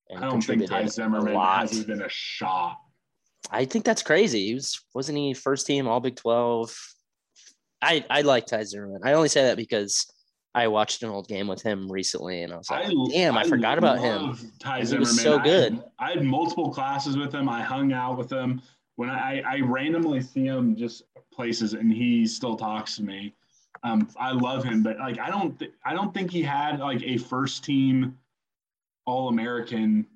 And 0.09 0.23
I 0.23 0.29
don't 0.29 0.41
think 0.41 0.67
Ty 0.69 0.87
Zimmerman 0.87 1.35
has 1.35 1.79
even 1.79 2.01
a 2.01 2.09
shot. 2.09 2.77
I 3.49 3.65
think 3.65 3.85
that's 3.85 4.03
crazy. 4.03 4.47
He 4.47 4.53
was 4.55 4.79
wasn't 4.93 5.17
he 5.17 5.33
first 5.33 5.65
team 5.65 5.87
All 5.87 5.99
Big 5.99 6.15
Twelve? 6.15 6.75
I 7.81 8.03
I 8.09 8.21
like 8.21 8.45
Ty 8.47 8.63
Zimmerman. 8.63 9.01
I 9.03 9.13
only 9.13 9.29
say 9.29 9.43
that 9.45 9.57
because 9.57 10.05
I 10.53 10.67
watched 10.67 11.03
an 11.03 11.09
old 11.09 11.27
game 11.27 11.47
with 11.47 11.61
him 11.61 11.91
recently, 11.91 12.43
and 12.43 12.53
I 12.53 12.57
was 12.57 12.69
like, 12.69 12.87
damn, 13.11 13.37
I, 13.37 13.43
forgot 13.43 13.77
about 13.77 13.99
him. 13.99 14.37
Ty 14.59 14.79
He 14.79 14.85
Zimmerman. 14.85 15.01
was 15.09 15.21
so 15.21 15.39
I 15.39 15.43
good. 15.43 15.73
had- 15.73 15.83
I 15.99 16.09
had, 16.11 16.23
multiple 16.23 16.71
classes 16.71 17.17
with 17.17 17.33
him. 17.35 17.49
I 17.49 17.61
hung 17.61 17.91
out 17.91 18.17
with 18.17 18.31
him. 18.31 18.61
When 18.95 19.09
I, 19.09 19.41
I 19.41 19.59
randomly 19.59 20.21
see 20.21 20.45
him 20.45 20.75
just 20.75 21.03
places, 21.33 21.73
and 21.73 21.91
he 21.91 22.25
still 22.25 22.55
talks 22.55 22.95
to 22.95 23.03
me. 23.03 23.33
Um, 23.83 24.07
I 24.17 24.31
love 24.31 24.63
him, 24.63 24.81
but 24.81 24.97
like 24.97 25.19
I 25.19 25.29
don't 25.29 25.59
th- 25.59 25.73
I 25.83 25.93
don't 25.93 26.13
think 26.13 26.31
he 26.31 26.41
had 26.41 26.79
like 26.79 27.03
a 27.03 27.17
first 27.17 27.63
team 27.63 28.17
All 29.05 29.29
American. 29.29 30.07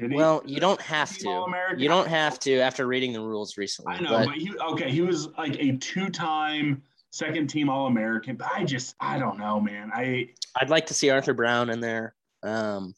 Well, 0.00 0.42
you 0.44 0.60
don't 0.60 0.80
have 0.82 1.16
to. 1.18 1.28
All-American? 1.28 1.80
You 1.80 1.88
don't 1.88 2.08
have 2.08 2.38
to 2.40 2.58
after 2.60 2.86
reading 2.86 3.12
the 3.12 3.20
rules 3.20 3.56
recently. 3.56 3.94
I 3.94 4.00
know, 4.00 4.10
but 4.10 4.26
but, 4.26 4.34
he 4.36 4.52
okay. 4.56 4.90
He 4.90 5.00
was 5.00 5.28
like 5.38 5.56
a 5.58 5.76
two-time 5.78 6.82
second 7.10 7.48
team 7.48 7.68
All 7.68 7.86
American. 7.86 8.36
But 8.36 8.48
I 8.52 8.64
just 8.64 8.94
I 9.00 9.18
don't 9.18 9.38
know, 9.38 9.58
man. 9.58 9.90
I 9.92 10.28
I'd 10.56 10.70
like 10.70 10.86
to 10.86 10.94
see 10.94 11.10
Arthur 11.10 11.34
Brown 11.34 11.70
in 11.70 11.80
there. 11.80 12.14
Um, 12.42 12.94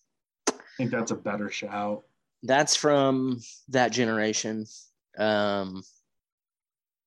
I 0.49 0.53
think 0.76 0.91
that's 0.91 1.11
a 1.11 1.16
better 1.16 1.49
shout. 1.49 2.05
That's 2.43 2.74
from 2.76 3.41
that 3.68 3.93
generation. 3.93 4.66
Um, 5.18 5.82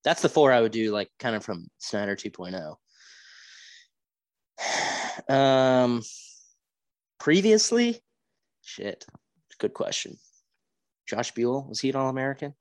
that's 0.03 0.21
the 0.21 0.29
four 0.29 0.51
I 0.51 0.61
would 0.61 0.71
do, 0.71 0.91
like 0.91 1.09
kind 1.19 1.35
of 1.35 1.43
from 1.43 1.67
Snyder 1.79 2.15
2.0. 2.15 2.75
Um, 5.29 6.01
previously, 7.19 8.01
shit, 8.63 9.05
good 9.59 9.73
question. 9.73 10.17
Josh 11.07 11.31
Buhl 11.33 11.67
was 11.69 11.79
he 11.79 11.89
an 11.91 11.95
All 11.95 12.09
American? 12.09 12.55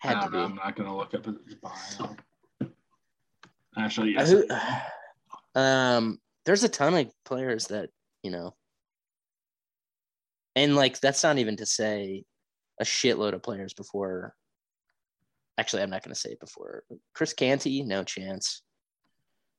Had 0.00 0.22
to 0.22 0.30
be. 0.30 0.38
know. 0.38 0.44
I'm 0.44 0.54
not 0.54 0.74
gonna 0.76 0.96
look 0.96 1.12
up 1.12 1.26
his 1.26 1.36
bio. 1.62 2.16
Actually, 3.76 4.16
Uh, 4.16 4.20
yes. 4.26 4.30
who- 5.54 5.60
um, 5.60 6.18
there's 6.46 6.64
a 6.64 6.68
ton 6.70 6.94
of 6.94 7.12
players 7.26 7.66
that 7.66 7.90
you 8.22 8.30
know, 8.30 8.54
and 10.58 10.76
like 10.76 11.00
that's 11.00 11.22
not 11.22 11.38
even 11.38 11.56
to 11.56 11.66
say 11.66 12.24
a 12.80 12.84
shitload 12.84 13.34
of 13.34 13.42
players 13.42 13.74
before. 13.74 14.34
Actually, 15.56 15.82
I'm 15.82 15.90
not 15.90 16.04
going 16.04 16.14
to 16.14 16.20
say 16.20 16.30
it 16.30 16.40
before 16.40 16.84
Chris 17.14 17.32
Canty. 17.32 17.82
No 17.82 18.04
chance. 18.04 18.62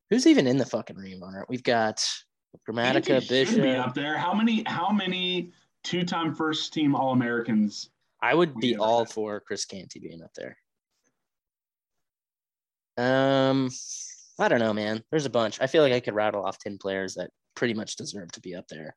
Who's 0.08 0.26
even 0.26 0.46
in 0.46 0.56
the 0.56 0.66
fucking 0.66 0.96
Ring 0.96 1.14
of 1.14 1.22
Honor? 1.22 1.44
We've 1.48 1.62
got 1.62 2.02
Grammatica, 2.68 3.20
should 3.20 3.20
be 3.22 3.28
Bishop. 3.28 3.86
up 3.86 3.94
there. 3.94 4.16
How 4.16 4.34
many? 4.34 4.64
How 4.66 4.90
many 4.90 5.52
two-time 5.84 6.34
first 6.34 6.72
team 6.72 6.94
All 6.94 7.12
Americans? 7.12 7.90
I 8.22 8.34
would 8.34 8.54
be 8.56 8.76
all 8.76 9.06
for 9.06 9.40
Chris 9.40 9.64
Canty 9.64 9.98
being 10.00 10.22
up 10.22 10.32
there. 10.34 10.56
Um, 12.98 13.70
I 14.38 14.48
don't 14.48 14.58
know, 14.58 14.74
man. 14.74 15.02
There's 15.10 15.26
a 15.26 15.30
bunch. 15.30 15.58
I 15.60 15.66
feel 15.66 15.82
like 15.82 15.92
I 15.92 16.00
could 16.00 16.14
rattle 16.14 16.44
off 16.44 16.58
ten 16.58 16.76
players 16.76 17.14
that 17.14 17.30
pretty 17.54 17.74
much 17.74 17.96
deserve 17.96 18.32
to 18.32 18.40
be 18.40 18.54
up 18.54 18.68
there, 18.68 18.96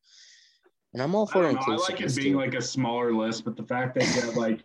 and 0.94 1.02
I'm 1.02 1.16
all 1.16 1.26
for 1.26 1.42
know. 1.52 1.60
I 1.60 1.76
like 1.76 2.02
it 2.02 2.16
being 2.16 2.34
too. 2.34 2.40
like 2.40 2.54
a 2.54 2.62
smaller 2.62 3.14
list, 3.14 3.46
but 3.46 3.58
the 3.58 3.64
fact 3.64 3.96
that 3.96 4.04
you 4.16 4.22
have 4.22 4.36
like, 4.36 4.60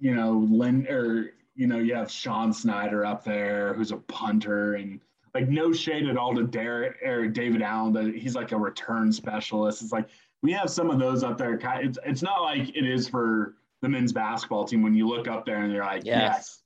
you 0.00 0.14
know, 0.14 0.46
Lynn 0.50 0.86
or 0.88 1.30
you 1.54 1.68
know, 1.68 1.78
you 1.78 1.94
have 1.94 2.10
Sean 2.10 2.52
Snyder 2.52 3.04
up 3.04 3.24
there, 3.24 3.74
who's 3.74 3.92
a 3.92 3.96
punter, 3.96 4.74
and 4.74 5.00
like 5.34 5.48
no 5.48 5.72
shade 5.72 6.08
at 6.08 6.16
all 6.16 6.34
to 6.34 6.44
Derek 6.44 7.00
or 7.02 7.28
David 7.28 7.62
Allen, 7.62 7.92
but 7.92 8.06
he's 8.06 8.34
like 8.34 8.52
a 8.52 8.56
return 8.56 9.12
specialist. 9.12 9.82
It's 9.82 9.92
like 9.92 10.08
we 10.42 10.52
have 10.52 10.68
some 10.68 10.90
of 10.90 10.98
those 10.98 11.22
up 11.22 11.38
there. 11.38 11.58
It's 11.80 11.98
it's 12.04 12.22
not 12.22 12.42
like 12.42 12.76
it 12.76 12.86
is 12.86 13.08
for 13.08 13.54
the 13.82 13.88
men's 13.88 14.12
basketball 14.12 14.64
team 14.64 14.82
when 14.82 14.94
you 14.94 15.06
look 15.06 15.28
up 15.28 15.46
there 15.46 15.58
and 15.62 15.72
you're 15.72 15.84
like, 15.84 16.04
yes, 16.04 16.62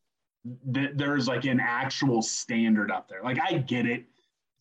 th- 0.72 0.92
there's 0.94 1.28
like 1.28 1.44
an 1.44 1.61
actual 1.61 2.22
standard 2.22 2.90
up 2.90 3.09
there. 3.09 3.22
Like 3.22 3.38
I 3.40 3.59
get 3.59 3.86
it. 3.86 4.05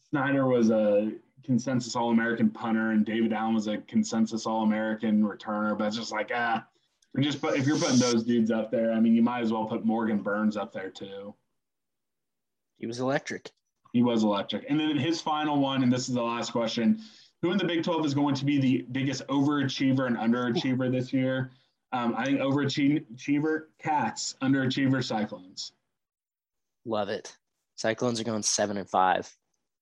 Snyder 0.09 0.47
was 0.47 0.71
a 0.71 1.11
consensus 1.47 1.95
All 1.95 2.11
American 2.11 2.51
punter, 2.51 2.91
and 2.91 3.03
David 3.03 3.33
Allen 3.33 3.55
was 3.55 3.67
a 3.67 3.77
consensus 3.77 4.45
All 4.45 4.61
American 4.63 5.23
returner. 5.23 5.75
But 5.75 5.87
it's 5.87 5.97
just 5.97 6.11
like 6.11 6.29
ah, 6.35 6.63
just 7.19 7.41
put, 7.41 7.57
if 7.57 7.65
you're 7.65 7.79
putting 7.79 7.97
those 7.97 8.23
dudes 8.23 8.51
up 8.51 8.69
there, 8.69 8.91
I 8.91 8.99
mean, 8.99 9.15
you 9.15 9.23
might 9.23 9.41
as 9.41 9.51
well 9.51 9.65
put 9.65 9.85
Morgan 9.85 10.19
Burns 10.19 10.55
up 10.55 10.71
there 10.71 10.91
too. 10.91 11.33
he 12.77 12.85
was 12.85 12.99
electric. 12.99 13.49
He 13.93 14.03
was 14.03 14.23
electric. 14.23 14.69
And 14.69 14.79
then 14.79 14.95
his 14.97 15.21
final 15.21 15.57
one, 15.59 15.81
and 15.81 15.91
this 15.91 16.07
is 16.07 16.13
the 16.13 16.21
last 16.21 16.51
question: 16.51 17.01
Who 17.41 17.51
in 17.51 17.57
the 17.57 17.65
Big 17.65 17.83
Twelve 17.83 18.05
is 18.05 18.13
going 18.13 18.35
to 18.35 18.45
be 18.45 18.59
the 18.59 18.85
biggest 18.91 19.25
overachiever 19.27 20.05
and 20.05 20.17
underachiever 20.17 20.91
this 20.91 21.11
year? 21.11 21.51
Um, 21.93 22.13
I 22.17 22.25
think 22.25 22.39
overachiever 22.41 23.67
Cats, 23.79 24.35
underachiever 24.41 25.03
Cyclones. 25.03 25.71
Love 26.85 27.07
it. 27.09 27.35
Cyclones 27.75 28.19
are 28.19 28.25
going 28.25 28.43
seven 28.43 28.75
and 28.77 28.89
five. 28.89 29.33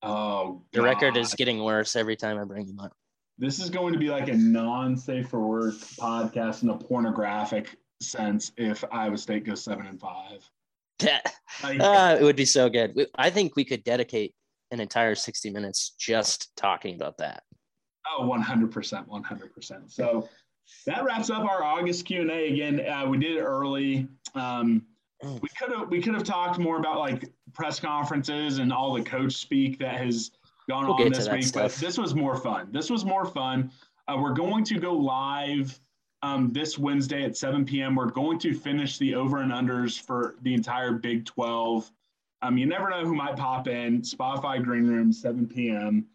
Oh, 0.06 0.62
The 0.72 0.84
record 0.84 1.18
is 1.18 1.34
getting 1.34 1.64
worse 1.64 1.96
every 1.96 2.16
time 2.16 2.38
I 2.38 2.44
bring 2.44 2.68
them 2.68 2.80
up. 2.80 2.94
This 3.40 3.60
is 3.60 3.70
going 3.70 3.92
to 3.92 4.00
be 4.00 4.10
like 4.10 4.30
a 4.30 4.36
non-safe 4.38 5.28
for 5.30 5.40
work 5.40 5.74
podcast 5.74 6.64
in 6.64 6.70
a 6.70 6.78
pornographic 6.78 7.76
sense 8.02 8.52
if 8.56 8.84
Iowa 8.92 9.18
State 9.18 9.46
goes 9.46 9.64
seven 9.64 9.88
and 9.88 10.00
five. 10.00 10.48
Like, 11.64 11.82
uh, 11.82 12.18
it 12.20 12.24
would 12.24 12.36
be 12.36 12.46
so 12.46 12.70
good. 12.70 13.08
I 13.16 13.30
think 13.30 13.56
we 13.56 13.66
could 13.66 13.84
dedicate 13.84 14.36
an 14.72 14.80
entire 14.80 15.16
60 15.16 15.50
minutes 15.50 15.96
just 16.00 16.56
talking 16.56 16.96
about 16.96 17.18
that. 17.18 17.44
Oh, 18.08 18.24
100%, 18.24 19.08
100%. 19.08 19.92
So 19.92 20.30
that 20.86 21.04
wraps 21.04 21.30
up 21.30 21.44
our 21.44 21.64
August 21.64 22.06
Q&A. 22.06 22.54
Again, 22.54 22.88
uh, 22.88 23.08
we 23.08 23.18
did 23.18 23.38
it 23.38 23.42
early. 23.42 24.08
Um. 24.36 24.84
We 25.24 25.50
could 25.58 25.72
have 25.72 25.90
we 25.90 26.02
could 26.02 26.14
have 26.14 26.24
talked 26.24 26.60
more 26.60 26.78
about 26.78 27.00
like 27.00 27.32
press 27.54 27.80
conferences 27.80 28.60
and 28.60 28.72
all 28.72 28.94
the 28.94 29.04
coach 29.04 29.34
speak 29.34 29.80
that 29.80 29.98
has 29.98 30.32
gone 30.70 30.88
We'll 30.88 30.96
on 30.96 31.12
this 31.12 31.30
week, 31.30 31.54
but 31.54 31.72
this 31.74 31.98
was 31.98 32.16
more 32.16 32.36
fun. 32.36 32.70
This 32.72 32.90
was 32.90 33.06
more 33.06 33.26
fun. 33.26 33.72
Uh, 34.08 34.18
we're 34.20 34.34
going 34.34 34.64
to 34.66 34.80
go 34.80 34.94
live 34.94 35.80
um, 36.22 36.52
this 36.52 36.78
Wednesday 36.78 37.24
at 37.24 37.38
7 37.38 37.66
p.m. 37.66 37.96
We're 37.96 38.10
going 38.10 38.40
to 38.40 38.54
finish 38.54 38.98
the 38.98 39.16
over 39.16 39.42
and 39.42 39.52
unders 39.52 40.00
for 40.00 40.36
the 40.42 40.54
entire 40.54 40.92
Big 40.92 41.26
12. 41.26 41.92
Um, 42.42 42.58
you 42.58 42.66
never 42.66 42.90
know 42.90 43.04
who 43.04 43.16
might 43.16 43.36
pop 43.36 43.68
in. 43.68 44.02
Spotify 44.02 44.64
Green 44.64 44.88
Room, 44.88 45.12
7 45.12 45.48
p.m. 45.48 46.06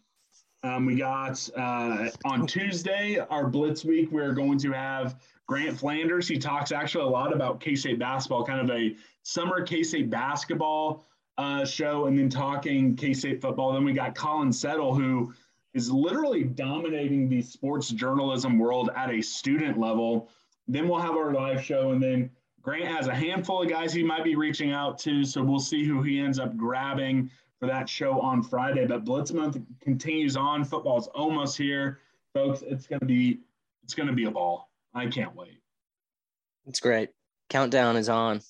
Um, 0.63 0.85
we 0.85 0.95
got 0.95 1.49
uh, 1.57 2.09
on 2.25 2.45
Tuesday, 2.45 3.17
our 3.17 3.47
Blitz 3.47 3.83
week, 3.83 4.11
we're 4.11 4.33
going 4.33 4.59
to 4.59 4.71
have 4.71 5.19
Grant 5.47 5.79
Flanders. 5.79 6.27
He 6.27 6.37
talks 6.37 6.71
actually 6.71 7.05
a 7.05 7.07
lot 7.07 7.33
about 7.33 7.59
K 7.59 7.73
State 7.73 7.97
basketball, 7.97 8.45
kind 8.45 8.61
of 8.61 8.75
a 8.75 8.95
summer 9.23 9.63
K 9.63 9.81
State 9.81 10.11
basketball 10.11 11.07
uh, 11.39 11.65
show, 11.65 12.05
and 12.05 12.17
then 12.17 12.29
talking 12.29 12.95
K 12.95 13.11
State 13.13 13.41
football. 13.41 13.73
Then 13.73 13.83
we 13.83 13.93
got 13.93 14.13
Colin 14.13 14.53
Settle, 14.53 14.93
who 14.93 15.33
is 15.73 15.89
literally 15.89 16.43
dominating 16.43 17.27
the 17.27 17.41
sports 17.41 17.89
journalism 17.89 18.59
world 18.59 18.91
at 18.95 19.09
a 19.09 19.19
student 19.19 19.79
level. 19.79 20.29
Then 20.67 20.87
we'll 20.87 20.99
have 20.99 21.15
our 21.15 21.33
live 21.33 21.63
show, 21.63 21.89
and 21.89 22.03
then 22.03 22.29
Grant 22.61 22.85
has 22.85 23.07
a 23.07 23.15
handful 23.15 23.63
of 23.63 23.69
guys 23.69 23.93
he 23.93 24.03
might 24.03 24.23
be 24.23 24.35
reaching 24.35 24.71
out 24.71 24.99
to. 24.99 25.23
So 25.23 25.43
we'll 25.43 25.59
see 25.59 25.83
who 25.83 26.03
he 26.03 26.19
ends 26.19 26.37
up 26.37 26.55
grabbing 26.55 27.31
for 27.61 27.67
that 27.67 27.87
show 27.87 28.19
on 28.19 28.41
Friday. 28.41 28.85
But 28.87 29.05
Blitz 29.05 29.31
Month 29.31 29.57
continues 29.79 30.35
on. 30.35 30.65
Football's 30.65 31.07
almost 31.07 31.57
here, 31.57 31.99
folks. 32.33 32.63
It's 32.63 32.87
gonna 32.87 33.05
be 33.05 33.39
it's 33.83 33.93
gonna 33.93 34.13
be 34.13 34.25
a 34.25 34.31
ball. 34.31 34.69
I 34.93 35.05
can't 35.05 35.33
wait. 35.35 35.61
It's 36.65 36.79
great. 36.79 37.11
Countdown 37.49 37.95
is 37.95 38.09
on. 38.09 38.41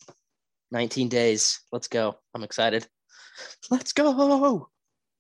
19 0.71 1.09
days. 1.09 1.59
Let's 1.71 1.89
go. 1.89 2.17
I'm 2.33 2.43
excited. 2.43 2.87
Let's 3.69 3.91
go. 3.91 4.69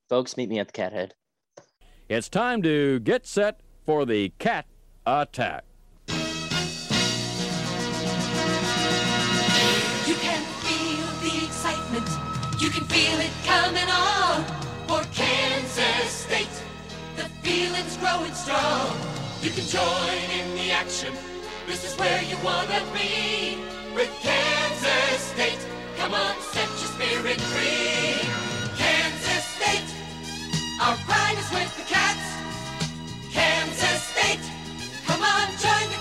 Folks, 0.09 0.37
meet 0.37 0.49
me 0.49 0.59
at 0.59 0.67
the 0.67 0.73
cat 0.73 0.93
head. 0.93 1.13
It's 2.07 2.29
time 2.29 2.61
to 2.63 2.99
get 3.01 3.25
set 3.25 3.59
for 3.85 4.05
the 4.05 4.29
cat 4.39 4.65
attack. 5.05 5.65
Can 12.71 12.85
feel 12.85 13.19
it 13.19 13.31
coming 13.43 13.89
on 13.89 14.45
for 14.87 15.03
Kansas 15.13 16.09
State. 16.09 16.55
The 17.17 17.25
feeling's 17.43 17.97
growing 17.97 18.33
strong. 18.33 18.95
You 19.41 19.49
can 19.49 19.65
join 19.67 20.23
in 20.39 20.55
the 20.55 20.71
action. 20.71 21.13
This 21.67 21.83
is 21.83 21.97
where 21.99 22.21
you 22.23 22.37
wanna 22.43 22.81
be 22.93 23.57
with 23.93 24.11
Kansas 24.21 25.21
State. 25.33 25.59
Come 25.97 26.13
on, 26.13 26.33
set 26.53 26.69
your 26.79 26.91
spirit 26.95 27.41
free. 27.51 28.23
Kansas 28.77 29.45
State, 29.57 29.89
our 30.81 30.95
pride 31.07 31.37
is 31.43 31.51
with 31.51 31.71
the 31.75 31.83
cats. 31.83 32.27
Kansas 33.33 34.01
State, 34.13 34.45
come 35.07 35.21
on, 35.21 35.47
join 35.59 35.87
the 35.95 36.00